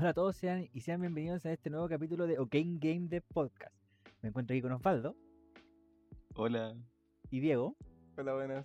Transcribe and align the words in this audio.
Hola 0.00 0.10
a 0.10 0.14
todos 0.14 0.36
sean, 0.36 0.68
y 0.72 0.80
sean 0.82 1.00
bienvenidos 1.00 1.44
a 1.44 1.52
este 1.52 1.70
nuevo 1.70 1.88
capítulo 1.88 2.28
de 2.28 2.38
OK 2.38 2.52
Game 2.78 3.08
de 3.08 3.20
Podcast. 3.20 3.74
Me 4.22 4.28
encuentro 4.28 4.54
aquí 4.54 4.62
con 4.62 4.70
Osvaldo 4.70 5.16
Hola. 6.36 6.76
y 7.32 7.40
Diego. 7.40 7.74
Hola, 8.16 8.34
buenas. 8.34 8.64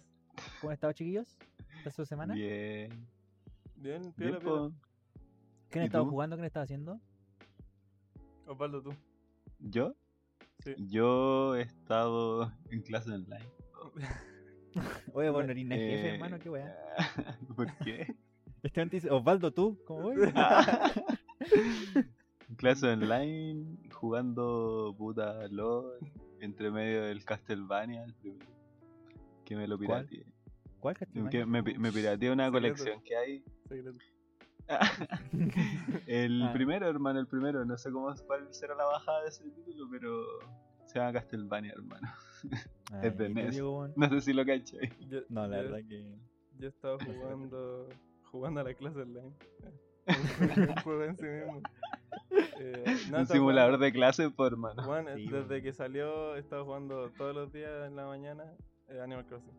¿Cómo 0.61 0.70
han 0.70 0.75
estado, 0.75 0.93
chiquillos? 0.93 1.35
¿Esta 1.84 2.05
semana? 2.05 2.35
Bien. 2.35 2.91
Bien, 3.77 4.02
Bien, 4.02 4.13
piola, 4.13 4.39
piola. 4.39 4.71
¿Qué 5.71 5.80
han 5.80 5.84
¿Y 5.84 5.85
estado 5.88 6.04
tú? 6.04 6.09
jugando? 6.11 6.35
¿Qué 6.35 6.41
han 6.41 6.45
estado 6.45 6.63
haciendo? 6.66 7.02
Osvaldo, 8.45 8.84
tú. 8.84 8.94
¿Yo? 9.58 9.95
Sí. 10.59 10.75
Yo 10.77 11.55
he 11.55 11.61
estado 11.61 12.53
en 12.70 12.84
clase 12.84 13.09
online. 13.11 13.50
Oye, 15.13 15.31
bueno, 15.31 15.52
eres 15.52 15.63
el 15.66 15.70
jefe, 15.72 16.09
Eh, 16.09 16.13
hermano, 16.13 16.38
qué 16.38 16.50
weá. 16.52 16.77
¿Por 17.55 17.75
qué? 17.80 18.16
Este 18.63 18.86
dice, 18.86 19.09
Osvaldo, 19.11 19.52
¿tú? 19.52 19.77
¿Cómo 19.86 20.03
voy? 20.03 20.16
Clase 22.57 22.88
online, 22.88 23.77
jugando 23.94 24.94
puta 24.98 25.48
LOL, 25.48 25.98
entre 26.39 26.70
medio 26.71 27.03
del 27.03 27.23
Castlevania, 27.25 28.03
el 28.03 28.13
primero. 28.16 28.45
Que 29.45 29.55
me 29.55 29.67
lo 29.67 29.77
pirateé. 29.77 30.25
¿Cuál 30.80 30.95
Castlevania? 30.97 31.30
Que 31.31 31.45
me, 31.45 31.61
me 31.61 31.91
pirateé 31.91 32.31
una 32.31 32.45
Secreto. 32.47 32.61
colección 32.75 33.03
que 33.03 33.16
hay. 33.16 33.44
Secreto. 33.67 33.97
el 36.08 36.44
Ah. 36.44 36.53
primero, 36.53 36.88
hermano, 36.88 37.20
el 37.20 37.27
primero. 37.27 37.66
No 37.66 37.77
sé 37.77 37.91
cómo 37.91 38.13
cuál 38.27 38.53
será 38.53 38.75
la 38.75 38.85
bajada 38.85 39.23
de 39.23 39.30
ese 39.30 39.44
título, 39.50 39.88
pero 39.91 40.23
se 40.85 41.00
llama 41.00 41.13
Castlevania, 41.13 41.73
hermano. 41.73 42.08
Ay, 42.91 43.00
es 43.09 43.17
de 43.17 43.30
¿y 43.30 43.58
tú, 43.58 43.83
NES. 43.88 43.97
No 43.97 44.09
sé 44.09 44.22
si 44.22 44.33
lo 44.33 44.45
cachai. 44.45 44.89
Yo, 45.09 45.19
No, 45.30 45.47
la 45.47 45.58
yo- 45.58 45.63
verdad 45.63 45.88
que... 45.88 46.16
Yo 46.59 46.67
estaba 46.69 46.97
jugando, 47.03 47.89
jugando 48.31 48.59
a 48.61 48.63
la 48.63 48.73
clase 48.75 49.02
online. 49.02 49.33
Un 50.08 50.76
juego 50.84 51.04
en 51.04 51.18
sí 51.18 51.26
mismo. 51.26 51.62
Eh, 52.59 52.84
no, 52.86 52.92
Un 52.92 52.98
estaba 53.22 53.26
simulador 53.26 53.72
jugando- 53.72 53.86
de 53.86 53.92
clase, 53.92 54.30
por 54.30 54.52
hermano. 54.52 54.84
Juan, 54.84 55.08
Sí, 55.16 55.28
desde 55.28 55.62
que 55.62 55.73
salió, 55.73 56.36
he 56.36 56.40
estado 56.40 56.66
jugando 56.66 57.09
todos 57.12 57.36
los 57.36 57.52
días 57.54 57.88
en 57.88 57.96
la 57.96 58.06
mañana 58.06 58.44
eh, 58.90 59.00
Animal 59.02 59.26
Crossing. 59.26 59.54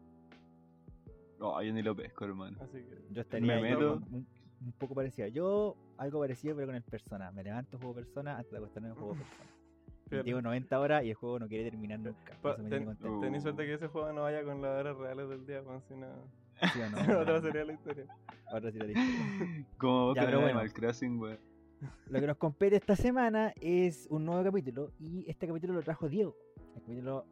No, 1.38 1.60
yo 1.62 1.72
ni 1.72 1.82
lo 1.82 1.94
pesco, 1.96 2.24
hermano. 2.24 2.56
Así 2.60 2.78
que. 2.82 2.98
Yo 3.10 3.20
estaría 3.22 3.54
Me 3.56 3.62
meto. 3.62 3.94
un, 4.10 4.26
un 4.64 4.72
poco 4.78 4.94
parecido. 4.94 5.28
Yo, 5.28 5.76
algo 5.98 6.20
parecido, 6.20 6.54
pero 6.54 6.68
con 6.68 6.76
el 6.76 6.82
Persona. 6.82 7.30
Me 7.32 7.42
levanto, 7.42 7.76
juego 7.78 7.94
Persona, 7.94 8.42
de 8.50 8.56
acostarme 8.56 8.90
juego 8.92 9.14
Persona. 10.08 10.22
Llevo 10.22 10.42
90 10.42 10.78
horas 10.78 11.02
y 11.04 11.10
el 11.10 11.14
juego 11.16 11.38
no 11.40 11.48
quiere 11.48 11.68
terminar 11.70 11.98
nunca. 11.98 12.36
Pa- 12.40 12.56
ten-. 12.56 12.96
Tenés 13.20 13.42
suerte 13.42 13.64
que 13.66 13.74
ese 13.74 13.88
juego 13.88 14.12
no 14.12 14.22
vaya 14.22 14.44
con 14.44 14.62
las 14.62 14.78
horas 14.78 14.96
reales 14.96 15.28
del 15.28 15.44
día, 15.46 15.62
Juan, 15.64 15.82
si 15.88 15.94
no. 15.96 16.06
¿Sí 16.72 16.80
o 16.80 16.90
no? 16.90 16.96
otra 17.20 17.40
sería 17.40 17.64
la 17.64 17.72
historia. 17.72 18.06
Otra 18.52 18.70
sí 18.70 18.78
la 18.78 18.86
dije. 18.86 19.66
Como 19.78 20.06
vos 20.06 20.16
Ya, 20.16 20.24
pero 20.24 20.40
bueno. 20.40 20.58
Animal 20.58 20.72
Crossing, 20.72 21.18
weón. 21.20 21.38
Lo 22.08 22.20
que 22.20 22.26
nos 22.26 22.36
compete 22.36 22.76
esta 22.76 22.96
semana 22.96 23.52
es 23.60 24.06
un 24.10 24.24
nuevo 24.24 24.42
capítulo 24.42 24.92
y 24.98 25.28
este 25.28 25.46
capítulo 25.46 25.74
lo 25.74 25.82
trajo 25.82 26.08
Diego. 26.08 26.34
El 26.74 26.82
capítulo 26.82 27.26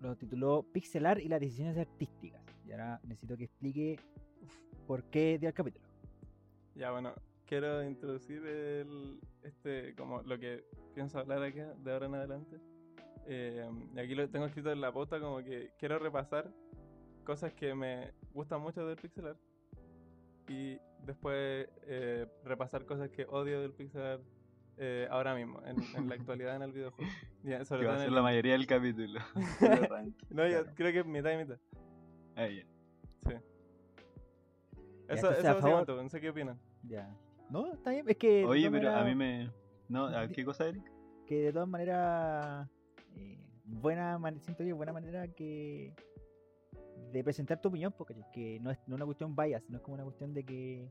lo 0.00 0.16
tituló 0.16 0.62
Pixelar 0.72 1.20
y 1.20 1.28
las 1.28 1.40
decisiones 1.40 1.76
artísticas. 1.76 2.42
Y 2.66 2.72
ahora 2.72 3.00
necesito 3.02 3.36
que 3.36 3.44
explique 3.44 3.98
por 4.86 5.04
qué 5.04 5.38
dio 5.38 5.48
el 5.48 5.54
capítulo. 5.54 5.84
Ya, 6.74 6.90
bueno, 6.92 7.12
quiero 7.46 7.84
introducir 7.84 8.46
el, 8.46 9.20
este, 9.42 9.94
como 9.96 10.22
lo 10.22 10.38
que 10.38 10.64
pienso 10.94 11.18
hablar 11.18 11.42
aquí 11.42 11.58
de 11.58 11.92
ahora 11.92 12.06
en 12.06 12.14
adelante. 12.14 12.56
Eh, 13.26 13.68
y 13.94 13.98
aquí 13.98 14.14
lo 14.14 14.28
tengo 14.30 14.46
escrito 14.46 14.72
en 14.72 14.80
la 14.80 14.92
pauta 14.92 15.20
como 15.20 15.38
que 15.38 15.72
quiero 15.78 15.98
repasar 15.98 16.50
cosas 17.30 17.52
que 17.52 17.74
me 17.76 18.12
gustan 18.34 18.60
mucho 18.60 18.84
del 18.84 18.96
pixel 18.96 19.28
art 19.28 19.38
y 20.48 20.76
después 21.06 21.68
eh, 21.86 22.26
repasar 22.44 22.84
cosas 22.84 23.08
que 23.10 23.24
odio 23.26 23.60
del 23.60 23.72
pixel 23.72 24.02
art 24.02 24.22
eh, 24.78 25.06
ahora 25.10 25.34
mismo, 25.36 25.62
en, 25.64 25.76
en 25.96 26.08
la 26.08 26.14
actualidad 26.16 26.56
en 26.56 26.62
el 26.62 26.72
videojuego. 26.72 27.08
Ya, 27.44 27.64
sobre 27.64 27.82
Que 27.82 27.86
va 27.86 27.92
todo 27.92 27.92
a 27.92 27.94
en 27.94 28.00
ser 28.00 28.08
el- 28.08 28.14
la 28.16 28.22
mayoría 28.22 28.52
del 28.54 28.66
capítulo. 28.66 29.20
No, 30.30 30.46
yo 30.48 30.62
Claro. 30.62 30.72
creo 30.74 30.92
que 30.92 31.04
mitad 31.08 31.32
y 31.32 31.36
mitad. 31.36 31.58
Ah, 32.34 32.48
ya. 32.48 32.64
Sí. 33.26 33.34
Eso, 35.08 35.30
eso 35.30 35.48
a 35.50 35.54
favor- 35.54 35.86
básicamente, 35.86 36.02
no 36.02 36.08
sé 36.08 36.20
qué 36.20 36.30
opinan. 36.30 36.58
Ya. 36.82 37.14
No, 37.50 37.72
está 37.72 37.90
bien. 37.90 38.08
Es 38.08 38.16
que. 38.16 38.44
Oye, 38.44 38.70
pero 38.70 38.90
a 38.94 39.04
mí 39.04 39.14
me. 39.14 39.50
No, 39.88 40.06
¿a 40.06 40.26
¿qué 40.28 40.44
cosa, 40.44 40.66
Eric? 40.68 40.82
Que 41.26 41.42
de 41.42 41.52
todas 41.52 41.68
maneras. 41.68 42.68
eh, 43.16 43.38
buena 43.64 44.18
man- 44.18 44.40
siento 44.40 44.64
que 44.64 44.72
buena 44.72 44.92
manera 44.92 45.28
que. 45.28 45.94
De 47.12 47.24
presentar 47.24 47.60
tu 47.60 47.68
opinión, 47.68 47.92
porque 47.96 48.14
que 48.32 48.58
no 48.60 48.70
es, 48.70 48.78
no 48.86 48.94
es 48.94 48.98
una 48.98 49.04
cuestión 49.06 49.34
bias, 49.34 49.62
no 49.68 49.76
es 49.78 49.82
como 49.82 49.94
una 49.94 50.04
cuestión 50.04 50.32
de 50.34 50.44
que 50.44 50.88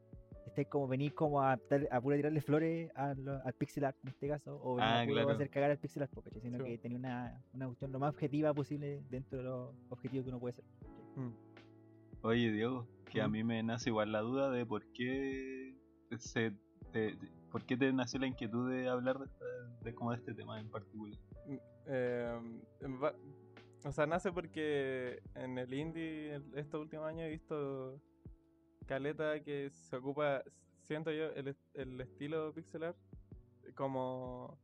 estés 0.47 0.68
como 0.68 0.88
venir 0.88 1.13
como 1.13 1.41
a, 1.41 1.53
a 1.91 2.02
pura 2.02 2.16
tirarle 2.18 2.41
flores 2.41 2.90
al, 2.96 3.41
al 3.46 3.53
pixel 3.53 3.85
art 3.85 3.96
en 4.03 4.09
este 4.09 4.28
caso, 4.28 4.59
o 4.63 4.75
venir 4.75 4.90
Ah, 4.91 5.02
a 5.02 5.03
puro 5.06 5.13
claro. 5.16 5.29
hacer 5.31 5.50
cagar 5.50 5.72
al 5.72 5.78
pixel 5.78 6.03
art, 6.03 6.12
¿cachai? 6.24 6.41
sino 6.41 6.58
Sí. 6.58 6.63
que 6.63 6.78
tenía 6.79 6.97
una, 6.97 7.44
una 7.53 7.68
cuestión 7.68 7.91
lo 7.91 8.00
más 8.00 8.09
objetiva 8.13 8.53
posible 8.53 9.02
dentro 9.09 9.38
de 9.38 9.44
los 9.44 9.75
objetivos 9.90 10.25
que 10.25 10.29
uno 10.29 10.40
puede 10.40 10.53
ser. 10.56 10.66
Mm. 11.16 11.31
Oye, 12.24 12.52
Diego, 12.52 12.88
que 13.12 13.22
a 13.22 13.28
¿Mm? 13.28 13.31
mí 13.31 13.44
me 13.44 13.63
nace 13.63 13.90
igual 13.90 14.12
la 14.12 14.19
duda 14.22 14.50
de 14.52 14.66
por 14.66 14.85
qué 14.94 15.75
se 16.18 16.52
te, 16.91 17.16
te- 17.16 17.29
por 17.52 17.63
qué 17.66 17.78
te 17.78 17.94
nació 17.94 18.19
la 18.19 18.28
inquietud 18.28 18.69
de 18.72 18.90
hablar 18.90 19.19
de, 19.19 19.28
de 19.84 19.94
como 19.96 20.12
de 20.12 20.18
este 20.18 20.34
tema 20.34 20.59
en 20.59 20.69
particular. 20.69 21.18
Eh, 21.88 22.40
va- 23.02 23.16
o 23.84 23.91
sea, 23.91 24.06
nace 24.06 24.31
porque 24.31 25.22
en 25.35 25.57
el 25.57 25.73
indie 25.73 26.41
estos 26.56 26.81
últimos 26.81 27.07
años 27.07 27.23
he 27.28 27.29
visto 27.29 28.01
caleta 28.85 29.40
que 29.41 29.69
se 29.69 29.95
ocupa, 29.95 30.44
siento 30.84 31.12
yo, 31.12 31.25
el, 31.34 31.56
el 31.73 32.01
estilo 32.01 32.53
pixel 32.53 32.84
art 32.84 32.97
como... 33.75 34.57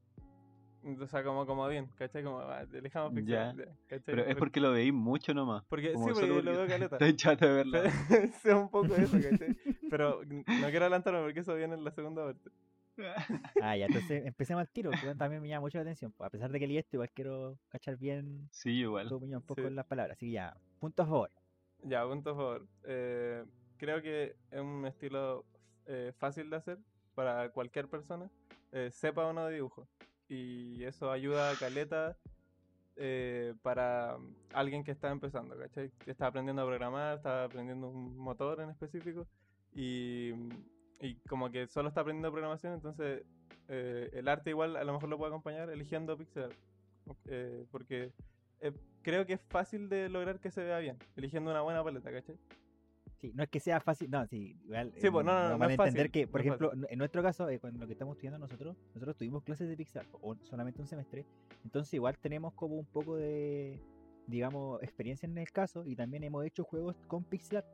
O 1.01 1.07
sea, 1.07 1.23
como, 1.23 1.47
como 1.47 1.67
bien, 1.67 1.87
¿cachai? 1.97 2.23
Como, 2.23 2.39
ah, 2.41 2.63
elijamos 2.71 3.11
pixel 3.11 3.25
Ya. 3.33 3.55
¿cachai? 3.87 4.01
Pero 4.05 4.21
es 4.21 4.27
Por- 4.35 4.37
porque 4.39 4.59
lo 4.59 4.71
veís 4.71 4.93
mucho 4.93 5.33
nomás. 5.33 5.63
porque, 5.67 5.93
como 5.93 6.07
sí, 6.07 6.13
porque 6.13 6.27
lo 6.27 6.35
porque 6.35 6.49
veo 6.51 6.67
caleta. 6.67 6.95
Estoy 6.99 7.15
chato 7.15 7.45
de 7.47 7.53
verlo. 7.53 7.79
es 8.43 8.45
un 8.45 8.69
poco 8.69 8.95
eso, 8.95 9.17
¿cachai? 9.19 9.57
Pero 9.89 10.21
no 10.25 10.43
quiero 10.69 10.85
adelantarme 10.85 11.21
porque 11.23 11.39
eso 11.39 11.55
viene 11.55 11.73
en 11.73 11.83
la 11.83 11.89
segunda 11.91 12.25
parte. 12.25 12.51
Ah, 13.61 13.75
ya, 13.77 13.85
entonces 13.87 14.25
empecemos 14.25 14.61
al 14.61 14.69
tiro, 14.69 14.91
que 14.91 15.15
también 15.15 15.41
me 15.41 15.47
llama 15.49 15.61
mucho 15.61 15.77
la 15.77 15.83
atención. 15.83 16.11
pues, 16.11 16.27
a 16.27 16.29
pesar 16.31 16.51
de 16.51 16.59
que 16.59 16.67
leí 16.67 16.77
esto, 16.77 16.95
igual 16.97 17.09
quiero 17.11 17.57
cachar 17.69 17.97
bien 17.97 18.47
Sí, 18.51 18.71
igual. 18.81 19.07
tu 19.09 19.15
opinión 19.15 19.37
un 19.41 19.45
poco 19.45 19.61
Sí. 19.61 19.67
en 19.67 19.75
las 19.75 19.85
palabras. 19.85 20.17
Así 20.17 20.27
que 20.27 20.31
ya, 20.33 20.55
punto 20.79 21.03
a 21.03 21.05
favor. 21.05 21.31
Ya, 21.83 22.05
punto 22.05 22.29
a 22.31 22.35
favor. 22.35 22.67
Eh, 22.83 23.43
creo 23.77 24.01
que 24.01 24.35
es 24.51 24.59
un 24.59 24.85
estilo 24.85 25.45
eh, 25.87 26.13
fácil 26.17 26.49
de 26.49 26.55
hacer 26.55 26.77
para 27.13 27.49
cualquier 27.49 27.87
persona, 27.87 28.29
eh, 28.71 28.89
sepa 28.91 29.25
o 29.25 29.33
no 29.33 29.45
de 29.45 29.55
dibujo. 29.55 29.87
Y 30.27 30.83
eso 30.83 31.11
ayuda 31.11 31.51
a 31.51 31.55
Caleta 31.55 32.17
eh, 32.95 33.53
para 33.61 34.17
alguien 34.53 34.83
que 34.83 34.91
está 34.91 35.11
empezando, 35.11 35.57
¿cachai? 35.57 35.91
Que 36.03 36.11
está 36.11 36.27
aprendiendo 36.27 36.61
a 36.61 36.65
programar, 36.65 37.17
está 37.17 37.43
aprendiendo 37.43 37.87
un 37.89 38.17
motor 38.17 38.61
en 38.61 38.69
específico 38.69 39.27
y, 39.73 40.31
y 40.99 41.15
como 41.27 41.51
que 41.51 41.67
solo 41.67 41.89
está 41.89 42.01
aprendiendo 42.01 42.31
programación, 42.31 42.73
entonces 42.73 43.23
eh, 43.67 44.09
el 44.13 44.27
arte 44.27 44.51
igual 44.51 44.75
a 44.75 44.83
lo 44.83 44.93
mejor 44.93 45.09
lo 45.09 45.17
puede 45.17 45.29
acompañar 45.29 45.69
eligiendo 45.69 46.17
pixel 46.17 46.43
art. 46.43 46.55
Eh, 47.25 47.65
porque 47.71 48.13
eh, 48.61 48.71
creo 49.01 49.25
que 49.25 49.33
es 49.33 49.41
fácil 49.41 49.89
de 49.89 50.09
lograr 50.09 50.39
que 50.39 50.51
se 50.51 50.63
vea 50.63 50.79
bien, 50.79 50.97
eligiendo 51.15 51.51
una 51.51 51.61
buena 51.61 51.83
paleta, 51.83 52.11
¿cachai? 52.11 52.37
Sí, 53.21 53.31
no 53.33 53.43
es 53.43 53.49
que 53.49 53.59
sea 53.59 53.79
fácil, 53.79 54.09
no, 54.09 54.25
sí, 54.27 54.57
igual. 54.65 54.91
Sí, 54.97 55.09
pues, 55.09 55.25
no, 55.25 55.33
no, 55.33 55.49
no, 55.49 55.57
no 55.57 55.65
es 55.65 55.71
entender 55.71 56.07
fácil, 56.07 56.11
que, 56.11 56.27
por 56.27 56.41
no 56.41 56.47
ejemplo, 56.47 56.71
en 56.89 56.97
nuestro 56.97 57.21
caso, 57.21 57.47
con 57.61 57.79
lo 57.79 57.85
que 57.85 57.93
estamos 57.93 58.15
estudiando 58.15 58.39
nosotros, 58.39 58.75
nosotros 58.93 59.15
tuvimos 59.15 59.43
clases 59.43 59.69
de 59.69 59.77
Pixar, 59.77 60.05
o 60.21 60.35
solamente 60.41 60.81
un 60.81 60.87
semestre, 60.87 61.25
entonces 61.63 61.93
igual 61.93 62.17
tenemos 62.17 62.53
como 62.53 62.75
un 62.75 62.85
poco 62.85 63.15
de, 63.15 63.79
digamos, 64.27 64.81
experiencia 64.83 65.27
en 65.27 65.37
el 65.37 65.51
caso, 65.51 65.85
y 65.85 65.95
también 65.95 66.23
hemos 66.23 66.45
hecho 66.45 66.63
juegos 66.63 66.95
con 67.07 67.23
Pixar. 67.23 67.65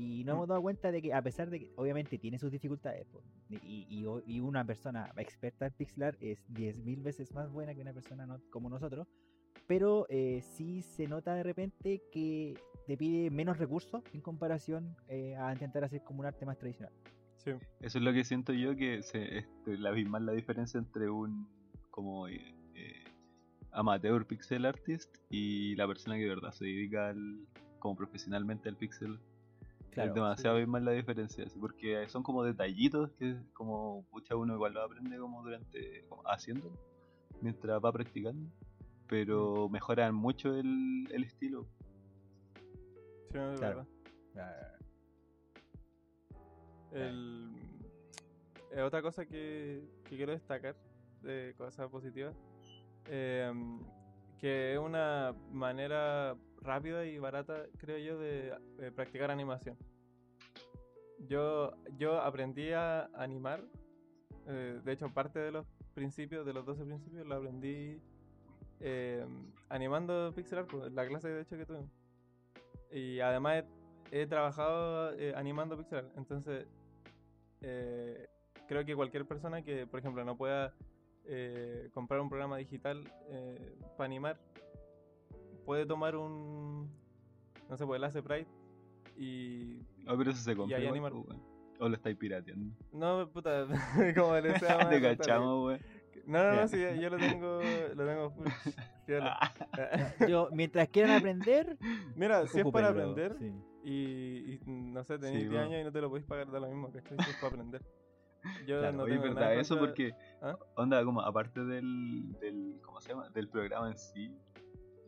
Y 0.00 0.24
nos 0.24 0.34
Mm. 0.34 0.36
hemos 0.38 0.48
dado 0.48 0.62
cuenta 0.62 0.90
de 0.90 1.02
que, 1.02 1.12
a 1.12 1.20
pesar 1.20 1.50
de 1.50 1.60
que 1.60 1.72
obviamente 1.76 2.16
tiene 2.18 2.38
sus 2.38 2.50
dificultades, 2.50 3.06
y, 3.50 3.56
y- 3.88 4.04
y 4.26 4.40
una 4.40 4.64
persona 4.64 5.12
experta 5.16 5.66
en 5.66 5.72
pixelar 5.74 6.16
es 6.20 6.42
10.000 6.54 7.02
veces 7.02 7.32
más 7.34 7.50
buena 7.50 7.74
que 7.74 7.82
una 7.82 7.92
persona 7.92 8.24
no- 8.26 8.40
como 8.50 8.70
nosotros, 8.70 9.06
pero 9.66 10.06
eh, 10.08 10.40
sí 10.42 10.80
se 10.82 11.06
nota 11.06 11.34
de 11.34 11.42
repente 11.42 12.00
que 12.12 12.56
te 12.86 12.96
pide 12.96 13.30
menos 13.30 13.58
recursos 13.58 14.02
en 14.14 14.20
comparación 14.22 14.96
eh, 15.08 15.36
a 15.36 15.52
intentar 15.52 15.84
hacer 15.84 16.02
como 16.02 16.20
un 16.20 16.26
arte 16.26 16.46
más 16.46 16.56
tradicional. 16.58 16.92
Sí. 17.36 17.50
Eso 17.80 17.98
es 17.98 18.04
lo 18.04 18.12
que 18.12 18.24
siento 18.24 18.52
yo 18.54 18.74
que 18.76 19.02
se 19.02 19.38
este, 19.38 19.76
la 19.78 19.90
abismal 19.90 20.24
la 20.26 20.32
diferencia 20.32 20.78
entre 20.78 21.08
un 21.10 21.46
como 21.90 22.26
eh, 22.28 22.54
eh, 22.74 23.04
amateur 23.72 24.26
pixel 24.26 24.64
artist 24.64 25.14
y 25.30 25.74
la 25.76 25.86
persona 25.86 26.16
que 26.16 26.22
de 26.22 26.28
verdad 26.30 26.52
se 26.52 26.64
dedica 26.64 27.10
al, 27.10 27.46
como 27.78 27.96
profesionalmente 27.96 28.68
al 28.68 28.76
pixel. 28.76 29.18
Claro, 29.90 30.10
es 30.10 30.14
demasiado 30.14 30.56
abismal 30.56 30.84
la 30.84 30.92
diferencia, 30.92 31.44
porque 31.58 32.08
son 32.08 32.22
como 32.22 32.44
detallitos 32.44 33.10
que 33.18 33.36
como 33.52 34.06
pucha 34.10 34.36
uno 34.36 34.54
igual 34.54 34.72
lo 34.74 34.82
aprende 34.82 35.18
como 35.18 35.42
durante 35.42 36.04
como 36.08 36.22
haciendo 36.26 36.70
mientras 37.40 37.82
va 37.84 37.92
practicando, 37.92 38.50
pero 39.08 39.68
Mm. 39.68 39.72
mejoran 39.72 40.14
mucho 40.14 40.54
el, 40.54 41.08
el 41.10 41.24
estilo. 41.24 41.66
Sí, 43.32 43.38
es 43.38 43.58
Claro. 43.58 43.86
verdad. 44.34 44.80
El... 46.92 47.56
eh, 48.72 48.82
otra 48.82 49.00
cosa 49.02 49.24
que, 49.26 49.88
que 50.08 50.16
quiero 50.16 50.32
destacar 50.32 50.76
de 51.22 51.54
cosas 51.56 51.88
positivas, 51.90 52.34
em, 53.06 53.80
que 54.38 54.72
es 54.74 54.78
una 54.78 55.34
manera 55.52 56.36
rápida 56.62 57.04
y 57.04 57.18
barata, 57.18 57.64
creo 57.78 57.98
yo, 57.98 58.18
de 58.18 58.54
eh, 58.78 58.90
practicar 58.94 59.30
animación. 59.30 59.76
Yo, 61.28 61.72
yo 61.96 62.20
aprendí 62.20 62.72
a 62.72 63.10
animar, 63.14 63.62
eh, 64.46 64.80
de 64.82 64.92
hecho 64.92 65.12
parte 65.12 65.38
de 65.38 65.52
los 65.52 65.66
principios, 65.94 66.46
de 66.46 66.52
los 66.52 66.64
12 66.64 66.84
principios, 66.84 67.26
lo 67.26 67.34
aprendí 67.36 68.00
em, 68.80 69.52
animando 69.68 70.32
pixel 70.34 70.60
art, 70.60 70.70
pues, 70.70 70.92
la 70.92 71.06
clase 71.06 71.28
de 71.28 71.42
hecho 71.42 71.56
que 71.56 71.66
tuve. 71.66 71.84
Y 72.90 73.20
además 73.20 73.64
he, 74.10 74.26
trabajado 74.26 75.12
eh, 75.18 75.34
animando 75.36 75.76
pixel 75.76 75.98
art, 75.98 76.12
entonces 76.16 76.66
eh, 77.60 78.28
creo 78.66 78.84
que 78.84 78.94
cualquier 78.94 79.26
persona 79.26 79.62
que, 79.62 79.86
por 79.86 80.00
ejemplo, 80.00 80.24
no 80.24 80.36
pueda 80.36 80.72
eh, 81.26 81.90
comprar 81.92 82.20
un 82.20 82.28
programa 82.28 82.56
digital 82.56 83.04
eh, 83.28 83.76
para 83.96 84.06
animar, 84.06 84.38
puede 85.64 85.86
tomar 85.86 86.16
un, 86.16 86.90
no 87.68 87.76
sé, 87.76 87.86
pues 87.86 87.98
el 87.98 88.04
Ace 88.04 88.22
Pride 88.22 88.46
y... 89.16 89.80
Ah, 90.06 90.14
pero 90.16 90.30
eso 90.30 90.40
se 90.42 90.56
compra. 90.56 90.78
igual, 90.78 90.92
animar. 90.94 91.12
pues. 91.12 91.38
O 91.78 91.88
lo 91.88 91.94
estáis 91.94 92.16
pirateando. 92.16 92.74
No, 92.92 93.28
puta, 93.30 93.66
como 94.16 94.34
le 94.38 94.50
más 94.60 94.90
Te 94.90 95.00
cachamos, 95.00 95.66
weón. 95.66 95.80
No, 96.26 96.42
no, 96.44 96.54
no, 96.56 96.68
sí, 96.68 96.76
yo 97.00 97.10
lo 97.10 97.16
tengo, 97.16 97.60
lo 97.94 98.06
tengo 98.06 98.30
full. 98.30 98.46
Yo, 100.28 100.48
mientras 100.52 100.88
quieran 100.88 101.16
aprender, 101.16 101.76
Mira, 102.14 102.46
si 102.46 102.60
es 102.60 102.66
para 102.70 102.88
aprender 102.90 103.34
sí. 103.38 103.52
y, 103.82 104.54
y, 104.54 104.60
no 104.66 105.02
sé, 105.02 105.18
tenés 105.18 105.32
Sí, 105.42 105.48
10 105.48 105.50
bueno. 105.50 105.66
años 105.66 105.80
y 105.80 105.84
no 105.84 105.92
te 105.92 106.00
lo 106.00 106.08
podéis 106.08 106.26
pagar 106.26 106.50
de 106.50 106.60
lo 106.60 106.68
mismo, 106.68 106.92
¿cachai? 106.92 107.16
Si 107.24 107.30
es 107.30 107.36
para 107.36 107.48
aprender. 107.48 107.82
Yo 108.66 108.78
Claro, 108.78 108.96
no 108.98 109.02
Oye, 109.04 109.12
tengo 109.14 109.24
verdad, 109.24 109.40
nada 109.40 109.54
eso 109.54 109.74
contra- 109.74 109.88
porque, 109.88 110.14
¿Ah? 110.42 110.56
onda, 110.76 111.04
como 111.04 111.20
aparte 111.22 111.64
del, 111.64 112.36
del, 112.40 112.78
¿cómo 112.82 113.00
se 113.00 113.08
llama? 113.08 113.28
Del 113.30 113.48
programa 113.48 113.88
en 113.88 113.98
sí, 113.98 114.32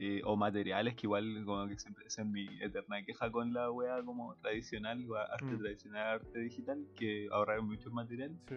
eh, 0.05 0.21
o 0.25 0.37
materiales 0.37 0.97
que 0.97 1.07
igual 1.07 1.45
como 1.45 1.69
que 1.69 1.79
siempre 1.79 2.05
esa 2.07 2.23
es 2.23 2.29
mi 2.29 2.45
eterna 2.61 3.05
queja 3.05 3.31
con 3.31 3.53
la 3.53 3.71
wea 3.71 4.03
como 4.03 4.35
tradicional, 4.37 4.99
arte 5.31 5.45
Mm. 5.45 5.59
tradicional, 5.59 6.07
arte 6.21 6.39
digital, 6.41 6.85
que 6.97 7.29
ahorrar 7.31 7.63
muchos 7.63 7.93
materiales, 7.93 8.37
Sí. 8.49 8.57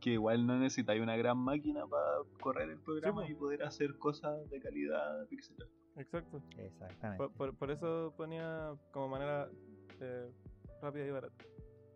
que 0.00 0.10
igual 0.10 0.46
no 0.46 0.56
necesitáis 0.58 1.02
una 1.02 1.16
gran 1.16 1.38
máquina 1.38 1.84
para 1.86 2.06
correr 2.40 2.70
el 2.70 2.78
programa 2.78 3.28
y 3.28 3.34
poder 3.34 3.64
hacer 3.64 3.98
cosas 3.98 4.48
de 4.50 4.60
calidad 4.60 5.26
pixel 5.28 5.56
art. 5.62 5.70
Exacto. 5.96 6.40
Exactamente. 6.58 7.18
Por, 7.18 7.32
por- 7.32 7.54
por 7.56 7.70
eso 7.72 8.12
ponía 8.16 8.72
como 8.92 9.08
manera 9.08 9.48
eh, 10.00 10.30
rápida 10.80 11.06
y 11.06 11.10
barata. 11.10 11.44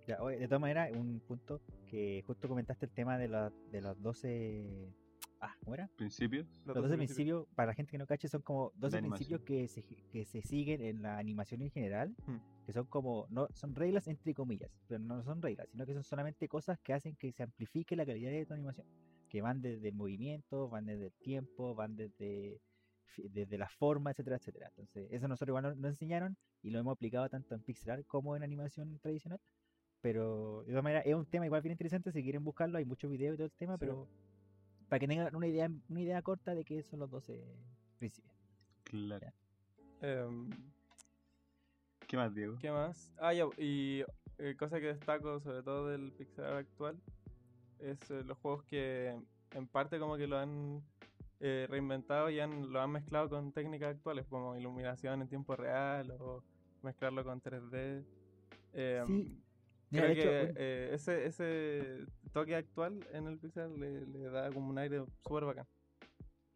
Ya, 0.09 0.23
oye, 0.23 0.39
de 0.39 0.47
todas 0.49 0.61
maneras, 0.61 0.91
un 0.97 1.21
punto 1.21 1.61
que 1.87 2.23
justo 2.27 2.49
comentaste 2.49 2.87
el 2.87 2.93
tema 2.93 3.17
de, 3.19 3.29
la- 3.29 3.53
de 3.71 3.81
los 3.81 4.01
12. 4.03 4.93
Ah, 5.41 5.55
¿cómo 5.63 5.75
era? 5.75 5.89
Principios, 5.97 6.47
Los 6.65 6.75
Los 6.75 6.77
12 6.77 6.89
12 6.89 6.97
principios, 6.97 7.47
para 7.55 7.69
la 7.69 7.75
gente 7.75 7.93
que 7.93 7.99
no 7.99 8.07
cache, 8.07 8.29
son 8.29 8.43
como 8.43 8.73
12 8.75 8.99
animación. 8.99 9.39
principios 9.41 9.43
que 9.43 9.69
se, 9.69 9.83
que 10.11 10.25
se 10.25 10.43
siguen 10.43 10.83
en 10.83 11.03
la 11.03 11.17
animación 11.19 11.63
en 11.63 11.71
general, 11.71 12.15
Hmm. 12.27 12.39
que 12.67 12.73
son 12.73 12.87
como, 12.87 13.27
no 13.31 13.47
son 13.53 13.75
reglas 13.75 14.09
entre 14.09 14.35
comillas, 14.35 14.71
pero 14.89 14.99
no 14.99 15.23
son 15.23 15.41
reglas, 15.41 15.69
sino 15.71 15.87
que 15.87 15.95
son 15.95 16.03
solamente 16.03 16.49
cosas 16.49 16.79
que 16.81 16.93
hacen 16.93 17.15
que 17.17 17.33
se 17.33 17.43
amplifique 17.45 17.95
la 17.95 18.05
calidad 18.05 18.31
de 18.33 18.47
tu 18.47 18.55
animación, 18.55 18.87
que 19.29 19.41
van 19.41 19.63
desde 19.63 19.89
el 19.89 19.95
movimiento, 19.95 20.69
van 20.69 20.87
desde 20.87 21.07
el 21.07 21.13
tiempo, 21.13 21.75
van 21.75 21.95
desde, 21.95 22.61
desde 23.17 23.59
la 23.59 23.69
forma, 23.69 24.11
etcétera, 24.11 24.37
etcétera. 24.37 24.67
Entonces, 24.71 25.07
eso 25.13 25.29
nosotros 25.29 25.51
igual 25.53 25.63
nos, 25.65 25.77
nos 25.77 25.91
enseñaron 25.91 26.37
y 26.63 26.71
lo 26.71 26.81
hemos 26.81 26.93
aplicado 26.93 27.29
tanto 27.29 27.55
en 27.55 27.63
pixel 27.63 27.91
art 27.93 28.07
como 28.07 28.35
en 28.37 28.43
animación 28.43 28.99
tradicional. 28.99 29.41
Pero 30.01 30.61
de 30.63 30.69
todas 30.71 30.83
maneras 30.85 31.07
es 31.07 31.15
un 31.15 31.27
tema 31.27 31.47
igual 31.47 31.63
bien 31.63 31.73
interesante, 31.73 32.13
si 32.13 32.23
quieren 32.23 32.45
buscarlo, 32.45 32.79
hay 32.79 32.85
muchos 32.85 33.11
videos 33.11 33.35
y 33.35 33.37
todo 33.39 33.47
el 33.47 33.53
tema, 33.53 33.75
Sí. 33.75 33.81
pero 33.81 34.09
para 34.89 35.01
que 35.01 35.09
tengan 35.09 35.35
una 35.35 35.47
idea, 35.47 35.71
una 35.89 36.01
idea 36.01 36.23
corta 36.23 36.55
de 36.55 36.65
qué 36.65 36.83
son 36.83 37.01
los 37.01 37.11
12 37.11 37.41
principios. 37.99 38.35
claro. 38.85 39.27
Em, 40.01 40.49
¿Qué 42.07 42.17
más, 42.17 42.35
Diego? 42.35 42.57
¿Qué 42.59 42.71
más? 42.71 43.13
Ah, 43.19 43.35
ya, 43.35 43.45
y 43.59 44.03
eh, 44.39 44.55
cosa 44.57 44.81
que 44.81 44.87
destaco 44.87 45.41
sobre 45.41 45.63
todo 45.63 45.89
del 45.89 46.13
Pixel 46.13 46.45
Art 46.45 46.57
actual 46.57 46.97
es 47.81 47.99
eh, 48.11 48.23
los 48.25 48.39
juegos 48.39 48.65
que 48.65 49.15
en 49.55 49.67
parte 49.67 49.99
como 49.99 50.17
que 50.17 50.27
lo 50.27 50.39
han 50.39 50.83
eh, 51.41 51.67
reinventado 51.69 52.31
y 52.31 52.41
han, 52.41 52.73
lo 52.73 52.81
han 52.81 52.91
mezclado 52.91 53.29
con 53.29 53.53
técnicas 53.53 53.95
actuales 53.97 54.27
como 54.27 54.57
iluminación 54.57 55.21
en 55.21 55.29
tiempo 55.29 55.55
real 55.55 56.11
o 56.19 56.43
mezclarlo 56.83 57.25
con 57.25 57.43
3D. 57.43 58.05
Em, 58.73 59.07
Sí, 59.07 59.43
Creo 59.91 60.07
de 60.07 60.13
hecho, 60.13 60.23
que 60.23 60.53
eh, 60.57 60.91
ese, 60.93 61.27
ese 61.27 62.05
toque 62.33 62.55
actual 62.55 63.07
en 63.13 63.27
el 63.27 63.39
Pixel 63.39 63.79
le, 63.79 64.07
le 64.07 64.31
da 64.31 64.51
como 64.51 64.69
un 64.69 64.79
aire 64.79 65.03
súper 65.23 65.45
bacán. 65.45 65.67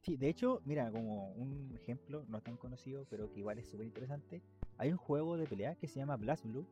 Sí, 0.02 0.16
de 0.16 0.28
hecho, 0.28 0.60
mira, 0.64 0.90
como 0.90 1.30
un 1.32 1.72
ejemplo 1.74 2.24
no 2.28 2.40
tan 2.40 2.56
conocido, 2.56 3.06
pero 3.08 3.32
que 3.32 3.38
igual 3.38 3.58
es 3.58 3.68
súper 3.68 3.86
interesante, 3.86 4.42
hay 4.76 4.90
un 4.90 4.98
juego 4.98 5.36
de 5.36 5.46
pelea 5.46 5.76
que 5.76 5.86
se 5.86 6.00
llama 6.00 6.16
Blast 6.16 6.44
Blue, 6.44 6.66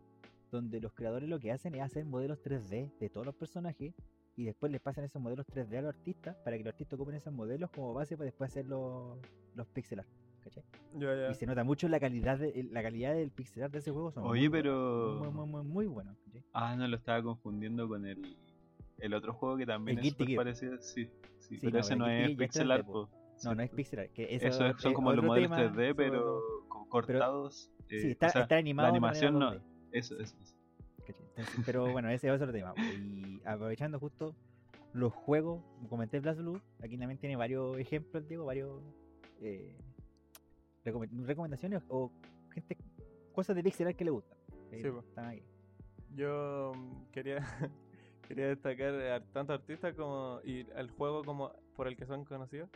donde 0.50 0.80
los 0.80 0.92
creadores 0.92 1.28
lo 1.28 1.38
que 1.38 1.52
hacen 1.52 1.74
es 1.76 1.82
hacer 1.82 2.04
modelos 2.04 2.42
3D 2.42 2.90
de 2.98 3.08
todos 3.08 3.24
los 3.24 3.36
personajes 3.36 3.94
y 4.36 4.44
después 4.44 4.72
les 4.72 4.80
pasan 4.80 5.04
esos 5.04 5.22
modelos 5.22 5.46
3D 5.46 5.78
a 5.78 5.82
los 5.82 5.94
artistas 5.94 6.36
para 6.44 6.56
que 6.56 6.64
los 6.64 6.72
artistas 6.72 6.94
ocupen 6.98 7.14
esos 7.14 7.32
modelos 7.32 7.70
como 7.70 7.94
base 7.94 8.16
para 8.16 8.26
después 8.26 8.50
hacer 8.50 8.66
los, 8.66 9.18
los 9.54 9.66
pixel 9.68 10.00
art, 10.00 10.08
Y 11.30 11.34
se 11.34 11.46
nota 11.46 11.62
mucho 11.64 11.88
la 11.88 12.00
calidad 12.00 12.38
de, 12.38 12.64
la 12.72 12.82
calidad 12.82 13.14
del 13.14 13.30
pixel 13.30 13.62
art 13.62 13.72
de 13.72 13.78
ese 13.78 13.90
juego. 13.92 14.10
Son 14.10 14.24
Oye, 14.24 14.48
muy 14.48 14.48
buenos, 14.48 14.62
pero- 14.64 15.18
Muy, 15.20 15.30
muy, 15.30 15.46
muy, 15.46 15.62
muy 15.64 15.86
buenos, 15.86 16.16
¿cachai? 16.24 16.42
Ah, 16.52 16.74
no, 16.76 16.88
lo 16.88 16.96
estaba 16.96 17.22
confundiendo 17.22 17.86
con 17.88 18.04
el, 18.06 18.36
el 18.98 19.14
otro 19.14 19.32
juego 19.32 19.56
que 19.56 19.66
también 19.66 19.98
El 19.98 20.06
es 20.06 20.16
Gear. 20.16 20.36
parecido. 20.36 20.76
Sí, 20.80 21.06
sí, 21.38 21.56
Sí, 21.56 21.58
pero 21.60 21.72
no, 21.74 21.78
ese 21.78 21.96
no 21.96 22.06
es 22.08 22.36
pixel 22.36 22.68
3D, 22.68 22.72
art. 22.74 22.86
po. 22.86 23.08
No, 23.44 23.54
no 23.54 23.62
es 23.62 23.70
pixel 23.70 23.98
art, 24.00 24.12
que 24.12 24.34
Eso 24.34 24.46
eso 24.48 24.66
es- 24.66 24.76
son 24.80 24.90
es 24.90 24.96
como 24.96 25.12
los 25.12 25.24
modelos 25.24 25.50
tema, 25.50 25.62
3D, 25.62 25.72
sobre 25.72 25.94
pero 25.94 26.40
cortados. 26.88 27.70
eh, 27.88 28.00
Sí, 28.00 28.10
está, 28.10 28.26
o 28.26 28.30
sea, 28.30 28.42
está 28.42 28.56
animado. 28.56 28.88
manera 28.88 29.06
animación 29.28 29.38
no. 29.38 29.52
2D. 29.52 29.60
Eso, 29.92 30.18
eso. 30.20 30.36
eso. 30.42 30.56
pero 31.64 31.90
bueno, 31.92 32.08
ese 32.10 32.28
es 32.28 32.34
otro 32.34 32.52
tema. 32.52 32.74
Y 32.76 33.40
aprovechando 33.44 33.98
justo 33.98 34.34
los 34.92 35.12
juegos, 35.12 35.62
como 35.76 35.88
comenté 35.88 36.18
Blast 36.20 36.40
Blue, 36.40 36.60
aquí 36.82 36.98
también 36.98 37.18
tiene 37.18 37.36
varios 37.36 37.78
ejemplos, 37.78 38.26
digo, 38.28 38.44
varios 38.44 38.82
eh, 39.40 39.74
recomendaciones 40.84 41.82
o 41.88 42.10
gente, 42.52 42.76
cosas 43.32 43.56
de 43.56 43.62
pixel 43.62 43.88
art 43.88 43.96
que 43.96 44.04
le 44.04 44.10
gustan. 44.10 44.38
Sí, 44.70 44.76
están 44.76 45.24
ahí. 45.26 45.42
Yo 46.14 46.72
mm, 46.74 47.10
quería, 47.12 47.38
quería 48.28 48.48
destacar 48.48 48.94
a 48.94 49.20
tanto 49.32 49.52
artistas 49.52 49.94
como 49.94 50.40
y 50.44 50.66
el 50.76 50.90
juego 50.90 51.24
como 51.24 51.52
por 51.74 51.88
el 51.88 51.96
que 51.96 52.06
son 52.06 52.24
conocidos. 52.24 52.68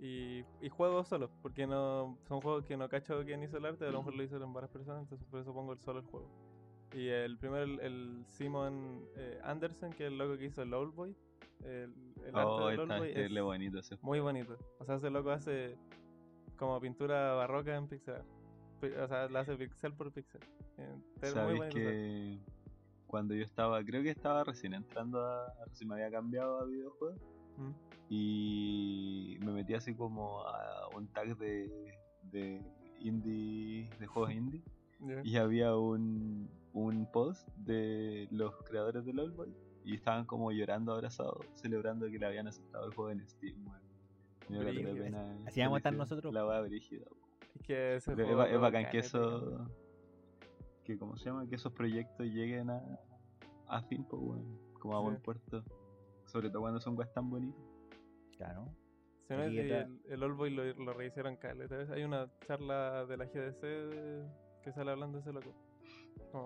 Y, 0.00 0.44
y 0.60 0.68
juegos 0.68 1.08
solos, 1.08 1.28
porque 1.42 1.66
no 1.66 2.16
son 2.28 2.40
juegos 2.40 2.64
que 2.64 2.76
no 2.76 2.88
cacho 2.88 3.24
quién 3.24 3.42
hizo 3.42 3.56
el 3.58 3.66
arte, 3.66 3.84
a 3.84 3.90
lo 3.90 3.98
mejor 3.98 4.14
lo 4.14 4.22
hicieron 4.22 4.52
varias 4.52 4.70
personas, 4.70 5.02
entonces 5.02 5.26
por 5.28 5.40
eso 5.40 5.52
pongo 5.52 5.72
el 5.72 5.80
solo 5.80 5.98
el 5.98 6.04
juego. 6.06 6.28
Y 6.94 7.08
el 7.08 7.36
primero, 7.36 7.64
el, 7.64 7.80
el 7.80 8.24
Simon 8.28 9.04
eh, 9.16 9.40
Anderson, 9.42 9.90
que 9.92 10.06
es 10.06 10.12
el 10.12 10.18
loco 10.18 10.38
que 10.38 10.44
hizo 10.46 10.62
el 10.62 10.72
Old 10.72 10.94
Boy. 10.94 11.16
El, 11.64 11.92
el 12.24 12.38
arte 12.38 12.62
Oh, 12.62 12.68
del 12.68 12.78
Old 12.78 12.92
está 12.92 12.98
Boy 12.98 13.08
increíble 13.08 13.40
es 13.40 13.44
bonito 13.44 13.78
ese 13.80 13.96
juego. 13.96 14.06
muy 14.06 14.20
bonito. 14.20 14.56
O 14.78 14.84
sea, 14.84 14.94
ese 14.94 15.10
loco 15.10 15.30
hace 15.30 15.76
como 16.58 16.78
pintura 16.80 17.34
barroca 17.34 17.74
en 17.76 17.88
pixel. 17.88 18.22
O 19.02 19.08
sea, 19.08 19.28
la 19.28 19.40
hace 19.40 19.56
pixel 19.56 19.92
por 19.94 20.12
pixel. 20.12 20.40
Eh, 20.76 20.94
es 21.22 21.34
muy 21.34 21.56
Sabes 21.56 21.74
que 21.74 22.38
cuando 23.06 23.34
yo 23.34 23.42
estaba, 23.42 23.82
creo 23.82 24.02
que 24.02 24.10
estaba 24.10 24.44
recién 24.44 24.74
entrando 24.74 25.24
a, 25.24 25.52
recién 25.66 25.88
me 25.88 25.94
había 25.94 26.10
cambiado 26.10 26.58
a 26.60 26.64
videojuegos 26.66 27.20
Mm. 27.58 27.72
y 28.08 29.38
me 29.40 29.52
metí 29.52 29.74
así 29.74 29.94
como 29.94 30.42
a 30.46 30.88
un 30.94 31.08
tag 31.08 31.36
de, 31.38 31.68
de 32.30 32.62
indie, 33.00 33.90
de 33.98 34.06
juegos 34.06 34.32
indie 34.32 34.62
y 35.24 35.36
había 35.36 35.76
un, 35.76 36.48
un 36.72 37.06
post 37.10 37.48
de 37.56 38.28
los 38.30 38.54
creadores 38.62 39.04
del 39.04 39.18
Old 39.20 39.34
Boy 39.34 39.54
y 39.84 39.94
estaban 39.94 40.24
como 40.24 40.52
llorando 40.52 40.92
abrazados, 40.92 41.46
celebrando 41.54 42.10
que 42.10 42.18
le 42.18 42.26
habían 42.26 42.46
aceptado 42.46 42.86
el 42.86 42.94
juego 42.94 43.10
en 43.10 43.26
Steam, 43.28 43.66
weón. 43.66 43.87
Así 45.46 45.60
vamos 45.60 45.76
a 45.76 45.78
estar 45.78 45.92
nosotros. 45.92 46.32
La 46.32 46.46
weá 46.46 46.60
brígida, 46.60 47.06
Es 47.54 47.62
que 47.66 47.96
es, 47.96 48.08
es 48.08 48.60
bacán 48.60 48.90
que 48.90 48.98
eso. 48.98 49.66
Que, 50.84 50.98
¿Cómo 50.98 51.16
se 51.16 51.26
llama? 51.26 51.46
Que 51.48 51.56
esos 51.56 51.72
proyectos 51.72 52.26
lleguen 52.26 52.70
a, 52.70 52.82
a 53.66 53.82
fin, 53.82 54.04
pues, 54.04 54.22
weón, 54.22 54.58
como 54.80 54.96
a 54.96 55.00
Sí. 55.00 55.04
buen 55.04 55.20
puerto. 55.22 55.64
Sobre 56.26 56.50
todo 56.50 56.62
cuando 56.62 56.80
son 56.80 56.96
weas 56.98 57.12
tan 57.12 57.28
bonitos. 57.30 57.62
Claro. 58.36 58.68
Se 59.26 59.36
me 59.36 59.46
el, 59.46 60.00
el 60.08 60.22
Old 60.22 60.36
Boy 60.36 60.50
lo, 60.50 60.64
lo 60.64 60.94
rehicieron 60.94 61.36
caleta. 61.36 61.76
Hay 61.92 62.04
una 62.04 62.30
charla 62.46 63.04
de 63.04 63.16
la 63.18 63.26
GDC 63.26 63.60
de- 63.62 64.26
que 64.62 64.72
sale 64.72 64.90
hablando 64.90 65.18
de 65.18 65.22
ese 65.22 65.32
loco. 65.32 65.52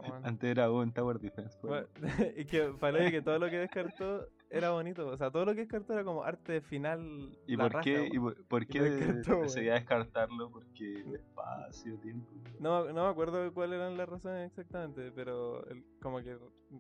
Man. 0.09 0.25
Antes 0.25 0.51
era 0.51 0.71
un 0.71 0.93
Tower 0.93 1.19
Defense. 1.21 1.57
Bueno, 1.63 1.87
weón. 2.01 2.13
y 2.37 2.45
que 2.45 2.73
parece 2.81 3.11
que 3.13 3.23
todo 3.23 3.39
lo 3.39 3.49
que 3.51 3.59
descartó 3.59 4.27
era 4.53 4.71
bonito. 4.71 5.07
O 5.09 5.17
sea, 5.17 5.31
todo 5.31 5.45
lo 5.47 5.55
que 5.55 5.61
descartó 5.63 5.93
era 5.95 6.05
como 6.05 6.23
arte 6.23 6.61
final. 6.61 7.37
¿Y 7.47 7.57
por 7.57 7.73
raja, 7.73 7.85
qué, 7.85 8.09
y 8.13 8.19
por, 8.19 8.45
por 8.47 8.67
qué 8.67 8.81
decidí 8.83 9.65
descartarlo? 9.67 10.51
Porque 10.51 11.01
espacio, 11.15 11.99
tiempo. 12.01 12.31
No, 12.61 12.85
no 12.93 13.05
me 13.05 13.09
acuerdo 13.11 13.53
cuáles 13.53 13.77
eran 13.81 13.97
las 13.97 14.09
razones 14.09 14.49
exactamente, 14.51 15.11
pero 15.13 15.67
el- 15.67 15.85
como 16.01 16.19
que 16.23 16.37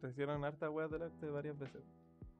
hicieron 0.08 0.44
harta 0.44 0.70
weas 0.70 0.90
del 0.90 1.02
arte 1.02 1.30
varias 1.30 1.58
veces. 1.58 1.82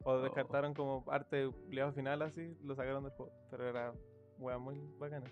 O 0.05 0.12
Oh. 0.12 0.23
descartaron 0.23 0.75
como 0.75 1.05
arte 1.09 1.49
final 1.95 2.23
así, 2.23 2.57
lo 2.65 2.75
sacaron 2.75 3.05
del 3.05 3.12
juego. 3.12 3.33
Pero 3.51 3.69
era 3.69 3.93
wea 4.39 4.59
muy 4.59 4.81
bacana. 4.99 5.31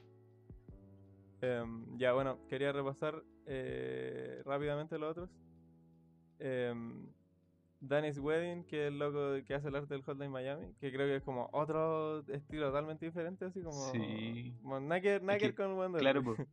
Em, 1.43 1.99
ya, 1.99 2.13
bueno, 2.13 2.39
quería 2.49 2.71
repasar 2.73 3.23
eh, 3.47 4.43
rápidamente 4.45 4.99
los 4.99 5.11
otros. 5.13 5.31
Em, 6.39 7.07
Danny's 7.81 8.19
Wedding, 8.19 8.65
que 8.65 8.87
es 8.87 8.93
el 8.93 8.99
loco 8.99 9.45
que 9.47 9.55
hace 9.55 9.69
el 9.69 9.77
arte 9.77 9.95
del 9.95 10.03
Hotline 10.03 10.31
Miami, 10.31 10.67
que 10.81 10.93
creo 10.93 11.07
que 11.07 11.17
es 11.17 11.23
como 11.23 11.49
otro 11.53 12.21
estilo 12.29 12.67
totalmente 12.67 13.07
diferente, 13.07 13.47
así 13.47 13.63
como. 13.63 13.91
Sí. 13.93 14.55
como 14.63 14.89
que 15.01 15.21
que, 15.39 15.55
con 15.55 15.77
Wonder 15.77 16.01
Claro, 16.01 16.23
Boy. 16.23 16.37
po, 16.37 16.47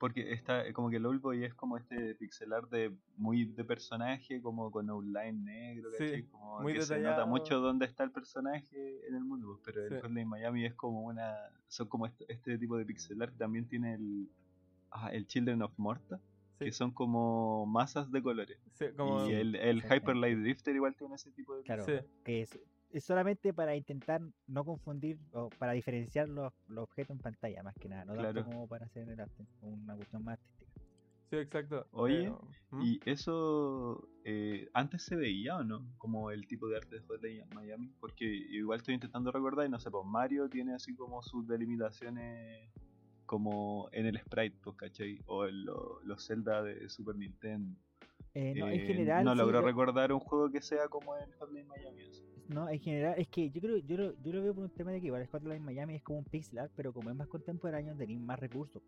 porque 0.00 0.32
está 0.32 0.66
eh, 0.66 0.72
como 0.72 0.88
que 0.88 0.96
el 0.96 1.04
Oldboy 1.04 1.44
es 1.44 1.52
como 1.54 1.76
este 1.76 2.14
pixel 2.14 2.54
art 2.54 2.70
de 2.70 2.96
muy 3.18 3.44
de 3.44 3.64
personaje, 3.64 4.40
como 4.40 4.70
con 4.70 4.88
outline 4.88 5.44
negro, 5.44 5.90
Sí, 5.92 6.04
¿cachai? 6.04 6.22
Como 6.22 6.60
muy 6.60 6.72
que 6.72 6.80
se 6.80 6.98
nota 7.00 7.26
mucho 7.26 7.60
dónde 7.60 7.84
está 7.84 8.02
el 8.04 8.10
personaje 8.10 9.06
en 9.06 9.14
el 9.14 9.22
mundo, 9.24 9.48
po, 9.48 9.60
pero 9.62 9.84
el 9.84 9.90
Sí. 9.90 10.00
Hotline 10.00 10.26
Miami 10.26 10.64
es 10.64 10.74
como 10.74 11.02
una 11.02 11.36
son 11.68 11.88
como 11.88 12.06
este, 12.06 12.24
este 12.32 12.56
tipo 12.56 12.78
de 12.78 12.86
pixel 12.86 13.20
art 13.20 13.32
que 13.32 13.38
también 13.38 13.68
tiene 13.68 13.94
el 13.94 14.30
ah, 14.90 15.10
el 15.12 15.26
Children 15.26 15.60
of 15.60 15.72
Morta, 15.76 16.18
Sí, 16.60 16.66
que 16.66 16.72
son 16.72 16.90
como 16.92 17.66
masas 17.66 18.12
de 18.12 18.22
colores. 18.22 18.58
sí, 18.74 18.86
como, 18.96 19.26
y 19.26 19.32
el, 19.32 19.56
el. 19.56 19.82
Hyper 19.82 20.14
Light 20.14 20.38
Drifter 20.38 20.76
igual 20.76 20.94
tiene 20.94 21.14
ese 21.16 21.30
tipo 21.32 21.56
de 21.56 21.62
Claro, 21.64 21.84
Sí. 21.84 21.92
que 22.22 22.42
es, 22.42 22.58
es 22.92 23.02
solamente 23.04 23.52
para 23.54 23.74
intentar 23.74 24.20
no 24.46 24.64
confundir 24.64 25.18
o 25.32 25.48
para 25.48 25.72
diferenciar 25.72 26.28
los, 26.28 26.52
los 26.68 26.84
objetos 26.84 27.16
en 27.16 27.22
pantalla, 27.22 27.62
más 27.62 27.74
que 27.76 27.88
nada, 27.88 28.04
no 28.04 28.14
tanto 28.14 28.32
Claro. 28.32 28.44
como 28.44 28.68
para 28.68 28.86
hacer 28.86 29.08
el 29.08 29.18
arte, 29.20 29.46
una 29.62 29.96
cuestión 29.96 30.22
más 30.24 30.38
artística. 30.38 30.70
sí, 31.30 31.36
exacto. 31.36 31.86
Oye, 31.92 32.22
pero, 32.24 32.48
¿hmm? 32.72 32.82
Y 32.82 33.00
eso 33.06 34.08
eh, 34.24 34.68
antes 34.74 35.02
se 35.02 35.16
veía 35.16 35.56
o 35.56 35.64
no, 35.64 35.86
como 35.98 36.30
el 36.30 36.46
tipo 36.46 36.68
de 36.68 36.76
arte 36.76 36.96
de 36.96 37.02
Hotline 37.06 37.48
Miami, 37.54 37.90
porque 38.00 38.24
igual 38.26 38.78
estoy 38.80 38.94
intentando 38.94 39.30
recordar 39.32 39.66
y 39.66 39.70
no 39.70 39.78
sé, 39.78 39.90
pues 39.90 40.04
Mario 40.04 40.48
tiene 40.50 40.74
así 40.74 40.94
como 40.94 41.22
sus 41.22 41.46
delimitaciones 41.48 42.70
como 43.40 43.88
en 43.92 44.06
el 44.06 44.18
sprite, 44.18 44.56
pues, 44.60 44.74
¿cachai? 44.76 45.20
O 45.26 45.46
en 45.46 45.64
lo- 45.64 46.00
los 46.02 46.26
Zelda 46.26 46.64
de 46.64 46.88
Super 46.88 47.14
Nintendo. 47.14 47.78
Eh, 48.34 48.54
no, 48.56 48.68
en 48.68 48.80
Eh, 48.80 48.86
general, 48.88 49.24
no 49.24 49.32
sí, 49.34 49.38
logro 49.38 49.62
recordar 49.62 50.12
un 50.12 50.18
juego 50.18 50.50
que 50.50 50.60
sea 50.60 50.88
como 50.88 51.14
el 51.16 51.32
Hotline 51.34 51.68
Miami. 51.68 52.02
así. 52.10 52.24
no, 52.48 52.68
en 52.68 52.80
general, 52.80 53.14
es 53.18 53.28
que 53.28 53.48
yo 53.50 53.60
creo, 53.60 53.76
yo 53.78 53.96
lo, 53.96 54.12
yo 54.20 54.32
lo 54.32 54.42
veo 54.42 54.52
por 54.52 54.64
un 54.64 54.70
tema 54.70 54.90
de 54.90 54.98
que 55.00 55.06
igual 55.06 55.24
Hotline 55.28 55.62
Miami 55.64 55.94
es 55.94 56.02
como 56.02 56.18
un 56.18 56.24
pixel 56.24 56.58
art, 56.58 56.72
pero 56.74 56.92
como 56.92 57.08
es 57.08 57.14
más 57.14 57.28
contemporáneo, 57.28 57.94
tenéis 57.96 58.18
más 58.20 58.40
recursos. 58.40 58.82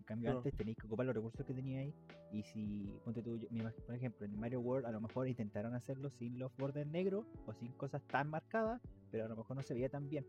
En 0.00 0.04
cambio, 0.04 0.36
antes 0.36 0.54
tenéis 0.54 0.76
que 0.76 0.86
ocupar 0.86 1.06
los 1.06 1.14
recursos 1.14 1.46
que 1.46 1.54
tenía 1.54 1.80
ahí. 1.80 1.94
Y 2.30 2.42
si, 2.42 2.92
ponte 3.04 3.22
tú, 3.22 3.38
yo- 3.38 3.48
por 3.86 3.94
ejemplo, 3.94 4.26
en 4.26 4.38
Mario 4.38 4.60
World 4.60 4.84
a 4.86 4.90
lo 4.90 5.00
mejor 5.00 5.26
intentaron 5.28 5.74
hacerlo 5.74 6.10
sin 6.10 6.38
los 6.38 6.54
bordes 6.58 6.86
negros 6.86 7.24
o 7.46 7.54
sin 7.54 7.72
cosas 7.72 8.02
tan 8.08 8.28
marcadas, 8.28 8.82
pero 9.10 9.24
a 9.24 9.28
lo 9.28 9.36
mejor 9.36 9.56
no 9.56 9.62
se 9.62 9.72
veía 9.72 9.88
tan 9.88 10.10
bien. 10.10 10.26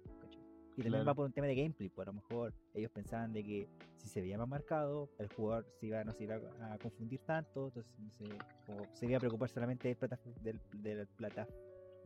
Y 0.79 0.83
también 0.83 1.03
Claro. 1.03 1.05
va 1.07 1.13
por 1.15 1.25
un 1.25 1.33
tema 1.33 1.48
de 1.48 1.55
gameplay, 1.55 1.89
pues 1.89 2.07
a 2.07 2.12
lo 2.12 2.15
mejor 2.21 2.53
ellos 2.74 2.89
pensaban 2.91 3.33
de 3.33 3.43
que 3.43 3.67
si 3.98 4.07
se 4.07 4.21
veía 4.21 4.38
más 4.38 4.48
marcado, 4.48 5.09
el 5.19 5.27
jugador 5.27 5.65
se 5.79 5.88
iba, 5.88 6.03
no 6.05 6.13
se 6.13 6.24
iba 6.24 6.36
a 6.36 6.77
confundir 6.77 7.19
tanto, 7.25 7.67
entonces 7.67 7.91
no 8.00 8.09
sé, 8.12 8.25
como 8.65 8.86
se 8.95 9.05
iba 9.05 9.17
a 9.17 9.19
preocupar 9.19 9.50
solamente 9.50 9.89
del, 9.89 9.98
plataf- 10.00 10.33
del, 10.41 10.59
del 10.81 11.05
plata- 11.07 11.48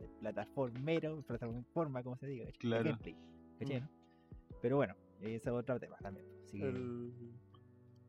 del 0.00 0.10
plataformero, 0.18 1.22
plataforma, 1.22 2.02
como 2.02 2.16
se 2.16 2.26
diga, 2.26 2.50
Claro. 2.58 2.82
gameplay, 2.84 3.16
¿cachai, 3.60 3.80
Mm. 3.80 3.84
no? 3.84 3.90
Pero 4.60 4.76
bueno, 4.76 4.96
ese 5.20 5.36
es 5.36 5.46
otro 5.46 5.78
tema 5.78 5.96
también. 5.98 6.26
Así 6.44 6.58
que, 6.58 6.68
El- 6.68 7.12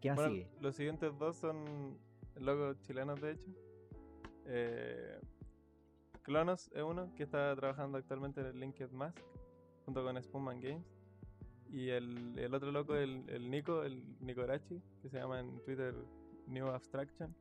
¿qué 0.01 0.09
más 0.09 0.15
Bueno, 0.17 0.31
sigue? 0.31 0.49
los 0.61 0.75
siguientes 0.75 1.17
dos 1.19 1.37
son 1.37 1.99
logos 2.37 2.81
chilenos, 2.81 3.21
de 3.21 3.31
hecho. 3.33 3.51
Eh, 4.47 5.19
Clonos 6.23 6.71
es 6.73 6.81
uno 6.81 7.13
que 7.13 7.21
está 7.21 7.55
trabajando 7.55 7.99
actualmente 7.99 8.41
en 8.41 8.47
el 8.47 8.59
Linked 8.59 8.89
Mask 8.89 9.19
junto 9.85 10.03
con 10.03 10.21
Spoonman 10.21 10.59
Games. 10.59 10.85
Y 11.71 11.89
el, 11.89 12.37
el 12.37 12.53
otro 12.53 12.71
loco, 12.71 12.95
el, 12.95 13.23
el 13.29 13.49
Nico, 13.49 13.83
el 13.83 14.03
Nicorachi, 14.19 14.81
que 15.01 15.09
se 15.09 15.19
llama 15.19 15.39
en 15.39 15.61
Twitter 15.63 15.93
New 16.47 16.67
Abstraction. 16.67 17.35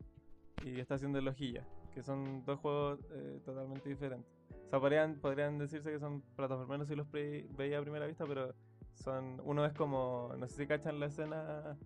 Y 0.65 0.81
está 0.81 0.95
haciendo 0.95 1.19
el 1.19 1.29
Hojilla, 1.29 1.67
que 1.93 2.03
son 2.03 2.45
dos 2.45 2.59
juegos 2.61 3.01
eh, 3.13 3.41
totalmente 3.45 3.89
diferentes. 3.89 4.33
O 4.67 4.71
sea, 4.71 4.81
podrían, 4.81 5.17
podrían 5.21 5.59
decirse 5.59 5.91
que 5.91 5.99
son 5.99 6.23
plataformeros 6.37 6.89
si 6.89 6.95
los 6.95 7.11
veía 7.11 7.79
a 7.79 7.83
primera 7.83 8.07
vista, 8.07 8.25
pero 8.27 8.55
son 8.95 9.41
uno 9.45 9.67
es 9.67 9.73
como, 9.75 10.33
no 10.39 10.47
sé 10.49 10.57
si 10.57 10.67
cachan 10.67 11.01
la 11.01 11.07
escena 11.07 11.77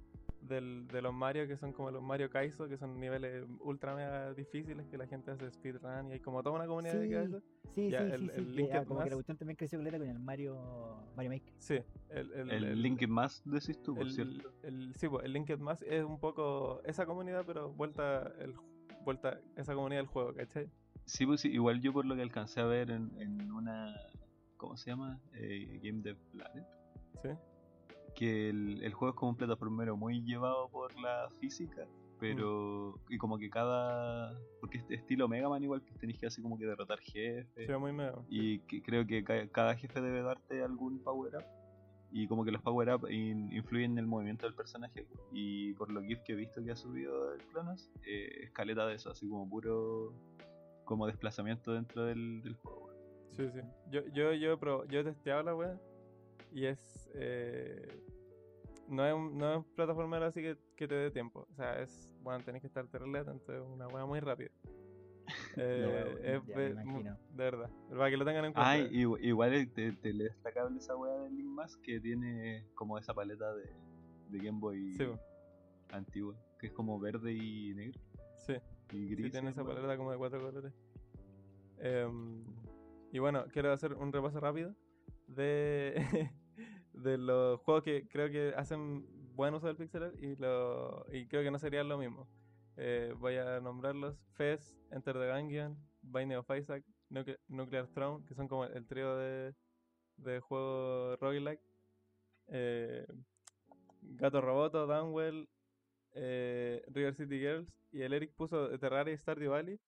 del, 0.49 0.89
de 0.89 1.03
los 1.03 1.13
Mario, 1.15 1.47
que 1.47 1.57
son 1.57 1.73
como 1.73 1.91
los 1.91 2.03
Mario 2.03 2.31
Kaizo, 2.31 2.69
que 2.69 2.77
son 2.79 2.99
niveles 2.99 3.45
ultra 3.61 3.95
mega 3.95 4.33
difíciles, 4.35 4.87
que 4.89 4.97
la 4.99 5.07
gente 5.07 5.31
hace 5.31 5.51
speedrun 5.51 6.09
y 6.09 6.13
hay 6.15 6.21
como 6.21 6.43
toda 6.43 6.57
una 6.57 6.67
comunidad 6.67 6.95
dedicada 6.95 7.23
a 7.23 7.27
Sí, 7.29 7.35
eso. 7.37 7.43
sí, 7.75 7.91
ya, 7.91 7.99
sí, 8.07 8.13
el- 8.13 8.31
sí, 8.31 8.31
el 8.37 8.55
Linked 8.57 8.77
ah, 8.77 8.85
como 8.85 9.03
que 9.05 9.11
la 9.11 9.17
cuestión 9.17 9.37
también 9.37 9.57
creció 9.57 9.79
con 9.79 9.87
el 9.87 10.19
Mario, 10.19 10.57
Mario 11.15 11.31
Maker. 11.31 11.53
Sí, 11.59 11.75
el, 12.11 12.33
el, 12.33 12.51
El, 12.51 12.65
el- 12.65 12.83
Link 12.83 13.07
más 13.09 13.43
decís 13.45 13.81
tú, 13.83 13.95
por 13.95 14.05
el- 14.07 14.13
cierto. 14.13 14.51
el- 14.63 14.95
sí, 14.97 15.09
pues, 15.09 15.25
el 15.25 15.33
Linked 15.33 15.59
Mask 15.59 15.83
es 15.87 16.05
un 16.05 16.19
poco 16.19 16.81
esa 16.85 17.07
comunidad, 17.07 17.45
pero 17.47 17.71
vuelta, 17.73 18.33
el, 18.41 18.55
vuelta 19.05 19.41
esa 19.57 19.75
comunidad 19.75 20.01
del 20.01 20.09
juego, 20.09 20.35
¿cachai? 20.35 20.69
Sí, 21.05 21.25
pues 21.25 21.41
sí, 21.41 21.49
igual 21.49 21.81
yo 21.81 21.93
por 21.93 22.05
lo 22.05 22.15
que 22.17 22.23
alcancé 22.23 22.61
a 22.61 22.65
ver 22.67 22.91
en, 22.91 23.11
en 23.21 23.51
una. 23.53 23.95
¿Cómo 24.59 24.77
se 24.77 24.91
llama? 24.91 25.21
Eh, 25.35 25.81
Game 25.83 26.03
Dev 26.03 26.17
Planet. 26.33 26.65
Sí, 27.23 27.29
que 28.19 28.49
el, 28.51 28.83
el 28.83 28.93
juego 28.95 29.15
es 29.15 29.17
como 29.19 29.31
un 29.31 29.37
plataformero 29.37 29.97
muy 29.97 30.23
llevado 30.25 30.69
por 30.71 30.99
la 31.01 31.29
física, 31.41 31.87
pero. 32.19 32.99
y 33.09 33.17
como 33.19 33.39
que 33.39 33.49
cada. 33.49 34.37
porque 34.61 34.79
este 34.79 34.95
estilo 34.97 35.29
Mega 35.29 35.49
Man 35.49 35.63
igual 35.63 35.83
que 35.83 35.93
tenéis 35.99 36.19
que 36.19 36.27
así 36.27 36.43
como 36.43 36.59
que 36.59 36.67
derrotar 36.67 36.99
jefes. 37.01 37.67
sí, 37.67 37.73
muy 37.79 37.93
mega. 37.93 38.19
y 38.29 38.59
que 38.61 38.83
creo 38.83 39.07
que 39.07 39.23
ca- 39.23 39.47
cada 39.49 39.77
jefe 39.77 40.01
debe 40.01 40.23
darte 40.23 40.63
algún 40.63 40.99
power 41.03 41.37
up. 41.37 41.45
Y 42.11 42.27
como 42.27 42.43
que 42.45 42.51
los 42.51 42.63
power 42.63 42.89
up 42.95 43.09
in- 43.11 43.53
influyen 43.53 43.93
en 43.93 43.99
el 43.99 44.07
movimiento 44.07 44.47
del 44.47 44.55
personaje. 44.55 45.07
Y 45.31 45.75
por 45.75 45.91
lo 45.93 46.01
GIF 46.03 46.21
que 46.23 46.33
he 46.33 46.37
visto 46.37 46.65
que 46.65 46.71
ha 46.73 46.77
subido 46.77 47.35
el 47.35 47.43
Clonos, 47.49 47.91
eh, 48.07 48.45
escaleta 48.45 48.87
de 48.87 48.95
eso, 48.95 49.11
así 49.11 49.29
como 49.29 49.49
puro. 49.49 50.13
como 50.85 51.07
desplazamiento 51.07 51.73
dentro 51.75 52.05
del, 52.05 52.43
del 52.43 52.55
juego. 52.57 52.89
Sí, 53.37 53.45
sí. 53.53 53.61
Yo, 53.91 54.01
yo, 54.15 54.33
yo, 54.33 54.59
yo 54.89 55.01
he 55.01 55.05
testeado 55.05 55.43
la 55.43 55.55
wea 55.55 55.79
y 56.53 56.67
es. 56.67 57.09
eh, 57.15 58.01
no 58.89 59.05
es 59.07 59.13
un, 59.15 59.37
no 59.37 59.51
es 59.53 59.57
un 59.59 59.65
plataformero 59.75 60.25
así 60.27 60.41
que, 60.41 60.57
que 60.77 60.89
te 60.89 60.95
dé 60.95 61.11
tiempo. 61.11 61.47
O 61.51 61.55
sea, 61.55 61.81
es. 61.83 62.11
Bueno, 62.23 62.43
tenés 62.45 62.61
que 62.63 62.67
estar 62.69 62.87
terrible 62.89 63.19
atento, 63.19 63.53
es 63.53 63.61
una 63.61 63.87
wea 63.89 64.05
muy 64.07 64.21
rápida. 64.21 64.51
Eh, 65.61 66.15
es 66.23 66.47
ya 66.47 66.57
me 66.57 66.67
imagino. 66.71 67.19
de 67.31 67.45
verdad. 67.45 67.71
Para 67.91 68.11
que 68.11 68.17
lo 68.17 68.25
tengan 68.25 68.45
en 68.47 68.53
cuenta. 68.53 68.73
Ah, 68.73 68.79
igu- 68.79 69.19
igual 69.21 69.53
es 69.55 69.73
te, 69.75 69.93
te 69.93 70.13
le 70.13 70.25
destacable 70.25 70.79
esa 70.79 70.97
weá 70.97 71.13
del 71.23 71.37
Link 71.37 71.49
Mask 71.49 71.81
que 71.83 72.01
tiene 72.01 72.65
como 72.75 72.97
esa 72.97 73.13
paleta 73.13 73.53
de, 73.55 73.65
de 74.31 74.39
Game 74.39 74.59
Boy 74.61 74.95
Sí, 74.95 75.05
antigua, 75.91 76.37
que 76.59 76.69
es 76.69 76.73
como 76.73 76.99
verde 77.01 77.33
y 77.33 77.75
negro 77.75 78.01
sí. 78.37 78.55
y 78.93 79.09
gris. 79.09 79.27
Sí, 79.27 79.33
tiene 79.33 79.51
esa 79.51 79.65
paleta 79.65 79.97
como 79.97 80.13
de 80.13 80.19
cuatro 80.19 80.41
colores. 80.41 80.73
Em, 81.79 82.45
y 83.13 83.19
bueno, 83.19 83.45
quiero 83.53 83.73
hacer 83.73 83.95
un 83.95 84.13
repaso 84.13 84.41
rápido 84.41 84.75
de, 85.27 85.95
de 87.03 87.19
los 87.19 87.61
juegos 87.61 87.83
que 87.85 88.07
creo 88.09 88.31
que 88.31 88.53
hacen 88.57 89.07
buen 89.35 89.55
uso 89.55 89.67
del 89.69 89.77
pixel 89.77 90.03
art 90.05 90.17
y, 90.23 90.37
lo, 90.37 91.07
y 91.13 91.27
creo 91.29 91.43
que 91.43 91.51
no 91.51 91.59
serían 91.59 91.89
lo 91.89 91.99
mismo. 91.99 92.29
Eh, 92.77 93.15
voy 93.19 93.37
a 93.37 93.61
nombrarlos: 93.61 94.19
Fez, 94.35 94.79
Enter 94.91 95.15
the 95.19 95.29
Gungeon, 95.31 95.77
Binding 96.03 96.39
of 96.39 96.51
Isaac, 96.57 96.85
Nucle- 97.11 97.39
Nuclear 97.49 97.87
Throne, 97.89 98.25
que 98.27 98.35
son 98.35 98.49
como 98.49 98.65
el 98.65 98.87
trío 98.87 99.17
de, 99.17 99.55
de 100.17 100.41
juegos 100.41 101.19
roguelike. 101.21 101.61
Eh, 102.49 103.07
Gato 104.01 104.41
Roboto, 104.41 104.87
Downwell, 104.87 105.49
eh, 106.15 106.83
River 106.89 107.15
City 107.15 107.39
Girls 107.39 107.69
y 107.93 108.03
el 108.03 108.13
Eric 108.13 108.33
puso 108.35 108.77
Terraria 108.79 109.13
y 109.13 109.19
Stardew 109.19 109.51
Valley, 109.51 109.79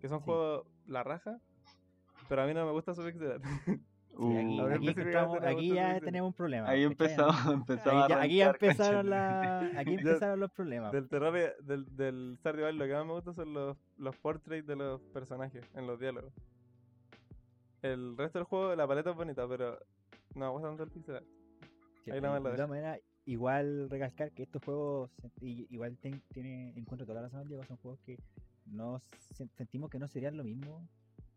que 0.00 0.08
son 0.08 0.18
Sí. 0.20 0.24
juegos 0.26 0.66
la 0.86 1.02
raja, 1.02 1.40
pero 2.28 2.42
a 2.42 2.46
mí 2.46 2.54
no 2.54 2.64
me 2.66 2.72
gusta 2.72 2.94
su 2.94 3.02
pixel 3.02 3.32
art. 3.32 3.42
Sí, 4.16 4.22
aquí, 4.74 4.86
Uh, 5.30 5.34
aquí, 5.48 5.68
ya 5.74 6.00
tenemos 6.04 6.28
un 6.28 6.32
problema. 6.34 6.68
Aquí 8.20 8.36
ya 8.36 8.50
empezaron, 8.50 9.10
la, 9.10 9.58
aquí 9.80 9.94
empezaron 10.18 10.40
los 10.40 10.50
problemas. 10.52 10.92
Del 10.92 11.08
Terraria, 11.08 11.52
del, 11.62 11.96
del 11.96 12.36
Stardew 12.38 12.64
Valley, 12.64 12.78
lo 12.78 12.86
que 12.86 12.92
más 12.94 13.06
me 13.06 13.12
gusta 13.12 13.32
son 13.32 13.52
los, 13.54 13.76
los 13.98 14.16
portraits 14.16 14.66
de 14.66 14.76
los 14.76 15.00
personajes 15.12 15.64
en 15.74 15.86
los 15.86 15.98
diálogos. 15.98 16.32
El 17.82 18.16
resto 18.16 18.38
del 18.38 18.46
juego, 18.46 18.74
la 18.74 18.86
paleta 18.86 19.10
es 19.10 19.16
bonita, 19.16 19.46
pero 19.48 19.78
no 20.34 20.46
me 20.46 20.50
gusta 20.52 20.68
tanto 20.68 20.82
el 20.84 20.90
pixel 20.90 21.16
art. 21.16 21.26
Sí, 22.04 22.10
ahí 22.10 22.18
y 22.18 22.20
la 22.20 22.28
de 22.34 22.40
todas 22.56 22.68
maneras, 22.68 23.00
igual 23.26 23.88
recalcar 23.90 24.30
que 24.32 24.42
estos 24.44 24.62
juegos, 24.64 25.10
igual 25.40 25.96
ten- 25.98 26.22
tiene, 26.32 26.70
encuentro 26.76 27.06
toda 27.06 27.20
la 27.20 27.28
razón, 27.28 27.46
Diego, 27.48 27.62
son 27.64 27.76
juegos 27.78 28.00
que 28.00 28.18
no 28.66 29.02
se- 29.32 29.48
sentimos 29.56 29.90
que 29.90 29.98
no 29.98 30.08
serían 30.08 30.36
lo 30.36 30.44
mismo 30.44 30.86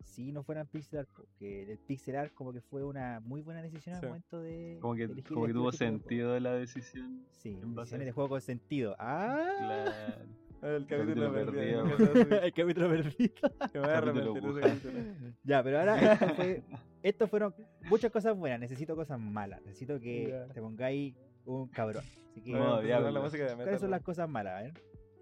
si 0.03 0.31
no 0.31 0.43
fueran 0.43 0.67
pixel 0.67 0.99
art, 0.99 1.09
porque 1.15 1.71
el 1.71 1.77
pixel 1.79 2.15
art 2.15 2.33
como 2.33 2.53
que 2.53 2.61
fue 2.61 2.83
una 2.83 3.19
muy 3.19 3.41
buena 3.41 3.61
decisión 3.61 3.95
al 3.95 4.05
momento 4.07 4.41
de 4.41 4.77
Como 4.81 4.95
que, 4.95 5.07
de 5.07 5.13
elegir 5.13 5.33
como 5.33 5.45
que 5.45 5.51
este 5.51 5.57
de 5.57 5.59
juego. 5.63 5.71
sentido 5.71 6.39
la 6.39 6.53
decisión. 6.53 7.25
Sí, 7.35 7.49
en 7.49 7.75
base 7.75 7.95
a 7.95 7.97
decisiones 7.97 8.05
de 8.07 8.11
juego 8.13 8.29
con 8.29 8.41
sentido. 8.41 8.95
Ah, 8.99 9.37
Claro. 9.59 10.47
El 10.59 10.87
capítulo 10.87 11.31
Capítulo 11.31 11.33
perdido. 11.53 11.83
perdido. 11.97 12.41
el 12.41 12.53
capítulo 12.53 12.89
perdido. 12.89 13.33
Que 13.71 13.79
me 13.79 13.85
voy 13.85 13.89
a 13.95 14.01
Capítulo 14.01 14.31
arrepentir 14.31 14.33
de 14.33 14.49
ese 14.49 14.49
Wuhan. 14.49 14.79
capítulo. 14.79 15.33
Ya, 15.43 15.63
pero 15.63 15.79
ahora 15.79 15.93
esto 16.13 16.35
fue, 16.35 16.63
estos 17.03 17.29
fueron 17.29 17.55
muchas 17.89 18.11
cosas 18.11 18.35
buenas. 18.35 18.59
Necesito 18.59 18.95
cosas 18.95 19.19
malas. 19.19 19.61
Necesito 19.63 19.99
que 19.99 20.29
Ya. 20.29 20.47
te 20.53 20.59
pongáis 20.61 21.13
un 21.45 21.67
cabrón. 21.67 22.03
Así 22.31 22.41
que, 22.41 22.51
Bueno, 22.51 22.65
No, 22.69 22.75
empieza 22.77 22.95
a 22.95 22.99
sonar 22.99 23.01
la 23.03 23.19
diablo. 23.19 23.23
música 23.23 23.43
de 23.43 23.49
metal. 23.51 23.65
¿cuáles 23.65 23.81
son 23.81 23.91
las 23.91 24.01
cosas 24.01 24.29
malas? 24.29 24.65
eh? 24.65 24.73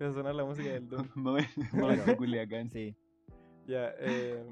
A 0.05 0.11
sonar 0.13 0.35
la 0.35 0.45
música 0.45 0.69
del 0.69 0.87
Doom. 0.89 1.07
Momento 1.15 1.49
momento 1.73 2.17
Culiacán. 2.17 2.69
Sí. 2.69 2.95
Ya, 3.65 3.93
eh, 3.99 4.43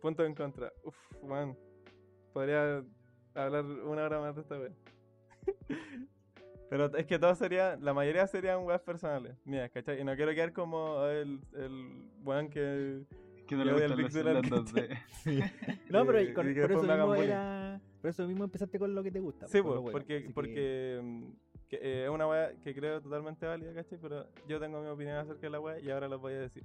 punto 0.00 0.24
en 0.24 0.34
contra. 0.34 0.72
Uf, 0.84 0.96
man. 1.22 1.56
Podría 2.32 2.82
hablar 3.34 3.64
una 3.64 4.04
hora 4.04 4.20
más 4.20 4.34
de 4.34 4.42
esta 4.42 4.58
wea. 4.58 4.70
Pero 6.70 6.94
es 6.96 7.06
que 7.06 7.18
todo 7.18 7.34
sería, 7.34 7.76
la 7.80 7.94
mayoría 7.94 8.26
serían 8.26 8.62
weas 8.64 8.82
personales. 8.82 9.36
Mira, 9.44 9.68
¿cachai? 9.70 10.00
Y 10.00 10.04
no 10.04 10.14
quiero 10.16 10.32
quedar 10.34 10.52
como 10.52 11.04
el, 11.06 11.40
el 11.54 12.10
weón 12.22 12.50
que. 12.50 13.04
Que 13.46 13.56
no 13.56 13.64
le 13.64 13.72
del 13.72 13.88
gustan 13.94 14.04
pixel 14.04 14.24
los 14.26 14.36
art, 14.36 14.44
celos 14.44 14.74
2D. 14.74 14.98
Sí. 15.24 15.40
No, 15.90 16.04
pero 16.04 16.20
Y- 16.20 16.34
con- 16.34 16.50
y 16.50 16.54
por 16.54 16.70
eso 16.72 16.82
mismo 16.82 17.14
era. 17.14 17.80
Por 18.02 18.10
eso 18.10 18.28
mismo 18.28 18.44
empezaste 18.44 18.78
con 18.78 18.94
lo 18.94 19.02
que 19.02 19.10
te 19.10 19.20
gusta. 19.20 19.46
Sí, 19.48 19.58
lo 19.58 19.64
pues, 19.64 19.80
bueno. 19.80 19.92
porque, 19.92 20.16
Así 20.18 20.32
porque 20.34 21.00
que, 21.68 21.76
eh, 21.80 22.04
es 22.04 22.10
una 22.10 22.28
wea 22.28 22.52
que 22.62 22.74
creo 22.74 23.00
totalmente 23.00 23.46
válida, 23.46 23.72
¿cachai? 23.72 23.98
Pero 23.98 24.26
yo 24.46 24.60
tengo 24.60 24.80
mi 24.82 24.88
opinión 24.88 25.16
acerca 25.16 25.40
de 25.40 25.50
la 25.50 25.60
wea 25.60 25.80
y 25.80 25.90
ahora 25.90 26.06
lo 26.08 26.18
voy 26.18 26.34
a 26.34 26.40
decir. 26.40 26.64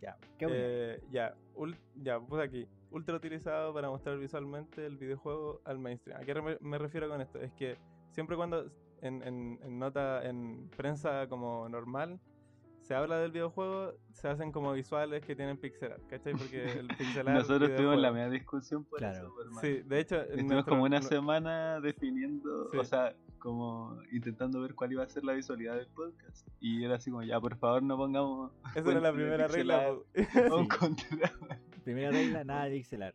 Ya, 0.00 0.16
qué 0.38 0.46
bueno. 0.46 0.60
Eh, 0.62 1.02
ya, 1.10 1.34
ul- 1.54 1.76
ya, 1.96 2.20
puse 2.20 2.42
aquí. 2.42 2.68
Ultra 2.90 3.16
utilizado 3.16 3.72
para 3.74 3.88
mostrar 3.90 4.18
visualmente 4.18 4.84
el 4.86 4.96
videojuego 4.98 5.60
al 5.64 5.78
mainstream. 5.78 6.20
¿A 6.20 6.24
qué 6.24 6.34
re- 6.34 6.58
me 6.60 6.78
refiero 6.78 7.08
con 7.08 7.20
esto? 7.20 7.40
Es 7.40 7.52
que 7.54 7.76
siempre 8.10 8.36
cuando 8.36 8.70
en, 9.00 9.22
en- 9.22 9.58
en 9.62 9.78
nota, 9.78 10.24
en 10.28 10.68
prensa 10.76 11.26
como 11.28 11.68
normal, 11.68 12.20
se 12.82 12.94
habla 12.94 13.18
del 13.18 13.32
videojuego, 13.32 13.94
se 14.12 14.28
hacen 14.28 14.52
como 14.52 14.72
visuales 14.74 15.24
que 15.24 15.34
tienen 15.34 15.56
pixel 15.56 15.92
art, 15.92 16.06
¿cachai? 16.06 16.34
Porque 16.34 16.64
el 16.80 16.88
pixel 16.88 17.26
art. 17.28 17.38
Nosotros 17.38 17.74
tuvimos 17.74 17.96
la 17.96 18.12
media 18.12 18.28
discusión 18.28 18.84
por 18.84 18.98
Claro. 18.98 19.16
eso, 19.28 19.40
hermano. 19.40 19.60
Sí, 19.62 19.82
de 19.86 20.00
hecho. 20.00 20.16
Estuvimos 20.20 20.52
nuestro- 20.52 20.72
como 20.72 20.84
una 20.84 21.00
semana 21.02 21.80
definiendo, 21.80 22.70
Sí. 22.70 22.76
o 22.78 22.84
sea, 22.84 23.14
como 23.44 24.00
intentando 24.10 24.62
ver 24.62 24.74
cuál 24.74 24.92
iba 24.92 25.04
a 25.04 25.06
ser 25.06 25.22
la 25.22 25.34
visualidad 25.34 25.76
del 25.76 25.88
podcast. 25.88 26.48
Y 26.60 26.82
era 26.82 26.94
así 26.94 27.10
como, 27.10 27.22
ya, 27.22 27.38
por 27.38 27.54
favor, 27.58 27.82
no 27.82 27.94
pongamos 27.98 28.52
Esa 28.74 28.90
era 28.90 29.00
la 29.00 29.12
primera 29.12 29.46
regla. 29.48 29.94
Primera 31.84 32.10
regla, 32.10 32.42
nada 32.44 32.64
de 32.64 32.70
pixelar. 32.70 33.14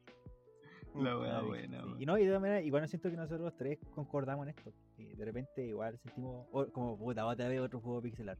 La 0.94 1.16
buena, 1.16 1.42
pixel, 1.42 1.72
sí. 1.72 2.04
Y 2.04 2.06
no, 2.06 2.16
y 2.20 2.22
de 2.22 2.28
todas 2.28 2.42
maneras, 2.42 2.64
igual 2.64 2.84
no 2.84 2.88
siento 2.88 3.10
que 3.10 3.18
nosotros 3.18 3.42
los 3.42 3.58
tres 3.58 3.80
concordamos 3.96 4.48
en 4.48 4.50
esto. 4.56 4.72
Y 5.00 5.16
de 5.16 5.26
repente 5.26 5.66
igual 5.66 5.98
sentimos 5.98 6.46
oh, 6.52 6.68
como 6.68 6.96
puta, 6.96 7.26
otra 7.26 7.48
vez 7.48 7.60
otro 7.60 7.80
juego 7.80 8.00
pixelar. 8.00 8.38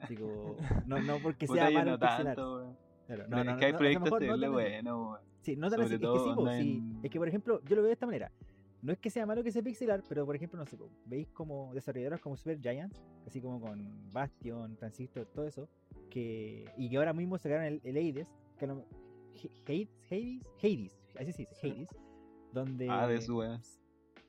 Así 0.00 0.16
como, 0.16 0.56
no, 0.86 1.00
no 1.00 1.18
porque 1.22 1.46
sea 1.46 1.70
malo 1.70 1.90
no 1.90 1.94
el 1.94 2.00
pixelar. 2.00 2.34
tanto. 2.34 2.76
Claro, 3.06 3.24
Pero 3.30 3.50
es 3.52 3.56
que 3.58 3.64
hay 3.64 3.72
proyectos 3.74 4.10
weón. 4.10 5.18
Sí, 5.42 5.54
no 5.54 5.70
tan 5.70 5.82
así, 5.82 5.94
es 5.94 6.00
que 6.00 6.06
sí, 6.06 6.34
po, 6.34 6.50
sí. 6.50 6.82
Es 7.04 7.10
que 7.12 7.18
por 7.20 7.28
ejemplo, 7.28 7.60
yo 7.64 7.76
lo 7.76 7.82
veo 7.82 7.86
de 7.86 7.92
esta 7.92 8.06
manera. 8.06 8.32
No 8.80 8.92
es 8.92 8.98
que 8.98 9.10
sea 9.10 9.26
malo 9.26 9.42
que 9.42 9.50
sea 9.50 9.62
pixelar, 9.62 10.02
pero 10.08 10.24
por 10.24 10.36
ejemplo, 10.36 10.58
no 10.58 10.66
sé, 10.66 10.76
veis 11.04 11.28
como 11.28 11.74
desarrolladores 11.74 12.20
como 12.20 12.36
Super 12.36 12.60
Giant, 12.60 12.94
así 13.26 13.40
como 13.40 13.60
con 13.60 14.10
Bastion, 14.12 14.76
Transistor, 14.76 15.26
todo 15.26 15.46
eso, 15.46 15.68
que 16.10 16.64
y 16.76 16.88
que 16.88 16.96
ahora 16.96 17.12
mismo 17.12 17.38
sacaron 17.38 17.64
el, 17.64 17.80
el 17.82 17.96
Hades, 17.96 18.28
que 18.56 18.66
no, 18.66 18.84
Hades, 19.66 19.88
Hades, 20.10 20.46
Hades, 20.62 20.98
así 21.18 21.32
se 21.32 21.42
dice, 21.42 21.56
Hades, 21.62 21.88
donde 22.52 22.86
de 22.86 23.20
su 23.20 23.38
weón. 23.38 23.60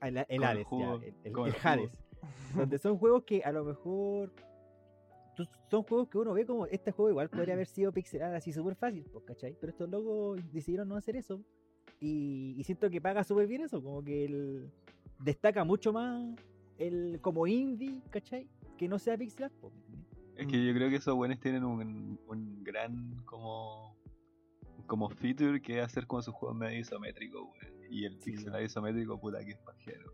Ah, 0.02 0.08
el, 0.08 0.26
el 0.28 0.44
Hades, 0.44 0.68
ya, 0.72 0.94
el, 0.94 1.16
el-. 1.24 1.56
Hades, 1.62 1.92
donde 2.56 2.78
son 2.80 2.98
juegos 2.98 3.24
que 3.26 3.44
a 3.44 3.52
lo 3.52 3.64
mejor 3.64 4.32
son 5.70 5.84
juegos 5.84 6.10
que 6.10 6.18
uno 6.18 6.34
ve 6.34 6.46
como 6.46 6.66
este 6.66 6.92
juego 6.92 7.12
igual 7.12 7.30
podría 7.30 7.54
haber 7.54 7.68
sido 7.68 7.92
pixelar 7.92 8.34
así 8.36 8.52
súper 8.52 8.76
fácil, 8.76 9.06
¿cachai? 9.26 9.56
Pero 9.60 9.72
estos 9.72 9.90
locos 9.90 10.42
decidieron 10.52 10.90
no 10.90 10.96
hacer 10.96 11.16
eso 11.16 11.42
y, 12.00 12.56
y 12.58 12.64
siento 12.64 12.90
que 12.90 13.02
paga 13.02 13.24
súper 13.24 13.48
bien 13.48 13.62
eso, 13.64 13.82
como 13.84 14.04
que 14.04 14.26
el, 14.26 14.72
destaca 15.20 15.64
mucho 15.64 15.92
más 15.94 16.36
el 16.78 17.20
como 17.22 17.46
indie, 17.48 18.02
¿cachai? 18.10 18.48
Que 18.78 18.88
no 18.88 18.98
sea 19.00 19.18
pixelar, 19.18 19.52
pues, 19.60 19.74
¿me 19.74 19.80
entendí? 19.82 20.06
Es 20.38 20.48
que 20.48 20.66
yo 20.66 20.74
creo 20.74 20.90
que 20.90 20.96
esos 20.96 21.16
buenos 21.16 21.40
tienen 21.40 21.64
un, 21.66 22.18
un 22.28 22.64
gran 22.64 23.16
como 23.26 23.98
como 24.88 25.08
feature 25.10 25.62
que 25.62 25.78
es 25.80 25.86
hacer 25.86 26.08
como 26.08 26.22
sus 26.24 26.34
juegos 26.34 26.58
medio 26.58 26.80
isométricos, 26.80 27.44
weón. 27.44 27.92
Y 27.92 28.06
el 28.06 28.14
Sí. 28.20 28.32
pixel 28.32 28.56
art 28.56 28.64
isométrico, 28.66 29.20
puta 29.20 29.44
que 29.46 29.52
es 29.52 29.58
pajero. 29.60 30.12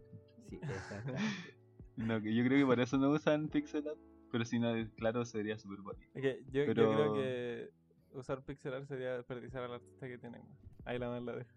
Sí, 0.49 0.59
exactamente. 0.61 1.21
No, 1.97 2.21
que 2.21 2.35
yo 2.35 2.43
creo 2.43 2.59
que 2.59 2.65
por 2.65 2.79
eso 2.81 2.97
no 2.97 3.09
usan 3.11 3.47
pixel 3.47 3.87
art, 3.87 3.97
pero 4.29 4.43
si 4.43 4.59
no, 4.59 4.73
claro, 4.97 5.23
sería 5.23 5.57
súper 5.57 5.79
bonito. 5.79 6.11
Que 6.13 6.43
yo, 6.51 6.65
yo 6.65 6.73
creo 6.73 7.13
que 7.13 7.69
usar 8.11 8.43
pixel 8.43 8.73
art 8.73 8.85
sería 8.85 9.15
desperdiciar 9.15 9.63
al 9.63 9.75
artista 9.75 10.05
que 10.07 10.17
tienen. 10.17 10.41
weón. 10.41 10.57
Ahí 10.83 10.99
la 10.99 11.07
más 11.07 11.23
la 11.23 11.35
dejo. 11.37 11.54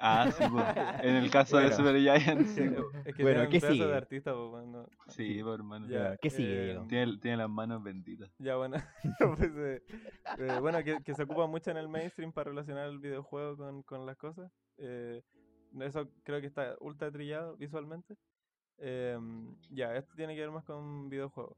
Ah, 0.00 0.30
sí, 0.30 0.44
pues, 0.50 0.64
en 1.04 1.16
el 1.16 1.30
caso 1.30 1.58
de. 1.58 1.72
Super 1.72 1.96
Giant, 1.98 2.46
sí, 2.46 2.60
Es 2.62 2.72
pues. 3.04 3.16
que 3.16 3.22
Bueno, 3.22 3.48
¿qué 3.50 3.60
sigue? 3.60 3.86
de 3.86 3.96
artista, 3.96 4.32
pues, 4.32 4.66
no- 4.66 4.86
Sí, 5.08 5.40
pues, 5.42 5.54
hermano. 5.54 5.88
Ya, 5.88 6.16
¿Qué 6.18 6.30
sigue, 6.30 6.60
eh, 6.60 6.64
Diego? 6.66 6.86
Tiene, 6.88 7.18
tiene 7.18 7.36
las 7.38 7.50
manos 7.50 7.82
benditas. 7.82 8.30
Ya, 8.38 8.56
bueno. 8.56 8.76
pues, 9.38 9.50
eh, 9.56 9.82
eh, 10.38 10.58
bueno, 10.60 10.82
que, 10.84 11.02
que 11.02 11.14
se 11.14 11.22
ocupa 11.24 11.46
mucho 11.46 11.70
en 11.70 11.76
el 11.78 11.88
mainstream 11.88 12.32
para 12.32 12.50
relacionar 12.50 12.88
el 12.88 12.98
videojuego 12.98 13.56
con, 13.56 13.82
con 13.82 14.06
las 14.06 14.16
cosas. 14.16 14.50
eh, 14.76 15.22
eso 15.80 16.08
creo 16.22 16.40
que 16.40 16.46
está 16.46 16.76
ultra 16.80 17.10
trillado 17.10 17.56
visualmente. 17.56 18.16
Em, 18.78 19.56
ya, 19.70 19.94
esto 19.96 20.14
tiene 20.14 20.34
que 20.34 20.40
ver 20.40 20.50
más 20.50 20.64
con 20.64 21.08
videojuegos. 21.10 21.56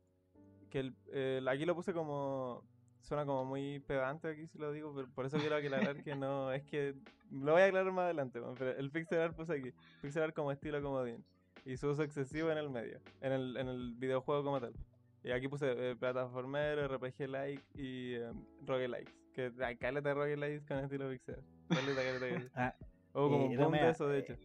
Que 0.71 0.93
el- 1.13 1.47
aquí 1.49 1.65
lo 1.67 1.75
puse 1.75 1.93
como. 1.93 2.65
Suena 3.01 3.25
como 3.27 3.45
muy 3.45 3.81
pedante 3.81 4.29
aquí 4.29 4.47
si 4.47 4.59
lo 4.59 4.73
digo, 4.73 4.93
pero 4.95 5.09
por 5.09 5.27
eso 5.27 5.39
quiero 5.39 5.57
aclarar 5.57 6.03
que 6.03 6.15
no, 6.15 6.53
es 6.53 6.63
que 6.65 6.95
lo 7.31 7.53
voy 7.53 7.63
a 7.63 7.67
aclarar 7.67 7.93
más 7.93 8.05
adelante, 8.05 8.41
pero 8.59 8.71
el 8.77 8.91
pixel 8.91 9.21
art 9.21 9.35
puse 9.37 9.55
aquí, 9.55 9.73
pixel 10.03 10.23
art 10.23 10.35
como 10.35 10.53
estilo 10.53 10.81
comodín 10.83 11.25
y 11.65 11.77
su 11.77 11.89
uso 11.89 12.03
excesivo 12.03 12.51
en 12.51 12.59
el 12.59 12.71
medio, 12.71 13.01
en 13.21 13.33
el, 13.33 13.57
en 13.57 13.69
el 13.69 13.95
videojuego 13.95 14.45
como 14.45 14.61
tal. 14.61 14.75
Y 15.23 15.33
aquí 15.33 15.49
puse 15.49 15.67
eh, 15.91 15.97
plataformero, 15.97 16.87
RPG 16.89 17.29
like 17.29 17.63
y 17.75 18.15
eh, 18.15 18.33
roguelikes. 18.67 19.13
Que 19.35 19.53
hay 19.63 19.77
caleta 19.77 20.09
de 20.11 20.15
roguelikes 20.15 20.67
con 20.67 20.79
estilo 20.79 21.09
pixel. 21.11 21.37
Caleta, 21.69 22.03
caleta, 22.03 22.29
caleta. 22.29 22.51
Ah, 22.55 22.75
Hubo 23.13 23.29
como 23.31 23.45
eh, 23.45 23.49
un 23.51 23.57
boom 23.57 23.73
de 23.73 23.89
eso, 23.91 24.09
de 24.09 24.19
hecho. 24.21 24.37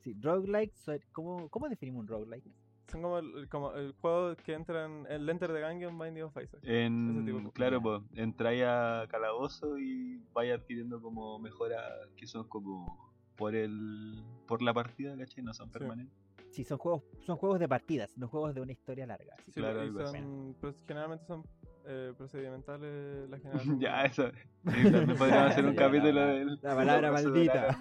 Sí, 0.00 0.14
roguelike, 0.20 0.74
so- 0.76 0.98
¿cómo, 1.12 1.48
¿cómo 1.50 1.68
definimos 1.68 2.00
un 2.02 2.08
roguelike? 2.08 2.44
Son 2.92 3.00
como 3.02 3.18
el, 3.18 3.48
como 3.48 3.72
el 3.72 3.92
juego 4.00 4.36
que 4.36 4.52
entran 4.52 5.06
el 5.08 5.28
Enter 5.28 5.50
the 5.52 5.60
Gungeon 5.62 5.98
Binding 5.98 6.24
of 6.24 6.36
Isaac. 6.36 6.60
En, 6.62 7.24
de- 7.24 7.50
claro, 7.52 7.80
pues, 7.80 8.02
entráis 8.14 8.62
a 8.66 9.06
calabozo 9.08 9.78
y 9.78 10.20
vais 10.34 10.52
adquiriendo 10.52 11.00
como 11.00 11.38
mejoras 11.38 11.82
que 12.16 12.26
son 12.26 12.46
como 12.48 13.10
por 13.36 13.54
el 13.54 14.22
por 14.46 14.60
la 14.60 14.74
partida, 14.74 15.16
¿cachai? 15.16 15.42
No 15.42 15.54
son 15.54 15.70
permanentes. 15.70 16.14
Sí, 16.50 16.64
son 16.64 16.76
juegos, 16.76 17.02
son 17.24 17.38
juegos 17.38 17.58
de 17.60 17.66
partidas, 17.66 18.14
no 18.18 18.28
juegos 18.28 18.54
de 18.54 18.60
una 18.60 18.72
historia 18.72 19.06
larga. 19.06 19.34
Sí, 19.46 19.52
claro, 19.52 19.90
son, 20.12 20.54
pues, 20.60 20.84
generalmente 20.86 21.24
son 21.24 21.44
eh, 21.86 22.12
procedimentales 22.18 23.28
la 23.30 23.38
generación. 23.38 23.80
ya, 23.80 24.04
eso. 24.04 24.30
También 24.62 25.16
podríamos 25.16 25.50
hacer 25.52 25.64
un 25.64 25.74
capítulo 25.76 26.12
la- 26.12 26.26
del. 26.26 26.58
la 26.60 26.74
palabra 26.76 27.10
maldita. 27.12 27.78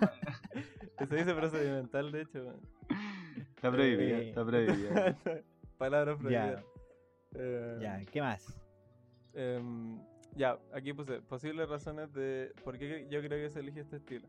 Se 0.97 1.15
dice 1.17 1.33
procedimental, 1.33 2.11
de 2.13 2.21
hecho. 2.21 2.59
Está 3.41 3.71
prohibido, 3.71 4.17
Eh, 4.17 4.29
está 4.29 4.45
prohibido. 4.45 4.91
Palabras 5.77 6.17
Ya, 6.17 6.21
prohibidas. 6.21 6.65
Eh, 7.35 7.77
ya, 7.81 8.01
¿qué 8.11 8.21
más? 8.21 8.61
Em, 9.33 9.99
ya, 10.35 10.57
aquí 10.73 10.93
puse 10.93 11.21
posibles 11.21 11.67
razones 11.69 12.11
de 12.13 12.53
por 12.63 12.77
qué 12.77 13.07
yo 13.09 13.21
creo 13.21 13.43
que 13.43 13.49
se 13.49 13.59
elige 13.59 13.81
este 13.81 13.97
estilo. 13.97 14.27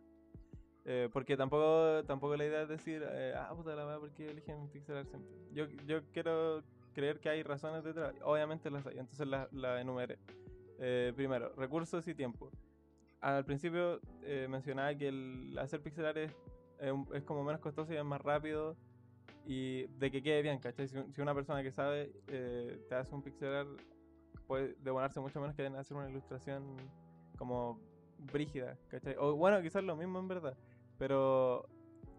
Eh, 0.85 1.09
porque 1.13 1.37
tampoco 1.37 2.03
tampoco 2.07 2.37
la 2.37 2.45
idea 2.45 2.63
es 2.63 2.69
decir, 2.69 3.05
eh, 3.09 3.35
ah, 3.37 3.53
puta 3.55 3.75
la 3.77 3.87
weá, 3.87 3.99
¿por 4.01 4.11
qué 4.13 4.27
eligen 4.31 4.69
pixel 4.69 4.97
art 4.97 5.09
siempre? 5.09 5.31
Yo, 5.53 5.67
yo 5.87 6.03
quiero 6.13 6.65
creer 6.93 7.21
que 7.21 7.29
hay 7.29 7.43
razones 7.43 7.85
detrás. 7.85 8.15
Obviamente 8.25 8.71
las 8.71 8.85
hay, 8.87 8.99
entonces 8.99 9.27
las 9.27 9.53
la 9.53 9.81
enumeré. 9.81 10.19
Eh, 10.79 11.13
primero, 11.15 11.53
recursos 11.57 12.07
y 12.09 12.15
tiempo. 12.15 12.51
Al 13.21 13.45
principio 13.45 14.01
eh, 14.25 14.49
mencionaba 14.51 14.93
que 14.97 15.07
el 15.09 15.57
hacer 15.59 15.81
pixel 15.81 16.07
art 16.07 16.17
es, 16.19 16.33
es 17.15 17.23
como 17.23 17.45
menos 17.45 17.61
costoso 17.61 17.93
y 17.93 17.97
es 17.97 18.05
más 18.05 18.21
rápido 18.21 18.77
y 19.45 19.87
de 19.99 20.11
que 20.11 20.23
quede 20.23 20.43
bien, 20.43 20.59
¿cachai? 20.61 20.87
Si, 20.89 20.97
un- 20.97 21.13
si 21.13 21.21
una 21.21 21.35
persona 21.35 21.63
que 21.63 21.73
sabe 21.73 22.13
eh, 22.29 22.79
te 22.89 22.95
hace 22.95 23.15
un 23.15 23.23
pixel 23.23 23.55
art 23.55 23.69
puede 24.47 24.75
demorarse 24.81 25.21
mucho 25.21 25.41
menos 25.41 25.55
que 25.57 25.65
en 25.65 25.77
hacer 25.77 25.97
una 25.97 26.09
ilustración 26.09 26.91
como 27.37 27.81
brígida, 28.19 28.79
¿cachai? 28.89 29.17
O 29.19 29.35
bueno, 29.37 29.61
quizás 29.63 29.83
lo 29.83 29.97
mismo 29.97 30.19
en 30.21 30.29
verdad, 30.29 30.57
pero 30.99 31.67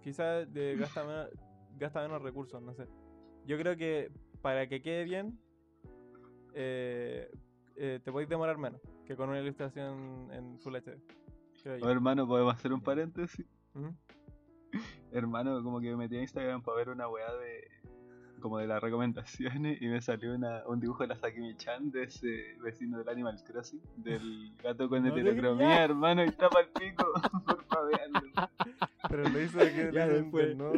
quizás 0.02 0.48
eh, 0.54 0.76
gasta, 0.80 1.04
menos, 1.06 1.30
gasta 1.78 2.02
menos 2.02 2.22
recursos, 2.22 2.62
no 2.62 2.74
sé. 2.74 2.88
Yo 3.46 3.58
creo 3.58 3.76
que 3.78 4.12
para 4.42 4.68
que 4.68 4.82
quede 4.82 5.04
bien, 5.06 5.40
eh, 6.54 7.30
eh, 7.76 8.00
te 8.04 8.12
podéis 8.12 8.30
demorar 8.30 8.58
menos 8.58 8.82
que 9.06 9.16
con 9.16 9.30
una 9.30 9.40
ilustración 9.40 10.30
en 10.32 10.60
Full 10.60 10.76
HD. 10.76 11.02
creo 11.64 11.78
yo. 11.78 11.90
Hermano, 11.90 12.28
podemos 12.28 12.54
hacer 12.56 12.72
un 12.74 12.82
paréntesis. 12.82 13.46
Ujú. 13.74 13.94
Hermano, 15.12 15.62
como 15.64 15.80
que 15.80 15.90
me 15.92 15.98
metí 15.98 16.18
a 16.18 16.22
Instagram 16.22 16.62
para 16.64 16.78
ver 16.78 16.90
una 16.90 17.08
weá 17.08 17.32
de, 17.36 17.68
como 18.40 18.58
de 18.58 18.68
las 18.68 18.82
recomendaciones 18.82 19.82
y 19.82 19.88
me 19.88 20.02
salió 20.02 20.34
una, 20.34 20.64
un 20.68 20.80
dibujo 20.80 21.04
de 21.04 21.08
la 21.10 21.16
Sakimi-chan 21.16 21.92
de 21.92 22.04
ese 22.04 22.56
vecino 22.62 22.98
del 22.98 23.10
Animal 23.10 23.42
Crossing, 23.46 23.82
del 23.98 24.52
gato 24.64 24.90
con 24.90 25.04
No 25.04 25.14
te 25.14 25.22
heterocromía, 25.22 25.84
hermano, 25.84 26.24
y 26.24 26.28
está 26.30 26.50
para 26.50 26.66
el 26.66 26.72
pico, 26.72 27.06
por 27.46 27.64
favor. 27.66 27.92
Pero 29.10 29.30
lo 29.30 29.42
hizo 29.42 29.58
de 29.60 29.72
que 29.74 29.92
Ya, 29.94 30.08
de- 30.08 30.22
después. 30.22 30.56
no. 30.58 30.72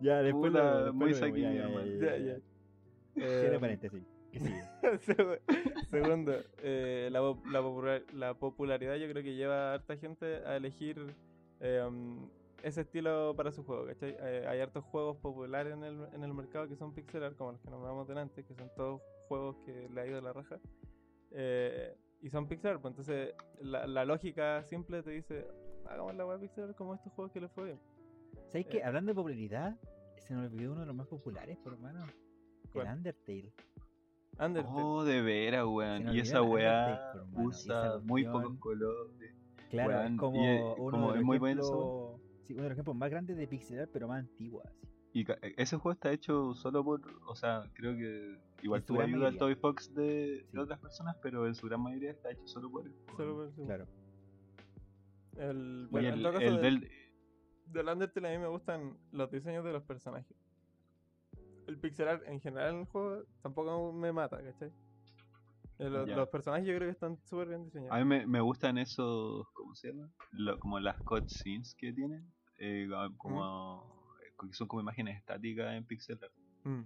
Ya, 0.00 0.20
después 0.22 0.52
después 0.52 0.94
muy 0.94 1.14
Sakimi, 1.14 1.40
ya, 1.42 1.62
hermano. 1.64 1.86
ya, 1.86 1.94
Ya, 1.98 2.16
ya, 2.16 2.24
ya. 2.24 2.36
ya. 2.36 2.40
Cierre 3.14 3.56
Eh, 3.56 3.60
paréntesis. 3.60 4.02
Sigue. 4.32 4.64
Segundo, 5.90 6.34
eh, 6.62 7.08
la, 7.12 7.20
pop- 7.20 7.46
la, 7.46 7.60
popular- 7.62 8.02
la 8.14 8.34
popularidad 8.34 8.96
yo 8.96 9.08
creo 9.10 9.22
que 9.22 9.34
lleva 9.34 9.70
a 9.70 9.74
harta 9.74 9.96
gente 9.96 10.36
a 10.46 10.56
elegir 10.56 11.14
eh, 11.60 11.84
um, 11.86 12.28
ese 12.62 12.82
estilo 12.82 13.34
para 13.36 13.52
su 13.52 13.64
juego, 13.64 13.86
¿cachai? 13.86 14.16
Eh, 14.20 14.46
hay 14.48 14.60
hartos 14.60 14.84
juegos 14.84 15.16
populares 15.18 15.72
en 15.74 15.82
el, 15.84 16.06
en 16.12 16.22
el 16.24 16.32
mercado 16.34 16.68
que 16.68 16.76
son 16.76 16.94
pixel 16.94 17.22
art, 17.24 17.36
como 17.36 17.52
los 17.52 17.60
que 17.60 17.70
nombramos 17.70 18.06
delante, 18.08 18.44
que 18.44 18.54
son 18.54 18.70
todos 18.76 19.00
juegos 19.28 19.56
que 19.64 19.88
le 19.88 20.00
ha 20.00 20.06
ido 20.06 20.20
la 20.20 20.32
raja. 20.32 20.58
eh, 21.32 21.96
y 22.20 22.30
son 22.30 22.46
pixel 22.46 22.70
art, 22.72 22.80
pues 22.80 22.92
entonces 22.92 23.34
la, 23.60 23.86
la 23.86 24.04
lógica 24.04 24.62
simple 24.64 25.02
te 25.02 25.10
dice, 25.10 25.46
hagamos 25.86 26.14
la 26.14 26.24
web 26.24 26.40
pixel 26.40 26.64
art 26.64 26.76
como 26.76 26.94
estos 26.94 27.12
juegos 27.12 27.32
que 27.32 27.40
les 27.40 27.50
fue 27.52 27.64
bien. 27.64 27.80
¿Sabes 28.48 28.66
qué? 28.66 28.78
Eh. 28.78 28.84
Hablando 28.84 29.10
de 29.10 29.14
popularidad, 29.16 29.76
se 30.18 30.34
nos 30.34 30.50
olvidó 30.52 30.72
uno 30.72 30.80
de 30.82 30.86
los 30.86 30.94
más 30.94 31.08
populares, 31.08 31.58
por 31.58 31.72
hermano. 31.72 32.06
¿Cuál? 32.72 32.86
El 32.86 32.92
Undertale. 32.94 33.52
Undertale. 34.38 34.82
Oh, 34.82 35.04
de 35.04 35.20
veras, 35.20 35.66
weón. 35.66 36.14
Y 36.14 36.20
esa 36.20 36.42
weá 36.42 37.12
usa 37.34 37.86
esa 37.86 37.98
muy 38.04 38.24
pocos 38.24 38.56
colores. 38.58 39.34
Claro, 39.70 39.90
Weón, 39.90 40.12
es 40.12 40.18
como 40.18 40.36
y 40.44 40.58
uno 40.60 40.90
como 40.90 41.10
de 41.12 41.16
los 41.18 41.24
muy 41.24 41.38
bueno 41.38 42.20
esa 42.54 42.54
ejemplos, 42.54 42.54
sí, 42.54 42.54
uno 42.54 42.62
de 42.62 42.68
los 42.68 42.72
ejemplos 42.76 42.96
más 42.96 43.10
grandes 43.10 43.36
de 43.36 43.46
pixel 43.48 43.80
art, 43.80 43.90
pero 43.92 44.08
más 44.08 44.20
antiguos. 44.20 44.64
así. 44.66 44.86
Y 45.14 45.30
e, 45.30 45.54
ese 45.58 45.76
juego 45.76 45.92
está 45.92 46.10
hecho 46.12 46.54
solo 46.54 46.82
por, 46.84 47.00
o 47.28 47.34
sea, 47.34 47.70
creo 47.74 47.94
que 47.96 48.38
igual 48.62 48.82
tuvo 48.84 49.02
ayuda 49.02 49.28
al. 49.28 49.36
Toby 49.38 49.54
Fox 49.56 49.92
de, 49.94 50.04
de 50.04 50.46
Sí. 50.52 50.58
otras 50.58 50.78
personas, 50.80 51.16
pero 51.22 51.46
en 51.46 51.54
su 51.54 51.66
gran 51.68 51.82
mayoría 51.82 52.12
está 52.12 52.30
hecho 52.30 52.46
solo 52.46 52.70
por 52.70 52.86
él. 52.86 52.94
Solo 53.16 53.34
por 53.36 53.48
eso. 53.48 53.64
Claro. 53.66 53.86
El, 55.36 55.88
bueno, 55.90 56.08
en 56.08 56.14
el, 56.14 56.22
todo 56.22 56.32
caso, 56.32 56.44
el 56.46 56.60
del- 56.60 56.80
del, 56.80 56.90
Del 57.66 57.88
Undertale 57.88 58.28
a 58.28 58.38
mí 58.38 58.38
me 58.38 58.48
gustan 58.48 58.98
los 59.12 59.30
diseños 59.30 59.64
de 59.64 59.72
los 59.72 59.82
personajes. 59.84 60.36
El 61.66 61.78
pixel 61.78 62.08
art 62.08 62.22
en 62.26 62.40
general 62.40 62.74
en 62.74 62.80
el 62.80 62.86
juego 62.86 63.24
tampoco 63.42 63.92
me 63.92 64.12
mata, 64.12 64.42
¿cachai? 64.42 64.70
Eh, 65.78 65.88
Los, 65.88 66.28
personajes 66.28 66.66
yo 66.66 66.74
creo 66.76 66.88
que 66.88 66.92
están 66.92 67.16
súper 67.24 67.48
bien 67.48 67.64
diseñados. 67.64 67.92
a 67.96 67.98
mí 67.98 68.04
me, 68.04 68.26
me 68.26 68.40
gustan 68.40 68.78
esos, 68.78 69.46
¿cómo 69.54 69.74
se 69.74 69.88
llama? 69.88 70.10
Lo- 70.32 70.58
como 70.58 70.78
las 70.80 71.00
cutscenes 71.02 71.74
que 71.76 71.92
tienen, 71.92 72.30
eh, 72.64 72.88
como, 73.16 74.14
que 74.38 74.54
son 74.54 74.68
como 74.68 74.82
imágenes 74.82 75.16
estáticas 75.16 75.74
en 75.74 75.84
pixel 75.84 76.18
art. 76.22 76.32
Mm. 76.62 76.82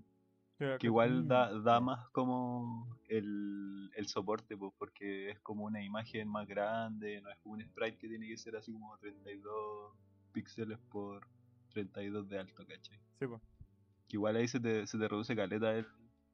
Que 0.79 0.87
igual 0.87 1.29
da, 1.29 1.53
da 1.61 1.81
más 1.81 2.09
como 2.09 2.99
el, 3.09 3.91
el 3.95 4.07
soporte, 4.09 4.57
pues, 4.57 4.73
porque 4.79 5.33
es 5.33 5.41
como 5.41 5.67
una 5.67 5.85
imagen 5.85 6.29
más 6.29 6.49
grande, 6.49 7.21
no 7.21 7.31
es 7.31 7.37
como 7.41 7.57
un 7.57 7.63
sprite 7.63 7.99
que 7.99 8.09
tiene 8.09 8.27
que 8.27 8.39
ser 8.39 8.57
así 8.57 8.73
como 8.73 8.97
32 8.97 9.93
píxeles 10.33 10.79
por 10.91 11.27
32 11.75 12.27
de 12.27 12.39
alto, 12.39 12.67
¿cachai? 12.67 12.99
Sí, 13.19 13.27
pues. 13.27 13.43
Que 14.09 14.17
igual 14.17 14.37
ahí 14.37 14.49
se 14.49 14.59
te, 14.59 14.87
se 14.87 14.97
te 14.97 15.09
reduce 15.09 15.37
caleta 15.37 15.77
el... 15.77 15.87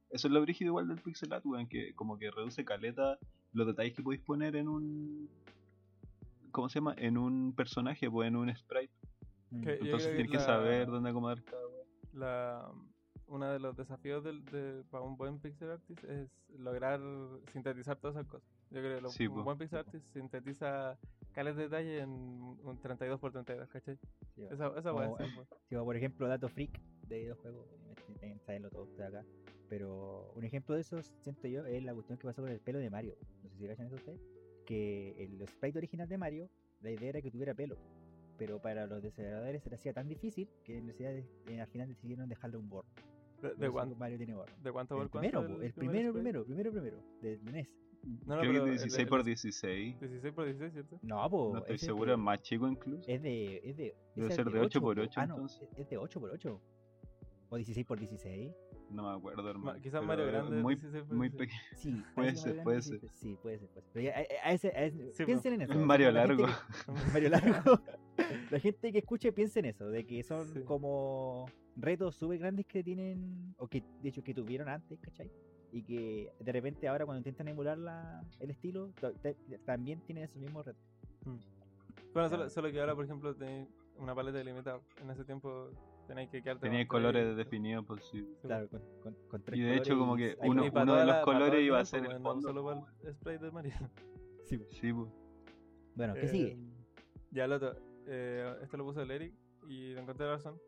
Eso 0.09 0.27
es 0.29 0.33
lo 0.33 0.41
brígido 0.41 0.69
igual 0.69 0.87
del 0.87 1.01
pixel 1.01 1.33
art, 1.33 1.45
weón, 1.45 1.67
que 1.67 1.93
como 1.95 2.17
que 2.17 2.31
reduce 2.31 2.63
caleta 2.63 3.17
los 3.51 3.67
detalles 3.67 3.93
que 3.93 4.03
podéis 4.03 4.23
poner 4.23 4.55
en 4.55 4.69
un... 4.69 5.29
¿Cómo 6.51 6.69
se 6.69 6.75
llama? 6.79 6.95
En 6.97 7.17
un 7.17 7.53
personaje, 7.53 8.09
pues 8.09 8.29
en 8.29 8.37
un 8.37 8.55
sprite. 8.55 8.93
Que- 9.61 9.73
Entonces 9.81 10.09
que 10.09 10.15
tienes 10.15 10.31
que 10.31 10.37
la- 10.37 10.43
saber 10.43 10.87
dónde 10.87 11.09
acomodar 11.09 11.43
cada. 11.43 11.63
La, 12.13 12.71
uno 13.27 13.51
de 13.51 13.59
los 13.59 13.75
desafíos 13.75 14.23
del, 14.23 14.43
de, 14.45 14.83
para 14.89 15.03
un 15.03 15.17
buen 15.17 15.39
pixel 15.39 15.71
artist 15.71 16.03
es 16.03 16.29
lograr 16.57 16.99
sintetizar 17.51 17.97
todas 17.97 18.15
esas 18.17 18.27
cosas. 18.27 18.47
Yo 18.69 18.79
creo 18.81 18.95
que 18.95 19.01
lo- 19.01 19.09
Sí, 19.09 19.27
un 19.27 19.35
po. 19.35 19.43
buen 19.43 19.57
pixel 19.57 19.79
artist 19.79 20.05
sintetiza 20.13 20.97
cales 21.31 21.55
de 21.55 21.63
detalle 21.63 21.99
en 22.01 22.09
un 22.09 22.79
32 22.81 23.19
por 23.19 23.31
32, 23.31 23.67
¿cachai? 23.69 23.97
Sí. 24.35 24.43
Esa, 24.51 24.67
esa 24.77 24.91
Como, 24.91 25.15
pues. 25.17 25.47
Sí, 25.69 25.75
o 25.75 25.83
por 25.83 25.95
ejemplo, 25.95 26.27
dato 26.27 26.47
freak 26.49 26.79
de 27.07 27.19
videojuegos, 27.19 27.67
obviamente, 27.71 28.03
deben 28.21 28.39
saberlo 28.41 28.69
todos 28.69 28.89
ustedes 28.89 29.09
acá. 29.09 29.25
Pero 29.69 30.31
un 30.35 30.43
ejemplo 30.43 30.75
de 30.75 30.81
eso, 30.81 31.01
siento 31.21 31.47
yo, 31.47 31.65
es 31.65 31.83
la 31.83 31.93
cuestión 31.95 32.19
que 32.19 32.27
pasó 32.27 32.41
con 32.43 32.51
el 32.51 32.59
pelo 32.59 32.77
de 32.79 32.89
Mario. 32.91 33.15
No 33.41 33.49
sé 33.49 33.57
si 33.57 33.67
cachan 33.67 33.87
eso 33.87 33.95
ustedes. 33.95 34.21
Que 34.65 35.15
el 35.23 35.47
sprite 35.47 35.79
original 35.79 36.07
de 36.07 36.17
Mario, 36.17 36.49
la 36.81 36.91
idea 36.91 37.09
era 37.09 37.21
que 37.21 37.31
tuviera 37.31 37.53
pelo. 37.55 37.77
Pero 38.37 38.59
para 38.61 38.87
los 38.87 39.01
desarrolladores 39.01 39.61
se 39.63 39.69
le 39.69 39.75
hacía 39.75 39.93
tan 39.93 40.07
difícil 40.07 40.49
que 40.63 40.77
en 40.77 40.87
realidad 40.87 41.23
eh, 41.47 41.61
al 41.61 41.67
final 41.67 41.87
decidieron 41.87 42.27
dejarle 42.29 42.57
un 42.57 42.69
borro. 42.69 42.87
¿De, 43.41 43.53
de 43.55 43.69
cuánto, 43.69 43.95
Mario 43.95 44.17
tiene 44.17 44.33
borro. 44.33 44.53
de 44.63 44.71
cuánto 44.71 45.01
El 45.01 45.09
primero, 45.09 45.45
po, 45.45 45.61
el 45.61 45.73
primero, 45.73 46.13
primero, 46.13 46.45
primero, 46.45 46.71
primero, 46.71 47.03
de 47.21 47.37
de 47.37 47.51
NES. 47.51 47.67
No, 48.25 48.35
no, 48.35 48.41
Creo 48.41 48.51
pero 48.51 48.63
que 48.65 48.69
el- 48.71 48.77
16 48.77 48.99
el- 49.03 49.07
por 49.07 49.19
el 49.19 49.25
16. 49.25 49.99
16 49.99 50.33
por 50.33 50.45
16, 50.45 50.73
¿cierto? 50.73 50.99
No, 51.03 51.29
pues. 51.29 51.53
No 51.53 51.59
estoy 51.59 51.77
seguro, 51.77 52.13
es 52.13 52.19
más 52.19 52.41
chico 52.41 52.67
incluso. 52.67 53.03
Es 53.07 53.21
de. 53.21 53.61
Es 53.63 53.77
de 53.77 53.95
Debe 54.15 54.31
ser 54.31 54.47
es 54.47 54.53
de 54.53 54.59
8 54.59 54.81
por 54.81 54.95
po. 54.95 55.01
8 55.03 55.19
Ah, 55.21 55.25
no, 55.27 55.35
entonces. 55.35 55.69
es 55.77 55.89
de 55.89 55.97
8 55.97 56.19
por 56.19 56.31
8 56.31 56.61
O 57.49 57.55
16 57.57 57.85
por 57.85 57.99
16 57.99 58.51
No 58.93 59.09
me 59.09 59.17
acuerdo, 59.17 59.49
hermano. 59.49 59.79
quizás 59.81 60.01
pero 60.01 60.07
Mario 60.07 60.25
Grande 60.27 60.61
Muy, 60.61 60.75
16 60.75 61.03
por 61.05 61.15
muy 61.17 61.29
16. 61.29 61.49
pequeño. 61.49 61.61
Sí, 61.81 62.03
Puede 62.15 62.35
ser, 62.35 62.63
puede 62.63 62.79
grande, 62.81 62.99
sí, 62.99 63.07
Sí, 63.19 63.37
puede 63.41 63.59
ser. 63.59 63.69
Puede 63.69 63.83
ser. 63.83 63.91
Pero 63.93 64.05
ya, 64.05 64.13
a, 64.43 64.49
a 64.49 64.53
ese, 64.53 64.67
a 64.69 64.83
ese- 64.85 65.13
Sí, 65.13 65.23
po. 65.23 65.25
piensen 65.25 65.53
en 65.53 65.61
eso. 65.63 65.73
Mario 65.85 66.11
largo. 66.11 66.45
que- 66.45 66.91
Mario 67.11 67.29
largo. 67.29 67.81
la 68.51 68.59
gente 68.59 68.91
que 68.91 68.99
escuche 68.99 69.31
piensa 69.31 69.59
en 69.59 69.65
eso, 69.65 69.87
de 69.89 70.05
que 70.05 70.23
son 70.23 70.47
Sí. 70.47 70.61
como 70.63 71.45
retos 71.75 72.15
súper 72.15 72.37
grandes 72.39 72.65
que 72.67 72.83
tienen, 72.83 73.55
o 73.57 73.67
que 73.67 73.83
de 74.01 74.09
hecho 74.09 74.23
que 74.23 74.33
tuvieron 74.33 74.69
antes, 74.69 74.99
¿cachai? 74.99 75.31
Y 75.71 75.81
que 75.83 76.31
de 76.39 76.51
repente 76.51 76.87
ahora 76.87 77.03
cuando 77.05 77.17
intentan 77.17 77.47
emular 77.47 77.77
la, 77.79 78.23
el 78.39 78.51
estilo, 78.51 78.91
ta- 79.01 79.11
ta- 79.13 79.33
también 79.65 79.99
tienen 80.01 80.23
esos 80.25 80.37
mismos 80.37 80.65
retos. 80.67 80.83
Bueno, 82.13 82.49
solo, 82.49 82.71
que 82.71 82.79
ahora, 82.79 82.93
por 82.93 83.05
ejemplo, 83.05 83.35
tenéis 83.35 83.67
una 83.97 84.13
paleta 84.13 84.43
limitada. 84.43 84.79
En 85.01 85.09
ese 85.09 85.23
tiempo 85.25 85.71
tenéis 86.13 86.29
que 86.29 86.41
quedarte 86.43 86.67
Tenía 86.67 86.87
colores 86.87 87.23
tres- 87.23 87.37
definidos, 87.37 87.85
pues 87.85 88.03
sí. 88.05 88.27
Claro, 88.41 88.69
con, 88.69 88.81
con, 89.01 89.15
con 89.29 89.43
tres 89.43 89.59
Y 89.59 89.63
de 89.63 89.77
hecho, 89.77 89.97
como 89.97 90.15
que 90.15 90.37
uno- 90.41 90.63
de 90.63 91.05
los 91.05 91.15
colores 91.23 91.63
iba 91.63 91.79
a 91.79 91.85
ser 91.85 92.03
pues, 92.03 92.15
el 92.17 92.23
no 92.23 92.39
solo 92.41 92.63
pues, 92.63 92.77
para 92.77 93.09
el 93.09 93.15
spray 93.15 93.37
de 93.37 93.51
Mario. 93.51 93.73
Sí, 94.45 94.57
pues. 94.93 95.09
Bueno, 95.95 96.13
¿qué 96.15 96.27
sigue? 96.27 96.51
Eh, 96.51 96.57
Ya, 97.31 97.45
el 97.45 97.51
otro. 97.53 97.75
Eh, 98.07 98.55
esto 98.61 98.77
lo 98.77 98.83
puso 98.83 99.01
el 99.01 99.09
Eric 99.11 99.33
y 99.67 99.93
lo 99.93 100.01
encontré 100.01 100.27
razón. 100.27 100.59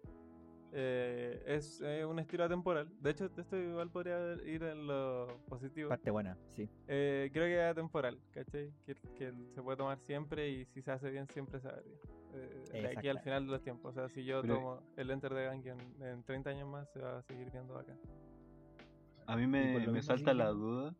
Eh, 0.78 1.42
es 1.48 1.80
eh, 1.82 2.04
un 2.06 2.20
estilo 2.20 2.44
atemporal. 2.44 2.90
De 3.00 3.12
hecho, 3.12 3.26
esto 3.38 3.56
igual 3.58 3.90
podría 3.90 4.34
ir 4.46 4.62
en 4.64 4.86
lo 4.88 5.28
positivo. 5.48 5.88
Parte 5.88 6.12
buena, 6.12 6.38
sí. 6.54 6.70
Eh, 6.88 7.30
creo 7.32 7.46
que 7.46 7.56
es 7.66 7.72
atemporal, 7.72 8.20
¿cachai? 8.32 8.74
Que, 8.86 8.96
que 9.18 9.32
se 9.54 9.62
puede 9.62 9.78
tomar 9.78 9.98
siempre 10.00 10.50
y 10.50 10.66
si 10.66 10.82
se 10.82 10.92
hace 10.92 11.10
bien, 11.10 11.28
siempre 11.30 11.62
se 11.62 11.68
va 11.70 11.76
a 11.76 11.78
ver 11.78 11.86
bien. 11.86 12.00
Eh, 12.34 12.82
de 12.82 12.88
aquí 12.98 13.08
al 13.08 13.22
final 13.22 13.46
de 13.46 13.52
los 13.54 13.62
tiempos. 13.62 13.92
O 13.92 13.94
sea, 13.94 14.10
si 14.10 14.26
yo 14.26 14.42
Pero- 14.42 14.56
tomo 14.56 14.80
el 14.98 15.10
Enter 15.12 15.34
de 15.34 15.46
Gank 15.46 15.66
en, 15.66 16.04
en 16.04 16.24
30 16.24 16.50
años 16.50 16.68
más, 16.68 16.92
se 16.92 17.00
va 17.00 17.20
a 17.20 17.22
seguir 17.22 17.50
viendo 17.52 17.78
acá. 17.78 17.96
A 19.28 19.38
mí 19.38 19.48
me, 19.48 19.88
me 19.88 20.02
salta 20.02 20.34
la 20.34 20.50
duda 20.50 20.94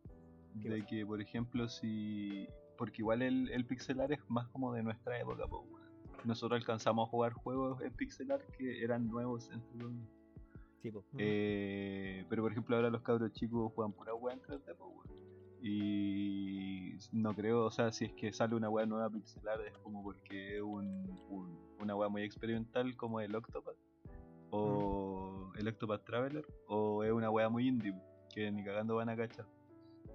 ¿Qué 0.62 0.70
de 0.70 0.78
pasa? 0.78 0.88
que, 0.90 1.04
por 1.06 1.20
ejemplo, 1.20 1.68
si. 1.68 2.48
Porque 2.78 3.02
igual 3.02 3.20
el, 3.20 3.50
el 3.50 3.66
pixelar 3.66 4.10
es 4.12 4.20
más 4.28 4.48
como 4.48 4.72
de 4.72 4.82
nuestra 4.82 5.20
época, 5.20 5.46
pues. 5.46 5.84
Nosotros 6.24 6.58
alcanzamos 6.60 7.06
a 7.06 7.10
jugar 7.10 7.32
juegos 7.32 7.80
en 7.82 7.92
pixelar 7.92 8.40
que 8.58 8.82
eran 8.82 9.06
nuevos 9.08 9.50
en 9.50 9.62
su 9.62 9.92
Sí. 10.82 10.92
Eh, 11.18 12.24
pero 12.28 12.42
por 12.42 12.52
ejemplo 12.52 12.76
ahora 12.76 12.90
los 12.90 13.02
cabros 13.02 13.32
chicos 13.32 13.72
juegan 13.74 13.92
pura 13.92 14.14
wea 14.14 14.34
en 14.34 14.40
3D, 14.40 14.62
pues, 14.76 14.78
weón. 14.78 15.06
Y 15.60 16.96
no 17.12 17.34
creo, 17.34 17.64
o 17.64 17.70
sea, 17.72 17.90
si 17.90 18.04
es 18.04 18.12
que 18.12 18.32
sale 18.32 18.54
una 18.54 18.70
wea 18.70 18.86
nueva 18.86 19.10
pixelar 19.10 19.60
es 19.62 19.76
como 19.78 20.02
porque 20.04 20.56
es 20.56 20.62
un, 20.62 21.18
un- 21.28 21.58
una 21.80 21.96
wea 21.96 22.08
muy 22.08 22.22
experimental 22.22 22.96
como 22.96 23.20
el 23.20 23.34
Octopath 23.34 23.74
o 24.50 25.50
el 25.58 25.66
Octopath 25.68 26.04
Traveler 26.04 26.46
o 26.68 27.02
es 27.02 27.10
una 27.12 27.30
wea 27.30 27.48
muy 27.48 27.66
indie 27.66 27.94
que 28.32 28.50
ni 28.52 28.64
cagando 28.64 28.94
van 28.96 29.08
a 29.08 29.16
cachar. 29.16 29.46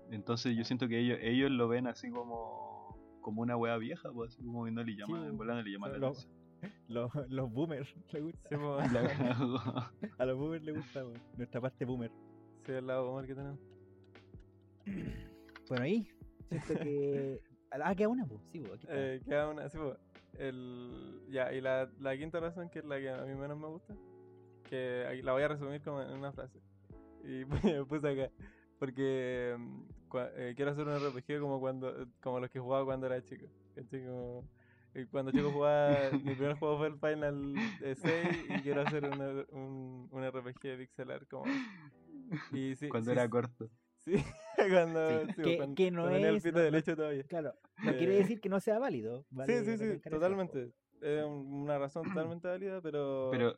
Entonces 0.10 0.56
yo 0.56 0.64
siento 0.64 0.88
que 0.88 1.00
ellos, 1.00 1.18
ellos 1.22 1.52
lo 1.52 1.68
ven 1.68 1.88
así 1.88 2.10
como 2.10 2.71
como 3.22 3.42
una 3.42 3.56
wea 3.58 3.78
vieja, 3.78 4.12
pues 4.12 4.34
así 4.34 4.44
como 4.44 4.66
que 4.66 4.72
no 4.72 4.84
le 4.84 4.96
llaman, 4.96 5.24
en 5.26 5.32
po. 5.32 5.38
bola 5.38 5.56
no 5.56 5.62
le 5.64 5.72
llaman 5.72 5.92
la 5.94 5.98
Lo- 6.00 6.08
atención. 6.08 6.34
Los, 6.88 7.12
los 7.30 7.52
boomers 7.52 7.96
les 8.12 8.22
gusta. 8.24 8.50
Sí, 8.50 8.56
La 8.94 9.02
cagó. 9.18 9.58
A 10.20 10.26
los 10.26 10.38
boomers 10.38 10.64
les 10.64 10.76
gusta, 10.76 11.04
po, 11.04 11.14
nuestra 11.38 11.60
parte 11.62 11.86
boomer. 11.86 12.12
sí, 12.66 12.72
el 12.74 12.86
lado 12.86 13.08
boomer 13.10 13.26
que 13.28 13.34
tenemos. 13.36 13.60
Bueno, 15.70 15.84
ahí, 15.84 16.08
siento 16.50 16.74
que. 16.84 17.42
Ah, 17.74 17.96
queda 17.96 18.10
una, 18.10 18.26
pues. 18.28 18.42
Sí, 18.52 18.60
po, 18.60 18.74
aquí 18.74 18.84
está. 18.84 18.94
Eh, 19.14 19.22
queda 19.26 19.50
una, 19.50 19.70
sí, 19.70 19.78
po, 19.78 19.96
el, 20.38 21.22
ya, 21.30 21.54
y 21.54 21.62
la, 21.62 21.90
la 22.02 22.18
quinta 22.18 22.42
razón, 22.42 22.70
que 22.70 22.80
es 22.80 22.86
la 22.86 23.00
que 23.00 23.10
a 23.10 23.24
mí 23.24 23.34
menos 23.34 23.58
me 23.58 23.68
gusta, 23.68 23.96
que 24.70 25.22
la 25.24 25.32
voy 25.32 25.44
a 25.44 25.48
resumir 25.48 25.82
como 25.82 26.02
en 26.02 26.12
una 26.12 26.34
frase. 26.34 26.60
Y 27.24 27.46
puse 27.46 28.10
acá, 28.10 28.30
porque 28.78 29.56
eh, 30.20 30.54
quiero 30.56 30.72
hacer 30.72 30.88
un 30.88 30.94
RPG 30.96 31.40
como 31.40 31.60
cuando 31.60 32.08
como 32.22 32.40
los 32.40 32.50
que 32.50 32.60
jugaba 32.60 32.86
cuando 32.86 33.08
era 33.08 33.24
chico. 33.24 33.46
Como, 33.90 34.48
Y 34.94 35.06
cuando 35.06 35.32
chico 35.32 35.52
jugaba, 35.52 35.90
mi 36.24 36.36
primer 36.36 36.56
juego 36.58 36.78
fue 36.80 36.88
el 36.88 36.98
Final 37.00 37.54
eh, 37.82 37.96
6 37.96 38.46
y 38.50 38.62
quiero 38.62 38.82
hacer 38.82 39.06
una- 39.06 39.46
un, 39.52 40.08
un 40.12 40.24
RPG 40.24 40.62
de 40.64 40.78
pixelar 40.78 41.26
como 41.28 41.46
ese. 41.46 42.58
Y 42.58 42.76
sí, 42.76 42.90
Cuando 42.90 43.12
sí, 43.12 43.18
era 43.18 43.30
corto. 43.30 43.70
Sí, 43.98 44.14
cuando, 44.58 45.26
Sí, 45.28 45.34
que- 45.44 45.58
cuando- 45.58 45.76
que 45.76 45.92
no 45.92 46.02
cuando 46.02 46.16
tenía 46.16 46.30
el 46.30 46.36
es- 46.38 46.44
pito 46.44 46.58
no- 46.58 46.64
de 46.64 46.72
leche 46.72 46.96
todavía. 46.96 47.24
Claro, 47.24 47.54
no 47.84 47.92
quiere 47.98 48.16
Eh, 48.16 48.20
decir 48.20 48.42
que 48.42 48.50
no 48.50 48.60
sea 48.60 48.80
válido. 48.80 49.26
vale 49.30 49.64
sí, 49.64 49.78
sí, 49.78 49.94
sí, 50.02 50.10
totalmente. 50.10 50.72
Es 51.02 51.24
un- 51.24 51.64
una 51.64 51.80
razón 51.80 52.04
totalmente 52.08 52.48
válida, 52.48 52.82
pero... 52.82 53.30
Pero. 53.32 53.58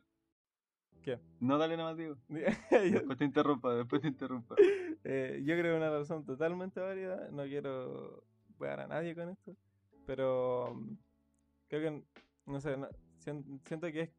¿Qué? 1.04 1.18
No, 1.40 1.58
dale 1.58 1.76
nada 1.76 1.90
más, 1.90 1.98
digo. 1.98 2.16
Después 2.70 3.18
te 3.18 3.24
interrumpa, 3.26 3.74
después 3.74 4.00
te 4.00 4.08
interrumpa. 4.08 4.56
eh, 5.04 5.42
yo 5.44 5.54
creo 5.54 5.62
que 5.64 5.70
es 5.72 5.76
una 5.76 5.90
razón 5.90 6.24
totalmente 6.24 6.80
válida. 6.80 7.28
No 7.30 7.42
quiero 7.44 8.24
pegar 8.58 8.80
a 8.80 8.86
nadie 8.86 9.14
con 9.14 9.28
esto, 9.28 9.54
pero 10.06 10.72
mm, 10.74 10.94
creo 11.68 11.80
que, 11.82 12.04
no 12.46 12.60
sé, 12.60 12.76
no- 12.78 12.88
sien- 13.18 13.60
siento 13.66 13.86
que 13.92 14.00
es 14.00 14.10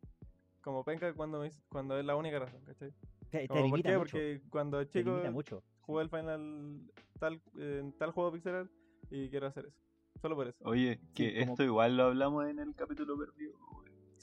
como 0.61 0.83
penca 0.83 1.11
cuando, 1.13 1.39
me 1.39 1.49
cuando 1.69 1.97
es 1.97 2.05
la 2.05 2.15
única 2.15 2.37
razón, 2.37 2.61
¿cachai? 2.65 2.91
Te, 3.31 3.39
te 3.39 3.47
Como, 3.47 3.69
¿Por 3.71 3.81
qué? 3.81 3.97
mucho. 3.97 3.99
Porque 4.17 4.41
cuando 4.49 4.83
chico 4.83 5.21
mucho. 5.31 5.63
jugué 5.81 6.03
el 6.03 6.09
final 6.09 6.81
tal, 7.19 7.41
en 7.57 7.93
tal 7.97 8.11
juego 8.11 8.31
pixelar 8.31 8.69
y 9.09 9.29
quiero 9.29 9.47
hacer 9.47 9.65
eso. 9.65 9.81
Solo 10.21 10.35
por 10.35 10.47
eso. 10.47 10.63
Oye, 10.63 10.99
que 11.15 11.41
esto 11.41 11.63
igual 11.63 11.97
lo 11.97 12.03
hablamos 12.03 12.47
en 12.47 12.59
el 12.59 12.75
capítulo 12.75 13.17
perdido. 13.17 13.57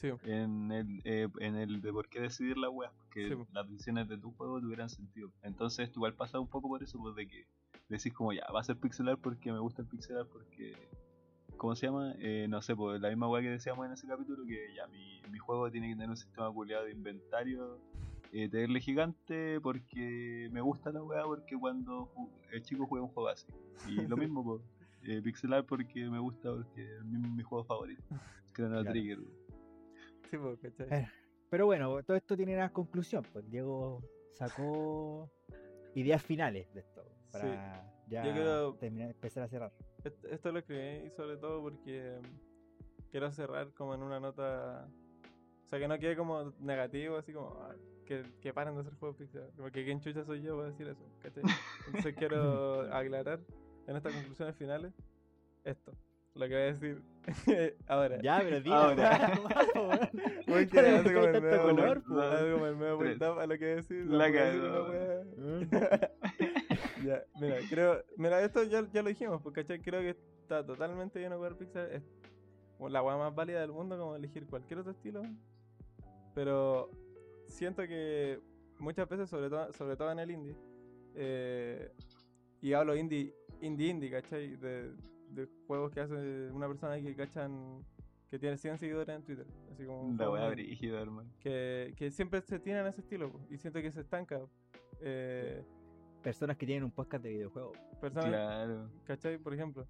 Sí, 0.03 0.11
en 0.25 0.73
el, 0.73 1.01
eh, 1.05 1.29
en 1.39 1.55
el 1.55 1.81
de 1.81 1.93
por 1.93 2.09
qué 2.09 2.21
decidir 2.21 2.59
la 2.59 2.69
Sí, 3.15 3.37
po. 3.37 3.47
las 3.53 3.69
decisiones 3.71 4.09
de 4.09 4.19
tu 4.19 4.33
juego 4.33 4.61
tuvieran 4.61 4.91
sentido. 4.91 5.31
Entonces, 5.43 5.93
igual 5.95 6.15
pasa 6.15 6.41
un 6.41 6.49
poco 6.49 6.69
por 6.69 6.83
eso, 6.83 6.99
pues 6.99 7.15
de 7.15 7.29
que 7.29 7.47
decís 7.89 8.13
como 8.13 8.33
ya, 8.33 8.45
va 8.53 8.61
a 8.61 8.65
ser 8.65 8.77
pixelar 8.79 9.19
porque 9.19 9.53
me 9.53 9.61
gusta 9.61 9.83
el 9.83 9.89
pixelar, 9.89 10.27
porque. 10.27 10.75
¿Cómo 11.57 11.77
se 11.77 11.87
llama? 11.87 12.15
Eh, 12.19 12.47
no 12.49 12.61
sé, 12.63 12.75
pues 12.75 13.01
la 13.01 13.11
misma 13.11 13.29
wea 13.29 13.43
que 13.43 13.51
decíamos 13.51 13.87
en 13.87 13.93
ese 13.93 14.09
capítulo, 14.09 14.45
que 14.45 14.75
ya 14.75 14.89
mi, 14.89 15.23
mi 15.31 15.39
juego 15.39 15.71
tiene 15.71 15.89
que 15.89 15.95
tener 15.95 16.11
un 16.11 16.17
sistema 16.17 16.53
culiado 16.53 16.87
de 16.87 16.91
inventario. 16.91 17.79
Eh, 18.33 18.49
tenerle 18.49 18.81
gigante 18.81 19.61
porque 19.61 20.49
me 20.51 20.61
gusta 20.63 20.91
la 20.91 21.03
wea 21.05 21.23
porque 21.23 21.57
cuando 21.57 22.11
el 22.51 22.63
chico 22.65 22.87
juega 22.87 23.05
un 23.05 23.13
juego 23.13 23.29
así. 23.29 23.47
Y 23.87 24.07
lo 24.09 24.17
mismo, 24.17 24.43
pues, 24.45 24.63
eh, 25.05 25.21
pixelar 25.23 25.65
porque 25.65 26.09
me 26.09 26.19
gusta 26.19 26.51
porque 26.53 26.97
es 26.97 27.05
mi, 27.05 27.19
mi 27.19 27.43
juego 27.45 27.63
favorito. 27.63 28.03
Chrono 28.53 28.81
Claro. 28.81 28.91
Trigger. 28.91 29.19
Sí, 30.33 30.39
pues, 30.39 30.59
¿cachai? 30.61 31.01
Eh, 31.03 31.09
Pero 31.51 31.67
bueno, 31.67 32.03
todo 32.03 32.17
esto 32.17 32.35
tiene 32.37 32.55
una 32.55 32.73
conclusión. 32.73 33.23
Pues 33.33 33.49
Diego 33.51 34.03
sacó 34.33 35.31
ideas 35.95 36.23
finales 36.23 36.73
de 36.73 36.81
esto. 36.81 37.05
Para 37.31 37.85
ya 38.09 38.25
Yo 38.25 38.33
quiero- 38.33 38.75
terminar, 38.77 39.11
empezar 39.11 39.43
a 39.43 39.49
cerrar. 39.49 39.73
Esto, 40.31 40.51
lo 40.53 40.59
escribí 40.59 41.11
sobre 41.11 41.37
todo 41.37 41.63
porque 41.63 42.19
quiero 43.11 43.31
cerrar 43.31 43.73
como 43.75 43.95
en 43.95 44.03
una 44.03 44.19
nota. 44.19 44.89
O 45.65 45.69
sea, 45.69 45.79
que 45.79 45.87
no 45.89 45.99
quede 45.99 46.17
como 46.17 46.53
negativo, 46.59 47.17
así 47.17 47.33
como 47.33 47.49
ah, 47.61 47.75
que, 48.07 48.23
que 48.41 48.53
paren 48.53 48.75
de 48.75 48.81
hacer 48.81 48.95
juegos 48.95 49.17
pixel. 49.19 49.49
Porque 49.57 49.85
quién 49.85 50.01
chucha 50.01 50.25
soy 50.25 50.43
yo 50.43 50.57
para 50.57 50.69
decir 50.71 50.89
eso, 50.89 51.05
¿cachai? 51.21 51.43
Entonces 51.87 52.15
quiero 52.17 52.81
aclarar 52.95 53.41
en 53.87 53.97
estas 53.97 54.13
conclusiones 54.15 54.57
finales 54.57 54.93
esto. 55.65 55.93
Lo 56.35 56.49
que 56.49 56.55
voy 56.55 56.63
a 56.63 56.73
decir 56.73 57.03
ahora. 57.87 58.21
Ya, 58.23 58.41
pero 58.43 58.61
di 58.61 58.71
Ahora. 58.71 59.33
Muy 60.47 60.67
que 60.67 61.03
que 61.05 61.15
como 61.15 61.27
el 61.27 61.33
tanto 61.33 61.41
medio 61.41 61.63
color, 61.63 62.03
hace 62.21 62.53
como 62.53 62.67
el 62.67 62.77
medio 62.77 63.41
a 63.41 63.47
lo 63.47 63.59
que 63.59 63.65
decir. 63.65 64.07
La 64.07 64.29
no 64.29 64.33
puedo 64.33 64.45
decir 64.45 64.61
una 64.63 65.79
wea. 65.79 66.11
Ya, 67.05 67.25
mira, 67.41 67.57
creo, 67.69 68.05
mira, 68.17 68.43
esto 68.43 68.63
ya, 68.65 68.87
ya 68.93 69.03
lo 69.03 69.09
dijimos, 69.09 69.43
porque 69.43 69.63
¿cachai? 69.63 69.81
creo 69.81 70.01
que 70.01 70.11
está 70.11 70.65
totalmente 70.65 71.19
bien 71.19 71.33
jugar 71.33 71.57
Pixar. 71.57 71.91
Es 71.93 72.03
la 72.79 73.03
weá 73.03 73.17
más 73.17 73.35
válida 73.35 73.61
del 73.61 73.73
mundo, 73.73 73.99
como 73.99 74.17
elegir 74.17 74.47
cualquier 74.47 74.81
otro 74.81 74.93
estilo. 74.93 75.23
Pero 76.35 76.91
siento 77.47 77.83
que 77.83 78.41
muchas 78.79 79.09
veces, 79.09 79.29
sobre 79.29 79.51
todo, 79.51 79.73
sobre 79.73 79.97
todo 79.97 80.11
en 80.13 80.19
el 80.19 80.31
indie, 80.31 80.57
eh, 81.15 81.93
y 82.61 82.73
hablo 82.73 82.97
indie, 82.97 83.35
indie, 83.61 83.89
indie, 83.89 84.11
¿cachai? 84.11 84.57
De, 84.57 84.93
de 85.35 85.49
juegos 85.67 85.91
que 85.93 86.01
hace 86.01 86.51
una 86.53 86.69
persona 86.69 87.01
que 87.01 87.15
cachan 87.15 87.85
que 88.31 88.39
tiene 88.39 88.57
100 88.57 88.79
seguidores 88.79 89.15
en 89.15 89.23
Twitter. 89.25 89.47
Así 89.71 89.85
como 89.85 90.15
La 90.17 90.31
wea 90.31 90.49
brígida, 90.49 91.01
hermano. 91.03 91.31
que, 91.41 91.93
que 91.97 92.11
siempre 92.11 92.41
se 92.43 92.59
tienen 92.59 92.87
ese 92.87 93.01
estilo 93.03 93.31
po, 93.31 93.41
y 93.51 93.59
siento 93.59 93.81
que 93.83 93.93
se 93.93 94.01
estanca. 94.01 94.41
Eh, 95.01 95.63
Personas 96.23 96.57
que 96.57 96.65
tienen 96.67 96.85
un 96.85 96.93
podcast 96.93 97.23
de 97.25 97.31
videojuegos. 97.31 97.77
personas, 98.01 98.29
Claro. 98.31 98.91
¿cachai? 99.05 99.39
Por 99.39 99.53
ejemplo. 99.55 99.87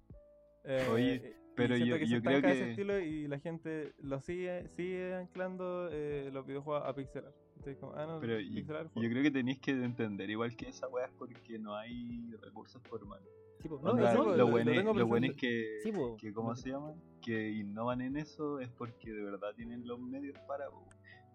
Eh, 0.65 0.87
Oye, 0.91 1.35
pero 1.55 1.75
siento 1.75 1.95
yo- 1.95 1.99
que 1.99 2.07
yo 2.07 2.17
se 2.17 2.23
creo 2.23 2.35
estanca 2.37 2.51
ese 2.55 2.63
que- 2.65 2.69
estilo 2.71 2.99
y 2.99 3.27
la 3.27 3.39
gente 3.39 3.93
lo 3.99 4.19
sigue, 4.19 4.67
sigue 4.69 5.13
anclando 5.13 5.89
eh, 5.91 6.29
los 6.33 6.45
videojuegos 6.45 6.83
a 6.87 6.95
pixelar. 6.95 7.31
Entonces, 7.57 7.77
como, 7.77 7.93
ah, 7.93 8.05
no, 8.07 8.19
Pero 8.19 8.39
yo, 8.39 8.53
pixelar, 8.55 8.83
yo 8.85 8.89
juego. 8.91 9.09
creo 9.11 9.23
que 9.23 9.31
tenéis 9.31 9.59
que 9.59 9.71
entender 9.71 10.29
igual 10.29 10.55
que 10.55 10.69
esa 10.69 10.87
wea 10.87 11.05
es 11.05 11.11
porque 11.13 11.59
no 11.59 11.75
hay 11.75 12.31
recursos 12.41 12.81
formales. 12.83 13.27
Sí, 13.63 13.69
po, 13.69 13.79
no, 13.81 13.91
Onda, 13.91 14.11
eso, 14.11 14.23
po, 14.23 14.29
lo, 14.31 14.37
lo- 14.37 14.47
bueno, 14.51 14.71
lo 14.73 14.79
es- 14.91 14.95
lo 14.97 15.07
bueno 15.07 15.25
es 15.27 15.35
que, 15.37 15.79
Sí, 15.83 15.91
que 16.19 16.33
¿cómo 16.33 16.55
se 16.55 16.69
llama? 16.69 16.93
Que 17.21 17.49
innovan 17.49 18.01
en 18.01 18.17
eso 18.17 18.59
es 18.59 18.69
porque 18.69 19.11
de 19.11 19.23
verdad 19.23 19.55
tienen 19.55 19.87
los 19.87 19.99
medios 19.99 20.37
para. 20.47 20.69
po. 20.69 20.85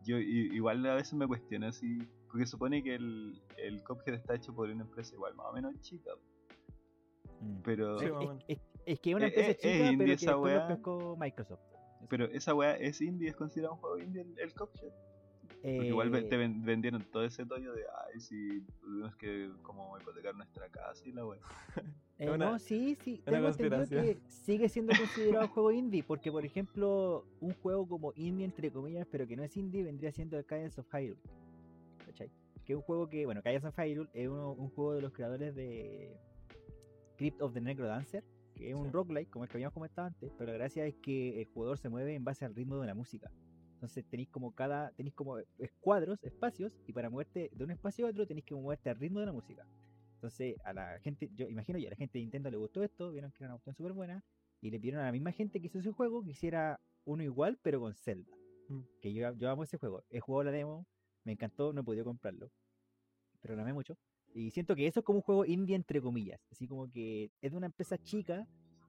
Yo 0.05 0.19
igual 0.19 0.85
a 0.87 0.95
veces 0.95 1.15
me 1.15 1.27
cuestiono 1.27 1.67
así, 1.67 1.99
porque 2.31 2.47
supone 2.47 2.83
que 2.85 2.95
el, 2.95 3.43
el 3.57 3.83
Cuphead 3.83 4.15
está 4.15 4.35
hecho 4.37 4.55
por 4.55 4.69
una 4.71 4.83
empresa 4.85 5.15
igual 5.15 5.35
más 5.35 5.47
o 5.47 5.53
menos 5.55 5.81
chica, 5.81 6.11
Mm. 7.41 7.61
pero 7.65 7.99
Sí, 7.99 8.07
Es, 8.07 8.13
es- 8.59 8.61
es- 8.87 9.01
que 9.01 9.11
es 9.11 9.17
una 9.17 9.27
Eh, 9.27 9.29
empresa 9.29 9.49
eh, 9.51 9.53
es 9.53 9.59
chica, 9.59 9.77
indie 9.93 9.97
pero 9.97 10.07
que 10.07 10.27
después 10.27 10.35
lo 10.35 10.41
weá. 10.43 10.69
pescó 10.69 11.17
Microsoft. 11.19 11.61
Pero 12.09 12.25
esa 12.27 12.55
wea 12.55 12.77
es 12.77 13.01
indie, 13.01 13.29
es 13.31 13.37
considerado 13.37 13.75
un 13.75 13.81
juego 13.81 13.99
indie 13.99 14.23
el, 14.23 14.39
el 14.39 14.55
Cuphead. 14.55 14.93
Porque 15.61 15.87
igual 15.89 16.15
Eh, 16.15 16.23
te 16.23 16.37
ven- 16.37 16.63
vendieron 16.65 17.05
todo 17.11 17.25
ese 17.25 17.45
tollo 17.45 17.73
de, 17.75 17.83
ay, 18.13 18.21
si 18.21 18.61
tuvimos 18.81 19.17
que 19.17 19.51
como 19.63 19.99
hipotecar 19.99 20.35
nuestra 20.35 20.69
casa 20.69 21.07
y 21.07 21.13
la 21.13 21.27
wea. 21.27 21.41
Eh, 22.21 22.29
una- 22.31 22.51
no, 22.51 22.59
sí, 22.59 22.97
sí. 23.01 23.23
Tengo 23.25 23.47
entendido 23.47 23.87
que 23.89 24.19
sigue 24.27 24.69
siendo 24.69 24.93
considerado 24.97 25.47
juego 25.55 25.71
indie, 25.71 26.03
porque 26.03 26.33
por 26.33 26.45
ejemplo, 26.45 27.25
un 27.41 27.53
juego 27.55 27.87
como 27.87 28.13
indie, 28.17 28.45
entre 28.45 28.73
comillas, 28.73 29.07
pero 29.09 29.25
que 29.29 29.37
no 29.37 29.45
es 29.45 29.57
indie, 29.57 29.85
vendría 29.85 30.11
siendo 30.11 30.37
el 30.37 30.45
Cadence 30.45 30.81
of 30.81 30.89
Hyrule. 30.93 31.21
¿Cachai? 32.05 32.29
Que 32.65 32.73
es 32.73 32.77
un 32.77 32.83
juego 32.83 33.09
que, 33.09 33.25
bueno, 33.25 33.41
Cadence 33.41 33.69
of 33.69 33.79
Hyrule 33.79 34.09
es 34.15 34.29
uno- 34.29 34.51
un 34.53 34.69
juego 34.71 34.95
de 34.95 35.03
los 35.03 35.13
creadores 35.13 35.55
de 35.55 36.17
Crypt 37.17 37.41
of 37.41 37.53
the 37.55 37.61
Necrodancer, 37.61 38.25
que 38.57 38.71
es 38.71 38.75
un 38.75 38.87
Sí. 38.87 38.91
roguelike, 38.93 39.31
como 39.31 39.45
el 39.45 39.51
que 39.51 39.57
habíamos 39.59 39.75
comentado 39.75 40.09
antes, 40.09 40.33
pero 40.37 40.51
la 40.51 40.59
gracia 40.59 40.87
es 40.87 40.97
que 40.97 41.41
el 41.41 41.47
jugador 41.47 41.79
se 41.79 41.89
mueve 41.89 42.17
en 42.17 42.25
base 42.25 42.45
al 42.45 42.53
ritmo 42.55 42.81
de 42.81 42.87
la 42.89 42.95
música. 42.97 43.31
Entonces 43.79 44.05
tenéis 44.07 44.29
como 44.29 44.57
cada, 44.57 44.91
tenéis 44.97 45.15
como 45.15 45.39
escuadros, 45.59 46.19
espacios, 46.25 46.73
y 46.89 46.93
para 46.93 47.11
moverte 47.11 47.49
de 47.55 47.63
un 47.63 47.71
espacio 47.71 48.07
a 48.07 48.11
otro 48.11 48.27
tenéis 48.27 48.45
que 48.45 48.57
moverte 48.57 48.91
al 48.91 48.97
ritmo 48.97 49.21
de 49.21 49.27
la 49.27 49.33
música. 49.33 49.65
Entonces, 50.15 50.57
a 50.65 50.73
la 50.73 50.99
gente, 50.99 51.31
yo 51.33 51.49
imagino 51.49 51.79
yo, 51.79 51.87
a 51.87 51.91
la 51.91 51.97
gente 51.97 52.19
de 52.19 52.23
Nintendo 52.23 52.51
le 52.51 52.57
gustó 52.57 52.83
esto, 52.83 53.13
vieron 53.13 53.31
que 53.31 53.45
era 53.45 53.51
una 53.51 53.55
opción 53.55 53.77
súper 53.77 53.93
buena, 53.93 54.25
y 54.61 54.73
le 54.73 54.81
pidieron 54.81 55.01
a 55.03 55.05
la 55.05 55.13
misma 55.13 55.31
gente 55.31 55.61
que 55.61 55.69
hizo 55.69 55.79
ese 55.79 55.93
juego 55.93 56.25
que 56.25 56.31
hiciera 56.31 56.81
uno 57.05 57.23
igual, 57.23 57.57
pero 57.63 57.79
con 57.79 57.95
Zelda. 57.95 58.37
Mm. 58.69 58.81
Que 59.01 59.13
yo, 59.13 59.33
yo 59.37 59.49
amo 59.49 59.63
ese 59.63 59.79
juego. 59.79 60.03
He 60.11 60.19
jugado 60.19 60.43
la 60.43 60.51
demo, 60.51 60.89
me 61.23 61.31
encantó, 61.31 61.73
no 61.73 61.83
he 61.83 61.85
podido 61.85 62.05
comprarlo, 62.05 62.51
pero 63.41 63.55
lo 63.55 63.63
amé 63.63 63.73
mucho. 63.73 63.97
Y 64.35 64.51
siento 64.51 64.75
que 64.75 64.89
eso 64.89 65.01
es 65.01 65.07
como 65.07 65.19
un 65.19 65.23
juego 65.23 65.45
indie 65.45 65.77
entre 65.77 66.03
comillas, 66.03 66.41
así 66.51 66.67
como 66.67 66.91
que 66.91 67.31
es 67.41 67.53
de 67.53 67.57
una 67.57 67.67
empresa 67.67 67.97
chica, 67.97 68.45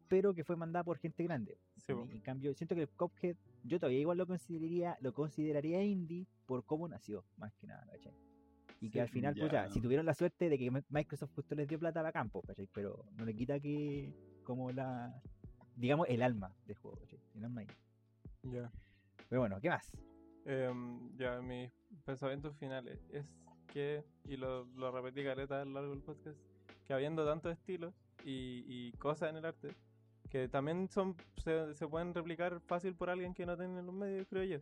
pero 0.09 0.33
que 0.33 0.43
fue 0.43 0.57
mandada 0.57 0.83
por 0.83 0.97
gente 0.97 1.23
grande. 1.23 1.57
Sí, 1.77 1.93
en, 1.93 2.11
en 2.11 2.19
cambio, 2.19 2.53
siento 2.53 2.75
que 2.75 2.81
el 2.81 2.89
Cuphead, 2.89 3.37
yo 3.63 3.79
todavía 3.79 3.99
igual 3.99 4.17
lo 4.17 4.27
consideraría, 4.27 4.97
lo 4.99 5.13
consideraría 5.13 5.81
indie 5.83 6.27
por 6.45 6.65
cómo 6.65 6.87
nació, 6.89 7.23
más 7.37 7.53
que 7.55 7.67
nada, 7.67 7.85
¿cachai? 7.85 8.13
Y 8.81 8.89
que 8.89 9.01
al 9.01 9.09
final, 9.09 9.35
ya. 9.35 9.43
pucha, 9.43 9.69
si 9.69 9.81
tuvieron 9.81 10.05
la 10.05 10.13
suerte 10.13 10.49
de 10.49 10.57
que 10.57 10.71
Mi- 10.71 10.81
Microsoft 10.89 11.31
justo 11.35 11.53
les 11.55 11.67
dio 11.67 11.77
plata 11.79 12.05
a 12.05 12.11
campo, 12.11 12.41
¿cachai? 12.41 12.67
Pero 12.73 13.05
no 13.17 13.23
le 13.25 13.33
quita 13.35 13.59
que, 13.59 14.13
como 14.43 14.71
la, 14.71 15.21
digamos, 15.75 16.07
el 16.09 16.21
alma 16.23 16.53
del 16.65 16.77
juego, 16.77 16.97
¿cachai? 16.99 17.19
El 17.35 17.45
alma 17.45 17.61
ahí. 17.61 17.67
Ya. 18.43 18.71
Pero 19.29 19.41
bueno, 19.41 19.59
¿qué 19.61 19.69
más? 19.69 19.91
Em, 20.45 21.15
ya, 21.17 21.41
mis 21.41 21.71
pensamientos 22.05 22.55
finales 22.57 22.99
es 23.11 23.25
que, 23.71 24.03
y 24.25 24.37
lo, 24.37 24.65
lo 24.75 24.91
repetí 24.91 25.23
caleta 25.23 25.61
a 25.61 25.65
lo 25.65 25.71
largo 25.73 25.91
del 25.91 26.01
podcast, 26.01 26.39
que 26.87 26.93
habiendo 26.93 27.25
tantos 27.25 27.51
estilos 27.51 27.93
y, 28.23 28.63
y 28.65 28.91
cosas 28.93 29.29
en 29.29 29.35
el 29.37 29.45
arte, 29.45 29.75
que 30.29 30.47
también 30.47 30.87
son 30.89 31.15
se, 31.43 31.73
se 31.73 31.87
pueden 31.87 32.13
replicar 32.13 32.59
fácil 32.61 32.95
por 32.95 33.09
alguien 33.09 33.33
que 33.33 33.45
no 33.45 33.57
tiene 33.57 33.81
los 33.81 33.93
medios, 33.93 34.27
creo 34.29 34.43
yo. 34.43 34.59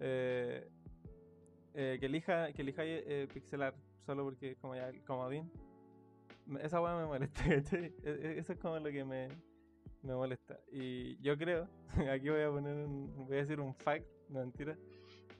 Eh, 0.00 0.68
eh, 1.74 1.96
que 2.00 2.06
elija, 2.06 2.52
que 2.52 2.62
elija 2.62 2.82
eh, 2.84 3.28
pixelar 3.32 3.74
solo 4.04 4.24
porque 4.24 4.56
como 4.56 4.74
ya 4.74 4.88
el 4.88 5.02
comodín. 5.04 5.50
Esa 6.60 6.80
weá 6.80 6.96
me 6.96 7.06
molesta. 7.06 7.42
E- 7.72 7.92
e- 8.04 8.38
Eso 8.38 8.52
es 8.54 8.58
como 8.58 8.78
lo 8.78 8.90
que 8.90 9.04
me, 9.04 9.28
me 10.02 10.14
molesta. 10.14 10.58
Y 10.72 11.16
yo 11.20 11.36
creo, 11.38 11.68
aquí 12.12 12.28
voy 12.28 12.40
a 12.42 12.50
poner 12.50 12.74
un, 12.86 13.26
voy 13.26 13.36
a 13.36 13.40
decir 13.40 13.60
un 13.60 13.74
fact, 13.74 14.06
no 14.28 14.40
mentira. 14.40 14.76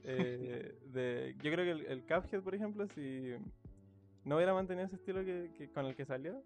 eh, 0.04 0.74
de, 0.86 1.34
yo 1.42 1.50
creo 1.52 1.64
que 1.64 1.70
el, 1.70 1.86
el 1.86 2.02
Cuphead, 2.02 2.42
por 2.42 2.54
ejemplo, 2.54 2.86
si 2.88 3.34
no 4.24 4.36
hubiera 4.36 4.54
mantenido 4.54 4.86
ese 4.86 4.96
estilo 4.96 5.24
que, 5.24 5.50
que- 5.58 5.68
con 5.70 5.86
el 5.86 5.96
que 5.96 6.04
salió, 6.04 6.42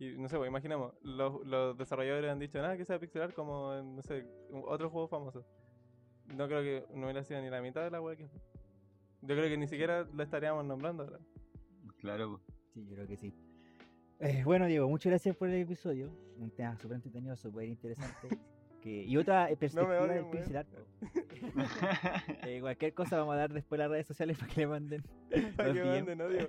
Y 0.00 0.16
no 0.16 0.28
sé, 0.28 0.36
pues 0.38 0.48
imaginemos, 0.48 0.94
los, 1.02 1.46
los 1.46 1.76
desarrolladores 1.76 2.30
han 2.30 2.38
dicho 2.38 2.60
nada 2.60 2.76
que 2.76 2.84
sea 2.86 2.98
pixel 2.98 3.20
art 3.22 3.34
como 3.34 3.74
en, 3.74 3.94
no 3.96 4.02
sé, 4.02 4.24
u- 4.50 4.64
otro 4.66 4.88
juego 4.90 5.06
famoso. 5.08 5.44
No 6.34 6.48
creo 6.48 6.62
que 6.62 6.84
no 6.94 7.04
hubiera 7.04 7.22
sido 7.22 7.40
ni 7.42 7.50
la 7.50 7.60
mitad 7.60 7.84
de 7.84 7.90
la 7.90 8.00
wea 8.00 8.16
que 8.16 8.26
fue. 8.26 8.40
Yo 9.22 9.36
creo 9.36 9.48
que 9.48 9.58
ni 9.58 9.66
siquiera 9.68 10.06
la 10.14 10.22
estaríamos 10.24 10.64
nombrando 10.64 11.02
ahora. 11.04 11.18
Claro. 11.98 12.40
Sí, 12.72 12.86
yo 12.88 12.94
creo 12.94 13.06
que 13.06 13.16
sí. 13.18 13.34
Eh, 14.20 14.42
bueno, 14.44 14.66
Diego, 14.66 14.88
muchas 14.88 15.10
gracias 15.10 15.36
por 15.36 15.48
el 15.48 15.60
episodio. 15.60 16.10
Un 16.38 16.50
tema 16.50 16.78
súper 16.78 16.96
entretenido, 16.96 17.36
súper 17.36 17.68
interesante. 17.68 18.28
que, 18.80 19.04
y 19.04 19.16
otra 19.18 19.50
eh, 19.50 19.56
perspectiva 19.58 20.00
odien, 20.02 20.14
del 20.14 20.30
pixel 20.30 20.56
art. 20.56 20.68
Eh, 22.46 22.60
cualquier 22.60 22.94
cosa 22.94 23.18
vamos 23.18 23.34
a 23.34 23.38
dar 23.38 23.52
después 23.52 23.78
las 23.78 23.90
redes 23.90 24.06
sociales 24.06 24.38
para 24.38 24.50
que 24.52 24.60
le 24.60 24.66
manden. 24.66 25.02
Para 25.56 25.72
que 25.74 25.84
manden 25.84 26.20
odio. 26.22 26.48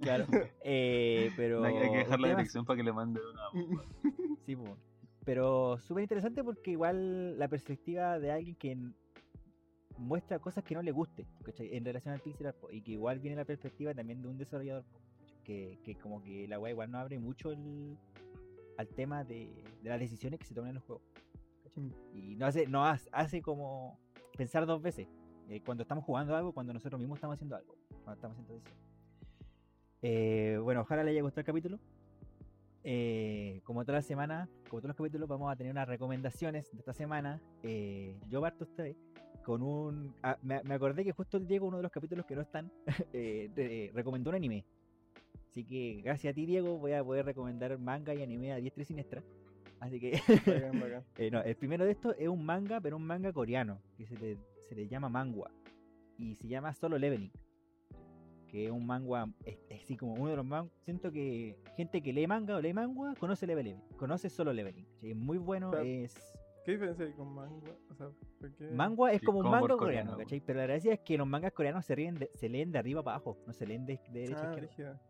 Claro. 0.00 0.26
Eh, 0.68 1.30
pero. 1.36 1.62
hay, 1.64 1.76
hay 1.76 1.90
que 1.90 1.98
dejar 1.98 2.20
la 2.20 2.28
dirección 2.28 2.64
para 2.64 2.76
que 2.76 2.82
le 2.82 2.92
manden 2.92 3.22
una. 3.24 3.52
Sí, 4.46 4.54
po. 4.54 4.76
pero 5.24 5.78
súper 5.80 6.02
interesante 6.02 6.44
porque 6.44 6.70
igual 6.70 7.36
la 7.36 7.48
perspectiva 7.48 8.20
de 8.20 8.30
alguien 8.30 8.54
que 8.54 8.78
muestra 9.98 10.38
cosas 10.38 10.62
que 10.62 10.74
no 10.74 10.82
le 10.82 10.92
guste 10.92 11.26
¿cachai? 11.42 11.74
en 11.76 11.84
relación 11.84 12.14
al 12.14 12.20
pixel 12.20 12.46
art 12.46 12.56
y 12.70 12.82
que 12.82 12.92
igual 12.92 13.18
viene 13.18 13.36
la 13.36 13.44
perspectiva 13.44 13.92
también 13.92 14.22
de 14.22 14.28
un 14.28 14.38
desarrollador 14.38 14.84
que, 15.42 15.80
que 15.82 15.96
como 15.96 16.22
que 16.22 16.46
la 16.46 16.60
web 16.60 16.72
igual 16.72 16.90
no 16.92 16.98
abre 16.98 17.18
mucho 17.18 17.50
el, 17.50 17.96
al 18.78 18.88
tema 18.88 19.24
de, 19.24 19.64
de 19.82 19.90
las 19.90 19.98
decisiones 19.98 20.38
que 20.38 20.46
se 20.46 20.54
toman 20.54 20.68
en 20.70 20.74
los 20.76 20.84
juegos 20.84 21.04
¿cachai? 21.64 21.82
Mm. 21.82 21.92
y 22.12 22.36
no 22.36 22.46
hace, 22.46 22.66
no 22.66 22.86
hace, 22.86 23.08
hace 23.12 23.42
como 23.42 23.98
pensar 24.36 24.64
dos 24.64 24.80
veces 24.80 25.08
eh, 25.48 25.60
cuando 25.64 25.82
estamos 25.82 26.04
jugando 26.04 26.36
algo 26.36 26.52
cuando 26.52 26.72
nosotros 26.72 27.00
mismos 27.00 27.16
estamos 27.16 27.34
haciendo 27.34 27.56
algo 27.56 27.74
cuando 28.04 28.14
estamos 28.14 28.34
haciendo 28.36 28.54
decisiones 28.54 28.85
Eh, 30.02 30.58
bueno 30.62 30.82
ojalá 30.82 31.02
le 31.04 31.10
haya 31.12 31.22
gustado 31.22 31.40
el 31.40 31.46
capítulo 31.46 31.78
eh, 32.84 33.60
como 33.64 33.84
toda 33.84 33.98
la 33.98 34.02
semana, 34.02 34.48
como 34.68 34.80
todos 34.80 34.88
los 34.90 34.96
capítulos, 34.96 35.28
vamos 35.28 35.50
a 35.50 35.56
tener 35.56 35.72
unas 35.72 35.88
recomendaciones 35.88 36.70
de 36.70 36.78
esta 36.78 36.92
semana. 36.92 37.40
Eh, 37.64 38.16
yo 38.28 38.40
parto 38.40 38.64
vez 38.78 38.96
con 39.44 39.60
un. 39.62 40.14
ah, 40.22 40.38
me, 40.42 40.62
me 40.62 40.74
acordé 40.74 41.02
que 41.04 41.10
justo 41.10 41.36
el 41.36 41.48
Diego, 41.48 41.66
uno 41.66 41.78
de 41.78 41.82
los 41.82 41.90
capítulos 41.90 42.24
que 42.26 42.36
no 42.36 42.42
están, 42.42 42.70
eh, 43.12 43.50
re- 43.56 43.90
recomendó 43.92 44.30
un 44.30 44.36
anime. 44.36 44.64
Así 45.50 45.64
que 45.64 46.00
gracias 46.04 46.30
a 46.30 46.34
ti, 46.34 46.46
Diego, 46.46 46.78
voy 46.78 46.92
a 46.92 47.02
poder 47.02 47.24
recomendar 47.26 47.76
manga 47.78 48.14
y 48.14 48.22
anime 48.22 48.52
a 48.52 48.56
diestra 48.56 48.82
y 48.82 48.86
siniestra. 48.86 49.20
Así 49.80 49.98
que. 49.98 50.20
Bacán, 50.46 50.80
bacán. 50.80 51.04
Eh, 51.16 51.30
no, 51.32 51.42
el 51.42 51.56
primero 51.56 51.84
de 51.84 51.90
estos 51.90 52.14
es 52.20 52.28
un 52.28 52.44
manga, 52.44 52.80
pero 52.80 52.96
un 52.96 53.04
manga 53.06 53.32
coreano, 53.32 53.80
que 53.96 54.06
se 54.06 54.16
le, 54.16 54.36
se 54.68 54.76
le 54.76 54.86
llama 54.86 55.08
mangua. 55.08 55.50
Y 56.18 56.36
se 56.36 56.46
llama 56.46 56.72
Solo 56.72 56.98
Leveling. 56.98 57.32
Que 58.56 58.64
es 58.64 58.70
un 58.72 58.86
manga, 58.86 59.28
así 59.70 59.98
como 59.98 60.14
uno 60.14 60.30
de 60.30 60.36
los 60.36 60.46
mangas. 60.46 60.72
Siento 60.80 61.12
que 61.12 61.58
gente 61.76 62.00
que 62.00 62.10
lee 62.10 62.26
manga 62.26 62.56
o 62.56 62.60
lee 62.62 62.72
manga 62.72 63.12
conoce 63.20 63.46
Leveling, 63.46 63.78
conoce 63.98 64.30
Solo 64.30 64.50
Leveling. 64.50 64.86
Es 65.02 65.14
muy 65.14 65.36
bueno, 65.36 65.72
Pero- 65.72 65.82
es. 65.82 66.14
¿Qué 66.64 66.72
diferencia 66.72 67.04
hay 67.04 67.12
con 67.12 67.34
manga? 67.34 67.70
O 68.96 69.08
es 69.08 69.20
como 69.20 69.40
un 69.40 69.50
manga 69.50 69.76
coreano. 69.76 70.16
¿cachai? 70.16 70.40
Pero 70.40 70.60
la 70.60 70.66
gracia 70.68 70.94
es 70.94 71.00
que 71.00 71.18
los 71.18 71.26
mangas 71.26 71.52
coreanos 71.52 71.84
se, 71.84 71.94
ríen 71.96 72.14
de- 72.14 72.30
se 72.34 72.48
leen 72.48 72.72
de 72.72 72.78
arriba 72.78 73.02
para 73.02 73.16
abajo, 73.16 73.36
no 73.46 73.52
se 73.52 73.66
leen 73.66 73.84
de, 73.84 74.00
de 74.10 74.20
derecha 74.20 74.48
a 74.48 74.52
Ah, 74.54 74.58
izquierda. 74.64 75.02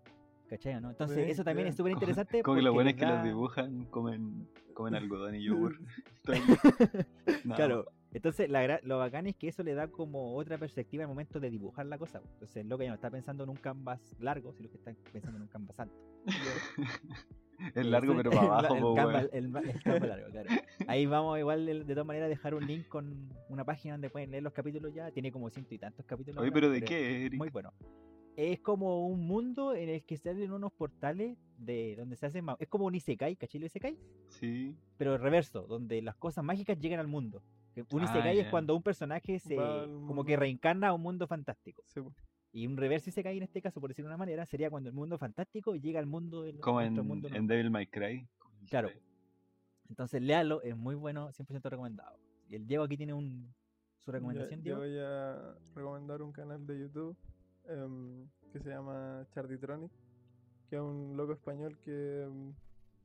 ¿cachai? 0.49 0.73
Entonces, 0.73 1.31
eso 1.31 1.45
también 1.45 1.69
es 1.69 1.77
súper 1.77 1.93
interesante. 1.93 2.43
Como 2.43 2.57
que 2.57 2.63
lo 2.63 2.71
porque 2.73 2.75
bueno 2.75 2.91
es 2.91 2.97
que 2.97 3.07
los 3.07 3.23
dibujan, 3.23 3.85
comen, 3.85 4.49
comen 4.75 4.97
algodón 4.97 5.37
y 5.37 5.45
yogur. 5.45 5.79
No, 7.45 7.55
Claro, 7.55 7.87
entonces 8.17 8.49
la 8.49 8.81
lo 8.83 8.99
bacán 8.99 9.27
es 9.27 9.37
que 9.37 9.49
eso 9.49 9.63
le 9.63 9.75
da 9.75 9.89
como 9.89 10.35
otra 10.37 10.57
perspectiva 10.57 11.05
al 11.05 11.09
momento 11.09 11.39
de 11.39 11.51
dibujar 11.51 11.85
la 11.85 11.99
cosa. 11.99 12.23
Entonces 12.33 12.57
el 12.57 12.69
loco 12.69 12.83
ya 12.83 12.89
no 12.89 12.95
está 12.95 13.11
pensando 13.11 13.45
en 13.45 13.51
un 13.51 13.57
canvas 13.57 14.01
largo, 14.19 14.55
sino 14.55 14.71
que 14.71 14.79
está 14.79 14.93
pensando 15.13 15.37
en 15.37 15.43
un 15.43 15.49
canvas 15.49 15.79
alto. 15.79 15.97
Eh, 17.75 17.85
largo 17.85 18.15
pero 18.15 18.31
el 18.33 18.37
para 18.37 18.59
abajo, 18.59 18.75
el, 18.75 18.83
po, 18.83 18.95
canvas, 18.95 19.29
el 19.33 19.45
el 19.47 19.83
canvas 19.83 20.09
largo, 20.09 20.31
claro. 20.31 20.49
Ahí 20.89 21.07
vamos 21.07 21.39
igual 21.39 21.65
de, 21.65 21.85
de 21.85 21.95
todas 21.95 22.07
maneras 22.07 22.27
a 22.27 22.29
dejar 22.29 22.55
un 22.55 22.67
link 22.67 22.87
con 22.87 23.31
una 23.49 23.65
página 23.65 23.95
donde 23.95 24.11
pueden 24.11 24.31
leer 24.31 24.43
los 24.43 24.53
capítulos 24.53 24.93
ya. 24.93 25.11
Tiene 25.11 25.33
como 25.33 25.49
ciento 25.49 25.75
y 25.75 25.79
tantos 25.79 26.05
capítulos. 26.05 26.43
Oye, 26.43 26.53
pero 26.53 26.69
¿de 26.69 26.83
qué, 26.83 27.25
Eric? 27.25 27.39
Muy 27.39 27.49
bueno. 27.49 27.73
Es 28.37 28.61
como 28.61 29.07
un 29.07 29.27
mundo 29.27 29.75
en 29.75 29.89
el 29.89 30.05
que 30.05 30.19
se 30.19 30.29
abren 30.29 30.53
unos 30.53 30.71
portales 30.73 31.39
de 31.57 31.97
donde 31.97 32.17
se 32.17 32.27
hacen... 32.27 32.45
Es 32.59 32.69
como 32.69 32.85
un 32.85 32.95
Isekai, 32.95 33.37
¿cachai? 33.37 33.65
Isekai? 33.65 33.99
Sí. 34.29 34.77
pero 34.99 35.17
reverso, 35.17 35.63
donde 35.63 36.03
las 36.03 36.17
cosas 36.17 36.45
mágicas 36.45 36.79
llegan 36.79 37.01
al 37.01 37.09
mundo. 37.09 37.43
Un 37.91 38.01
Ah, 38.03 38.05
Isekai 38.05 38.39
es 38.41 38.49
cuando 38.49 38.75
un 38.75 38.83
personaje 38.83 39.39
se 39.39 39.57
como 39.57 40.25
que 40.25 40.37
reencarna 40.37 40.89
a 40.89 40.93
un 40.95 41.03
mundo 41.03 41.27
fantástico. 41.27 41.83
Sí. 41.89 42.01
Y 42.53 42.67
un 42.67 42.77
reverso 42.77 43.11
Isekai 43.11 43.37
en 43.37 43.43
este 43.43 43.61
caso, 43.61 43.81
por 43.81 43.91
decirlo 43.91 44.09
de 44.09 44.15
una 44.15 44.19
manera, 44.19 44.47
sería 44.47 44.71
cuando 44.71 44.89
el 44.89 44.95
mundo 44.95 45.19
fantástico 45.19 45.75
llega 45.75 45.99
al 46.01 46.07
mundo 46.07 46.43
del 46.43 46.59
Como 46.61 46.81
en, 46.81 46.95
mundo 47.07 47.29
en. 47.31 47.47
Devil 47.47 47.71
May 47.71 47.87
Cry. 47.87 48.27
Claro. 48.69 48.89
Entonces 49.89 50.23
léalo, 50.23 50.63
es 50.63 50.77
muy 50.77 50.95
bueno, 50.95 51.31
100% 51.33 51.69
recomendado. 51.71 52.19
Y 52.49 52.57
el 52.57 52.67
Diego 52.67 52.85
aquí 52.85 52.97
tiene 52.97 53.13
un 53.13 53.53
su 54.01 54.11
Ya- 54.11 54.19
recomendación, 54.19 54.61
Yo 54.61 54.63
Diego. 54.63 54.79
voy 54.81 54.99
a 54.99 55.55
recomendar 55.75 56.23
un 56.23 56.33
canal 56.33 56.67
de 56.67 56.79
YouTube 56.79 57.17
em, 57.69 58.27
que 58.53 58.61
se 58.61 58.69
llama 58.71 59.27
Charditronic, 59.33 59.91
que 60.71 60.77
es 60.77 60.83
un 60.83 61.17
loco 61.17 61.33
español 61.33 61.77
que 61.85 62.23
em, 62.23 62.55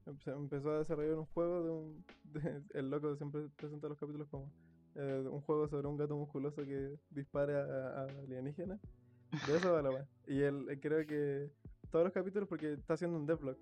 empezó 0.06 0.72
a 0.72 0.80
desarrollar 0.80 1.18
un 1.18 1.26
juego 1.28 1.64
de 1.64 1.70
un... 1.70 2.06
el 2.74 2.90
loco 2.90 3.16
siempre 3.16 3.48
presenta 3.58 3.88
los 3.90 3.98
capítulos 3.98 4.28
como 4.30 4.52
eh, 4.96 5.24
un 5.30 5.42
juego 5.42 5.68
sobre 5.68 5.88
un 5.88 5.98
gato 5.98 6.16
musculoso 6.16 6.64
que 6.64 6.98
dispara 7.10 7.64
a, 7.64 8.02
a 8.02 8.04
alienígenas. 8.24 8.80
Eso 9.48 9.74
va 9.74 9.82
la 9.82 9.92
weá. 9.92 10.08
Y 10.28 10.42
él 10.42 10.68
eh, 10.70 10.80
creo 10.80 11.06
que 11.06 11.50
todos 11.90 12.06
los 12.06 12.14
capítulos, 12.14 12.48
porque 12.50 12.74
está 12.74 12.96
haciendo 12.96 13.18
un 13.18 13.26
devlog, 13.26 13.58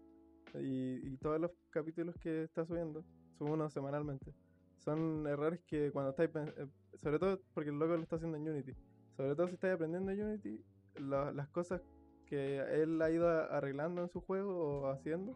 y, 0.55 1.13
y 1.13 1.17
todos 1.17 1.39
los 1.39 1.51
capítulos 1.69 2.15
que 2.21 2.43
está 2.43 2.65
subiendo, 2.65 3.03
sube 3.37 3.51
uno 3.51 3.69
semanalmente. 3.69 4.33
Son 4.77 5.27
errores 5.27 5.59
que 5.67 5.91
cuando 5.91 6.11
estáis, 6.11 6.29
eh, 6.35 6.67
sobre 6.95 7.19
todo 7.19 7.39
porque 7.53 7.69
el 7.69 7.77
loco 7.77 7.95
lo 7.95 8.01
está 8.01 8.15
haciendo 8.15 8.37
en 8.37 8.49
Unity, 8.49 8.73
sobre 9.15 9.35
todo 9.35 9.47
si 9.47 9.53
estáis 9.55 9.75
aprendiendo 9.75 10.11
en 10.11 10.23
Unity, 10.23 10.63
la- 10.95 11.31
las 11.31 11.49
cosas 11.49 11.81
que 12.25 12.59
él 12.81 13.01
ha 13.01 13.11
ido 13.11 13.27
arreglando 13.29 14.01
en 14.01 14.09
su 14.09 14.21
juego 14.21 14.55
o 14.57 14.87
haciendo, 14.87 15.35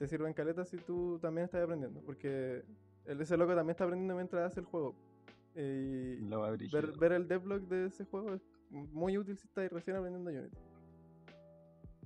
te 0.00 0.08
sirven 0.08 0.32
caletas 0.32 0.70
si 0.70 0.78
tú 0.78 1.18
también 1.20 1.44
estás 1.44 1.62
aprendiendo, 1.62 2.00
porque 2.00 2.64
él, 3.04 3.20
ese 3.20 3.36
loco 3.36 3.54
también 3.54 3.72
está 3.72 3.84
aprendiendo 3.84 4.14
mientras 4.14 4.50
hace 4.50 4.60
el 4.60 4.66
juego. 4.66 4.94
Y 5.54 6.32
a 6.32 6.50
brígido. 6.52 6.80
ver, 6.80 6.98
ver 6.98 7.12
el 7.12 7.28
devlog 7.28 7.60
de 7.68 7.84
ese 7.86 8.06
juego 8.06 8.32
es 8.32 8.40
muy 8.70 9.18
útil 9.18 9.36
si 9.36 9.46
estáis 9.46 9.70
recién 9.70 9.96
aprendiendo 9.98 10.30
Unity. 10.30 10.56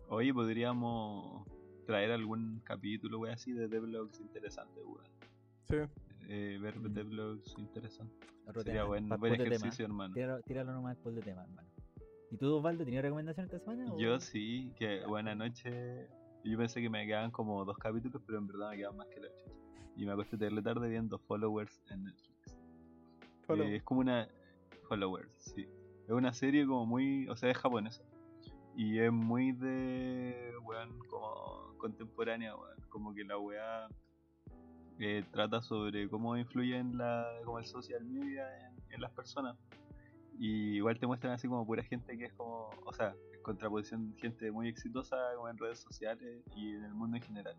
Oye, 0.08 0.34
podríamos 0.34 1.46
traer 1.86 2.10
algún 2.10 2.60
capítulo, 2.64 3.20
wey, 3.20 3.32
así 3.32 3.52
de 3.52 3.68
devlogs 3.68 4.18
interesantes, 4.20 4.82
weón. 4.84 5.04
Sí. 5.68 5.76
Eh, 6.28 6.58
ver 6.60 6.76
Mm. 6.80 6.92
devlogs 6.94 7.54
interesantes. 7.58 8.28
Otro 8.48 8.62
Sería 8.62 8.80
tema, 8.80 8.88
buen, 8.88 9.08
buen 9.08 9.32
de 9.34 9.38
tema. 9.44 9.54
ejercicio, 9.54 9.84
hermano. 9.86 10.14
Tíralo, 10.14 10.42
tíralo 10.42 10.72
nomás 10.72 10.96
por 10.98 11.12
de 11.14 11.22
tema, 11.22 11.42
hermano. 11.44 11.68
¿Y 12.32 12.36
tú, 12.38 12.56
Osvaldo, 12.56 12.84
tenías 12.84 13.02
recomendación 13.04 13.46
esta 13.46 13.60
semana? 13.60 13.92
o- 13.92 13.98
Yo 14.00 14.18
sí, 14.18 14.72
que 14.76 15.04
buena 15.06 15.34
noche. 15.36 16.08
Yo 16.44 16.58
pensé 16.58 16.80
que 16.82 16.90
me 16.90 17.06
quedaban 17.06 17.30
como 17.30 17.64
dos 17.64 17.78
capítulos, 17.78 18.22
pero 18.26 18.38
en 18.38 18.46
verdad 18.46 18.70
me 18.70 18.76
quedaban 18.76 18.98
más 18.98 19.08
que 19.08 19.20
la 19.20 19.28
chucha. 19.28 19.56
Y 19.96 20.04
me 20.04 20.12
acosté 20.12 20.36
terrible 20.36 20.62
tarde 20.62 20.88
viendo 20.88 21.18
Followers 21.18 21.80
en 21.90 22.04
Netflix. 22.04 22.58
Follow. 23.46 23.66
Eh, 23.66 23.76
es 23.76 23.82
como 23.82 24.00
una. 24.00 24.28
Followers, 24.88 25.30
sí. 25.38 25.66
Es 26.04 26.10
una 26.10 26.32
serie 26.34 26.66
como 26.66 26.84
muy. 26.86 27.28
O 27.28 27.36
sea, 27.36 27.50
es 27.50 27.56
japonesa. 27.56 28.02
Y 28.76 28.98
es 28.98 29.12
muy 29.12 29.52
de. 29.52 30.52
Weón, 30.64 30.98
como 31.08 31.76
contemporánea, 31.78 32.54
weón. 32.56 32.80
Como 32.88 33.14
que 33.14 33.24
la 33.24 33.38
weá. 33.38 33.88
eh, 34.98 35.24
trata 35.32 35.62
sobre 35.62 36.08
cómo 36.08 36.36
influye 36.36 36.76
en 36.76 36.96
la, 36.98 37.26
como 37.44 37.58
el 37.58 37.66
social 37.66 38.04
media 38.04 38.44
en, 38.66 38.94
en 38.94 39.00
las 39.00 39.12
personas. 39.12 39.56
Y 40.38 40.76
igual 40.76 40.98
te 40.98 41.06
muestran 41.06 41.32
así 41.32 41.46
como 41.48 41.64
pura 41.66 41.82
gente 41.84 42.18
que 42.18 42.24
es 42.26 42.32
como. 42.34 42.70
O 42.84 42.92
sea, 42.92 43.14
contraposición, 43.44 44.16
gente 44.16 44.50
muy 44.50 44.68
exitosa 44.68 45.16
como 45.36 45.48
en 45.48 45.56
redes 45.56 45.78
sociales 45.78 46.42
y 46.56 46.74
en 46.74 46.84
el 46.84 46.94
mundo 46.94 47.16
en 47.16 47.22
general. 47.22 47.56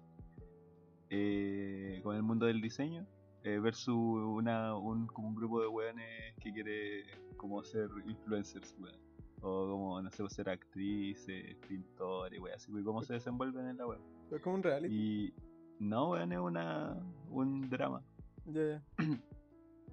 Eh, 1.10 2.02
con 2.04 2.16
el 2.16 2.24
mundo 2.24 2.48
del 2.48 2.60
diseño 2.60 3.06
eh, 3.44 3.60
versus 3.60 3.96
una, 3.96 4.76
un, 4.76 5.06
como 5.08 5.30
un 5.30 5.36
grupo 5.36 5.62
de 5.62 5.68
weones 5.68 6.36
que 6.42 6.52
quiere 6.52 7.04
como 7.38 7.64
ser 7.64 7.90
influencers, 8.06 8.76
weón. 8.80 9.00
O 9.42 9.70
como, 9.70 10.02
no 10.02 10.10
sé, 10.10 10.28
ser 10.30 10.50
actrices, 10.50 11.56
pintores, 11.68 12.40
weón, 12.40 12.56
así, 12.56 12.72
weón, 12.72 12.84
cómo 12.84 13.04
se 13.04 13.14
desenvuelven 13.14 13.68
en 13.68 13.78
la 13.78 13.86
web. 13.86 14.02
Es 14.32 14.42
como 14.42 14.56
un 14.56 14.64
reality. 14.64 14.94
Y 14.94 15.34
no, 15.80 16.10
weón, 16.12 16.32
es 16.34 16.40
una, 16.40 16.98
un 17.30 17.70
drama. 17.70 18.04
Ya, 18.46 18.62
ya. 18.64 18.84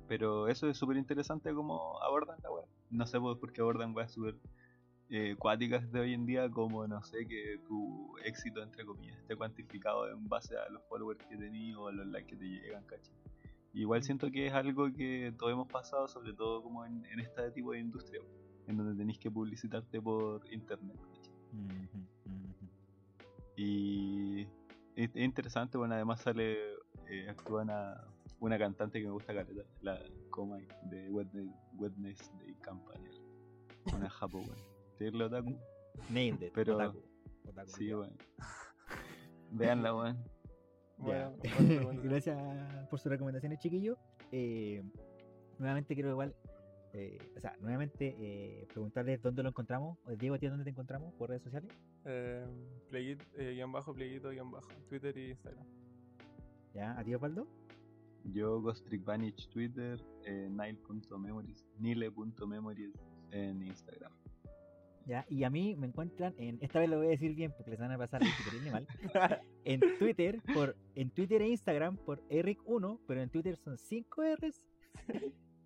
Pero 0.08 0.48
eso 0.48 0.68
es 0.68 0.76
súper 0.76 0.96
interesante 0.96 1.54
cómo 1.54 2.02
abordan 2.02 2.38
la 2.42 2.50
web. 2.50 2.64
No 2.90 3.06
sé 3.06 3.20
por 3.20 3.52
qué 3.52 3.60
abordan 3.60 3.94
weas 3.94 4.12
súper 4.12 4.36
eh, 5.14 5.36
cuáticas 5.38 5.92
de 5.92 6.00
hoy 6.00 6.14
en 6.14 6.24
día, 6.24 6.50
como 6.50 6.86
no 6.86 7.02
sé, 7.02 7.26
que 7.26 7.58
tu 7.66 8.16
éxito, 8.24 8.62
entre 8.62 8.86
comillas, 8.86 9.18
esté 9.18 9.36
cuantificado 9.36 10.08
en 10.08 10.26
base 10.26 10.56
a 10.56 10.66
los 10.70 10.82
followers 10.84 11.22
que 11.28 11.36
tenías 11.36 11.76
o 11.76 11.88
a 11.88 11.92
los 11.92 12.06
likes 12.06 12.30
que 12.30 12.36
te 12.36 12.46
llegan, 12.46 12.82
¿cachai? 12.84 13.14
Igual 13.74 14.02
siento 14.02 14.30
que 14.30 14.46
es 14.46 14.54
algo 14.54 14.90
que 14.90 15.34
todos 15.38 15.52
hemos 15.52 15.68
pasado, 15.68 16.08
sobre 16.08 16.32
todo 16.32 16.62
como 16.62 16.86
en, 16.86 17.04
en 17.12 17.20
este 17.20 17.50
tipo 17.50 17.72
de 17.72 17.80
industria, 17.80 18.22
en 18.66 18.78
donde 18.78 18.96
tenéis 18.96 19.18
que 19.18 19.30
publicitarte 19.30 20.00
por 20.00 20.50
internet, 20.50 20.96
¿cachai? 20.96 21.34
Ujú, 21.52 21.98
ujú. 22.24 22.70
Y 23.56 24.42
es, 24.96 25.10
es 25.14 25.16
interesante, 25.16 25.76
bueno, 25.76 25.94
además 25.94 26.22
sale, 26.22 26.56
eh, 27.10 27.28
actúa 27.28 27.64
una, 27.64 28.02
una 28.40 28.58
cantante 28.58 28.98
que 28.98 29.04
me 29.04 29.12
gusta 29.12 29.34
caleta, 29.34 29.62
la 29.82 29.98
Coma 30.30 30.56
de 30.84 31.10
Wednesday, 31.10 31.50
Wednesday 31.74 32.54
Company. 32.64 33.10
Una 33.94 34.08
japo, 34.08 34.42
¿Te 35.10 35.24
otaku? 35.24 35.56
Nailed 36.10 36.42
it. 36.42 36.52
Pero- 36.54 36.74
otaku, 36.76 37.02
otaku, 37.48 37.70
Sí, 37.70 37.92
weón. 37.94 38.16
Veanla, 39.50 39.94
weón. 39.94 40.24
Bueno, 40.98 41.34
recomendación. 41.42 42.02
Gracias 42.08 42.88
por 42.88 43.00
sus 43.00 43.10
recomendaciones, 43.10 43.58
chiquillos. 43.58 43.98
Eh, 44.30 44.84
nuevamente 45.58 45.94
quiero 45.94 46.10
igual, 46.10 46.36
eh, 46.92 47.18
o 47.36 47.40
sea, 47.40 47.56
nuevamente 47.60 48.14
eh, 48.20 48.68
preguntarles 48.68 49.20
dónde 49.20 49.42
lo 49.42 49.48
encontramos. 49.48 49.98
O, 50.04 50.12
Diego, 50.14 50.36
¿a 50.36 50.38
ti 50.38 50.46
dónde 50.46 50.62
te 50.62 50.70
encontramos? 50.70 51.12
¿Por 51.14 51.30
redes 51.30 51.42
sociales? 51.42 51.72
Eh, 52.04 52.46
playit, 52.88 53.20
eh, 53.34 53.54
guion 53.54 53.72
bajo, 53.72 53.92
playito, 53.92 54.30
guion 54.30 54.52
bajo. 54.52 54.68
Twitter 54.88 55.16
y 55.18 55.30
Instagram. 55.30 55.66
¿Ya? 56.72 56.96
¿A 56.96 57.02
ti, 57.02 57.12
Osvaldo? 57.16 57.48
Yo, 58.32 58.60
Ghostrick 58.60 59.04
Vanich 59.04 59.48
Twitter, 59.48 59.98
eh, 60.24 60.48
nile.memories, 60.48 61.66
nile.memories 61.80 62.94
en 63.32 63.60
Instagram. 63.62 64.12
¿Ya? 65.06 65.26
Y 65.28 65.44
a 65.44 65.50
mí 65.50 65.74
me 65.76 65.86
encuentran 65.86 66.34
en, 66.38 66.58
esta 66.60 66.78
vez 66.78 66.88
lo 66.88 66.98
voy 66.98 67.08
a 67.08 67.10
decir 67.10 67.34
bien 67.34 67.52
porque 67.56 67.76
pasada 67.76 68.20
lo 68.20 68.24
dije 68.26 68.44
terrible 68.44 68.70
mal, 68.70 68.86
en 69.64 69.80
Twitter, 69.98 70.40
por, 70.54 70.76
en 70.94 71.10
Twitter 71.10 71.42
e 71.42 71.48
Instagram 71.48 71.96
por 71.96 72.26
Eric1, 72.28 73.00
pero 73.06 73.22
en 73.22 73.30
Twitter 73.30 73.56
son 73.56 73.78
5 73.78 74.22
R's 74.36 74.62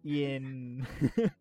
y 0.02 0.24
en, 0.24 0.86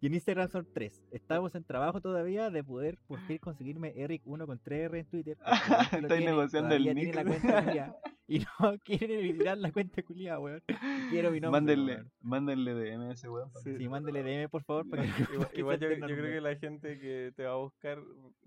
y 0.00 0.06
en 0.06 0.14
Instagram 0.14 0.50
son 0.50 0.68
3. 0.72 1.02
Estamos 1.10 1.54
en 1.54 1.64
trabajo 1.64 2.00
todavía 2.00 2.50
de 2.50 2.62
poder 2.62 2.98
por 3.06 3.18
conseguirme 3.40 3.94
Eric1 3.94 4.46
con 4.46 4.58
3 4.58 4.80
R 4.80 4.98
en 4.98 5.06
Twitter. 5.06 5.38
tiene 6.08 6.26
negociando 6.26 6.74
el 6.74 6.84
la 6.84 6.94
nick. 6.94 7.26
cuenta 7.26 7.92
y 8.30 8.38
no 8.60 8.78
quieren 8.84 9.10
eliminar 9.10 9.58
la 9.58 9.72
cuenta 9.72 10.02
culiada, 10.02 10.38
weón. 10.38 10.62
Quiero 11.10 11.30
mi 11.32 11.40
nombre. 11.40 11.60
Mándenle, 11.60 11.94
weón. 11.96 12.10
mándenle 12.22 12.74
DM 12.74 13.02
a 13.02 13.12
ese 13.12 13.28
weón. 13.28 13.50
Sí. 13.64 13.76
Sí, 13.76 13.88
mándele 13.88 14.22
DM 14.22 14.48
por 14.48 14.62
favor 14.62 14.88
para 14.88 15.02
que 15.02 15.08
Igual, 15.34 15.48
que 15.52 15.58
igual 15.58 15.80
yo, 15.80 15.88
creo 15.88 16.32
que 16.32 16.40
la 16.40 16.56
gente 16.56 16.98
que 17.00 17.32
te 17.34 17.44
va 17.44 17.52
a 17.52 17.56
buscar 17.56 17.98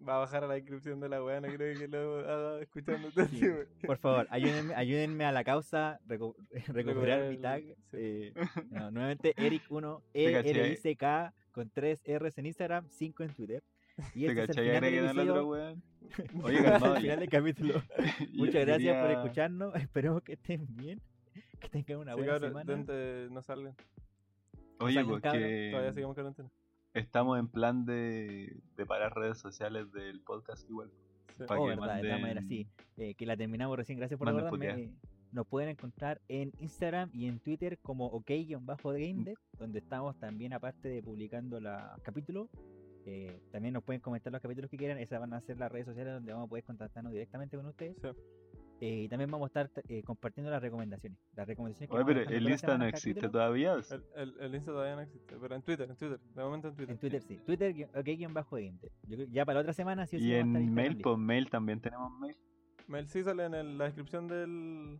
va 0.07 0.15
a 0.15 0.19
bajar 0.19 0.43
a 0.45 0.47
la 0.47 0.53
descripción 0.55 0.99
de 0.99 1.09
la 1.09 1.23
weá, 1.23 1.41
no 1.41 1.47
creo 1.49 1.77
que 1.77 1.87
lo 1.87 2.19
haga 2.19 2.61
escuchándote 2.61 3.25
Sí. 3.27 3.35
así, 3.35 3.49
wey. 3.49 3.65
Por 3.85 3.97
favor, 3.97 4.25
ayúdenme, 4.29 4.73
ayúdenme 4.75 5.25
a 5.25 5.31
la 5.31 5.43
causa, 5.43 5.99
recu- 6.07 6.35
recuperar 6.67 7.29
mi 7.29 7.37
tag. 7.37 7.63
sí. 7.91 7.97
eh, 7.97 8.33
no, 8.71 8.89
nuevamente, 8.91 9.35
Eric1, 9.35 10.01
¿Te 10.13 10.31
cachai? 10.31 10.51
E-R-I-C-K, 10.51 11.33
con 11.51 11.69
3 11.69 12.01
R's 12.19 12.37
en 12.37 12.45
Instagram, 12.47 12.87
5 12.89 13.23
en 13.23 13.33
Twitter. 13.33 13.63
Y 14.15 14.25
¿Te 14.25 14.31
este 14.31 14.43
es 14.43 14.49
el 14.57 14.63
final 14.65 14.81
del 14.81 15.05
episodio, 15.05 15.47
weón. 15.47 15.83
Oye, 16.43 16.63
calmado 16.63 16.95
el 16.95 17.01
final 17.01 17.19
del 17.19 17.29
capítulo. 17.29 17.81
Muchas 18.33 18.65
gracias 18.65 18.95
por 18.97 19.07
quería- 19.07 19.21
escucharnos. 19.23 19.75
Esperemos 19.75 20.21
que 20.23 20.33
estén 20.33 20.67
bien. 20.75 21.01
Que 21.59 21.69
tengan 21.69 21.97
una 21.99 22.11
Sí, 22.13 22.17
buena 22.17 22.33
cabros, 22.33 22.49
semana. 22.49 22.73
dente, 22.73 23.27
no 23.33 23.41
salgan. 23.41 23.75
Oye, 24.79 24.95
salgan, 24.95 25.21
cabros, 25.21 25.41
Todavía 25.41 25.71
porque 25.71 25.93
seguimos 25.93 26.13
cuarentena. 26.15 26.49
estamos 26.93 27.39
en 27.39 27.47
plan 27.47 27.85
de, 27.85 28.57
de 28.75 28.85
parar 28.85 29.13
redes 29.15 29.37
sociales 29.37 29.91
del 29.93 30.19
podcast 30.21 30.67
igual. 30.69 30.91
Sí. 31.37 31.43
Oh, 31.49 31.63
que 31.67 31.75
verdad, 31.75 31.95
de 31.95 32.01
todas 32.03 32.21
maneras, 32.21 32.43
manden- 32.43 32.47
sí. 32.47 32.67
Eh, 32.97 33.15
que 33.15 33.25
la 33.25 33.37
terminamos 33.37 33.77
recién, 33.77 33.97
gracias 33.97 34.17
por 34.19 34.31
Manden. 34.31 34.79
Eh, 34.79 34.91
nos 35.31 35.47
pueden 35.47 35.69
encontrar 35.69 36.21
en 36.27 36.51
Instagram 36.59 37.09
y 37.13 37.25
en 37.27 37.39
Twitter 37.39 37.79
como 37.79 38.05
ok-gamedev, 38.07 39.37
donde 39.57 39.79
estamos 39.79 40.15
también, 40.19 40.53
aparte 40.53 40.89
de 40.89 41.01
publicando 41.01 41.59
los 41.59 41.73
capítulos, 42.03 42.49
eh, 43.05 43.39
también 43.51 43.73
nos 43.73 43.83
pueden 43.83 44.01
comentar 44.01 44.31
los 44.31 44.41
capítulos 44.41 44.69
que 44.71 44.77
quieran. 44.77 44.97
Esas 44.97 45.19
van 45.19 45.33
a 45.33 45.41
ser 45.41 45.57
las 45.57 45.71
redes 45.71 45.85
sociales 45.87 46.13
donde 46.13 46.31
vamos 46.31 46.47
a 46.47 46.49
poder 46.49 46.63
contactarnos 46.63 47.11
directamente 47.13 47.57
con 47.57 47.65
ustedes. 47.65 47.95
Sí. 48.01 48.07
Eh, 48.81 49.03
y 49.03 49.07
también 49.07 49.31
vamos 49.31 49.45
a 49.45 49.47
estar 49.47 49.83
eh, 49.87 50.03
compartiendo 50.03 50.51
las 50.51 50.61
recomendaciones. 50.61 51.17
Las 51.35 51.47
recomendaciones 51.47 51.89
que 51.89 51.95
Oye, 51.95 52.05
pero 52.05 52.29
el 52.29 52.49
Insta 52.49 52.77
no 52.77 52.85
existe 52.85 53.11
capítulo. 53.21 53.31
todavía. 53.31 53.73
El, 53.75 54.03
el, 54.15 54.39
el 54.41 54.55
Insta 54.55 54.71
todavía 54.71 54.95
no 54.95 55.01
existe, 55.01 55.35
pero 55.39 55.55
en 55.55 55.61
Twitter, 55.61 55.89
en 55.89 55.95
Twitter. 55.95 56.19
De 56.19 56.43
momento 56.43 56.67
en 56.67 56.75
Twitter. 56.75 56.91
En 56.93 56.99
Twitter 56.99 57.21
sí. 57.21 57.37
Twitter, 57.45 57.73
guión- 57.73 57.89
ok-gamedev. 57.95 58.91
Yo 59.07 59.15
creo- 59.15 59.27
ya 59.31 59.45
para 59.45 59.55
la 59.55 59.61
otra 59.61 59.73
semana 59.73 60.05
sí 60.05 60.17
o 60.17 60.19
sí 60.19 60.25
Y 60.25 60.33
a 60.33 60.39
estar 60.39 60.47
en 60.61 60.73
mail, 60.73 60.87
Instagram 60.93 61.01
pues 61.01 61.17
mail 61.17 61.49
también 61.49 61.79
tenemos 61.81 62.11
mail. 62.19 62.35
Mail 62.87 63.07
sí 63.07 63.23
sale 63.23 63.45
en 63.45 63.53
el- 63.53 63.77
la 63.77 63.85
descripción 63.85 64.27
del, 64.27 64.99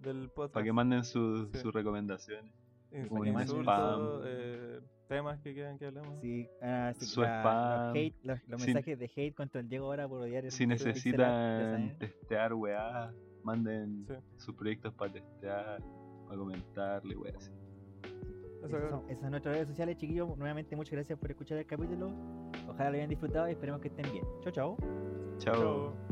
del 0.00 0.28
podcast. 0.28 0.54
Para 0.54 0.64
que 0.64 0.72
manden 0.74 1.04
sus 1.04 1.48
Sí. 1.52 1.58
sus 1.60 1.72
recomendaciones. 1.72 2.52
Ins- 2.92 3.08
como 3.08 3.24
más 3.32 3.42
insultos, 3.44 3.74
spam. 3.74 4.22
eh, 4.26 4.80
temas 5.08 5.40
que 5.40 5.52
quieran 5.54 5.78
que 5.78 5.86
hablemos. 5.86 6.18
Sí, 6.20 6.48
ah, 6.62 6.92
sí, 6.96 7.06
Su 7.06 7.22
la- 7.22 7.28
los 7.28 7.38
spam. 7.38 7.94
hate- 7.96 8.14
los, 8.22 8.48
los 8.48 8.60
Si- 8.62 8.66
mensajes 8.68 8.98
de 8.98 9.10
hate 9.16 9.34
contra 9.34 9.60
el 9.60 9.68
Diego 9.68 9.86
ahora 9.86 10.06
por 10.08 10.20
odiar 10.20 10.44
el 10.44 10.52
Si 10.52 10.66
necesitan 10.66 11.96
testear 11.98 12.54
weá, 12.54 13.12
manden 13.42 14.04
Sí. 14.06 14.14
sus 14.36 14.54
proyectos 14.54 14.92
para 14.94 15.12
testear, 15.12 15.82
para 16.26 16.38
comentarle, 16.38 17.16
weá. 17.16 17.32
así. 17.36 17.50
Eso, 18.64 18.76
Esas 18.76 18.90
son, 18.90 19.04
esas 19.08 19.20
son 19.20 19.30
nuestras 19.30 19.54
redes 19.54 19.68
sociales, 19.68 19.96
chiquillos. 19.96 20.36
Nuevamente, 20.36 20.74
muchas 20.76 20.92
gracias 20.92 21.18
por 21.18 21.30
escuchar 21.30 21.58
el 21.58 21.66
capítulo. 21.66 22.12
Ojalá 22.68 22.90
lo 22.90 22.96
hayan 22.96 23.08
disfrutado 23.08 23.48
y 23.48 23.52
esperemos 23.52 23.80
que 23.80 23.88
estén 23.88 24.10
bien. 24.12 24.24
Chao. 24.42 24.52
Chao. 24.52 24.76
Chao. 25.38 26.07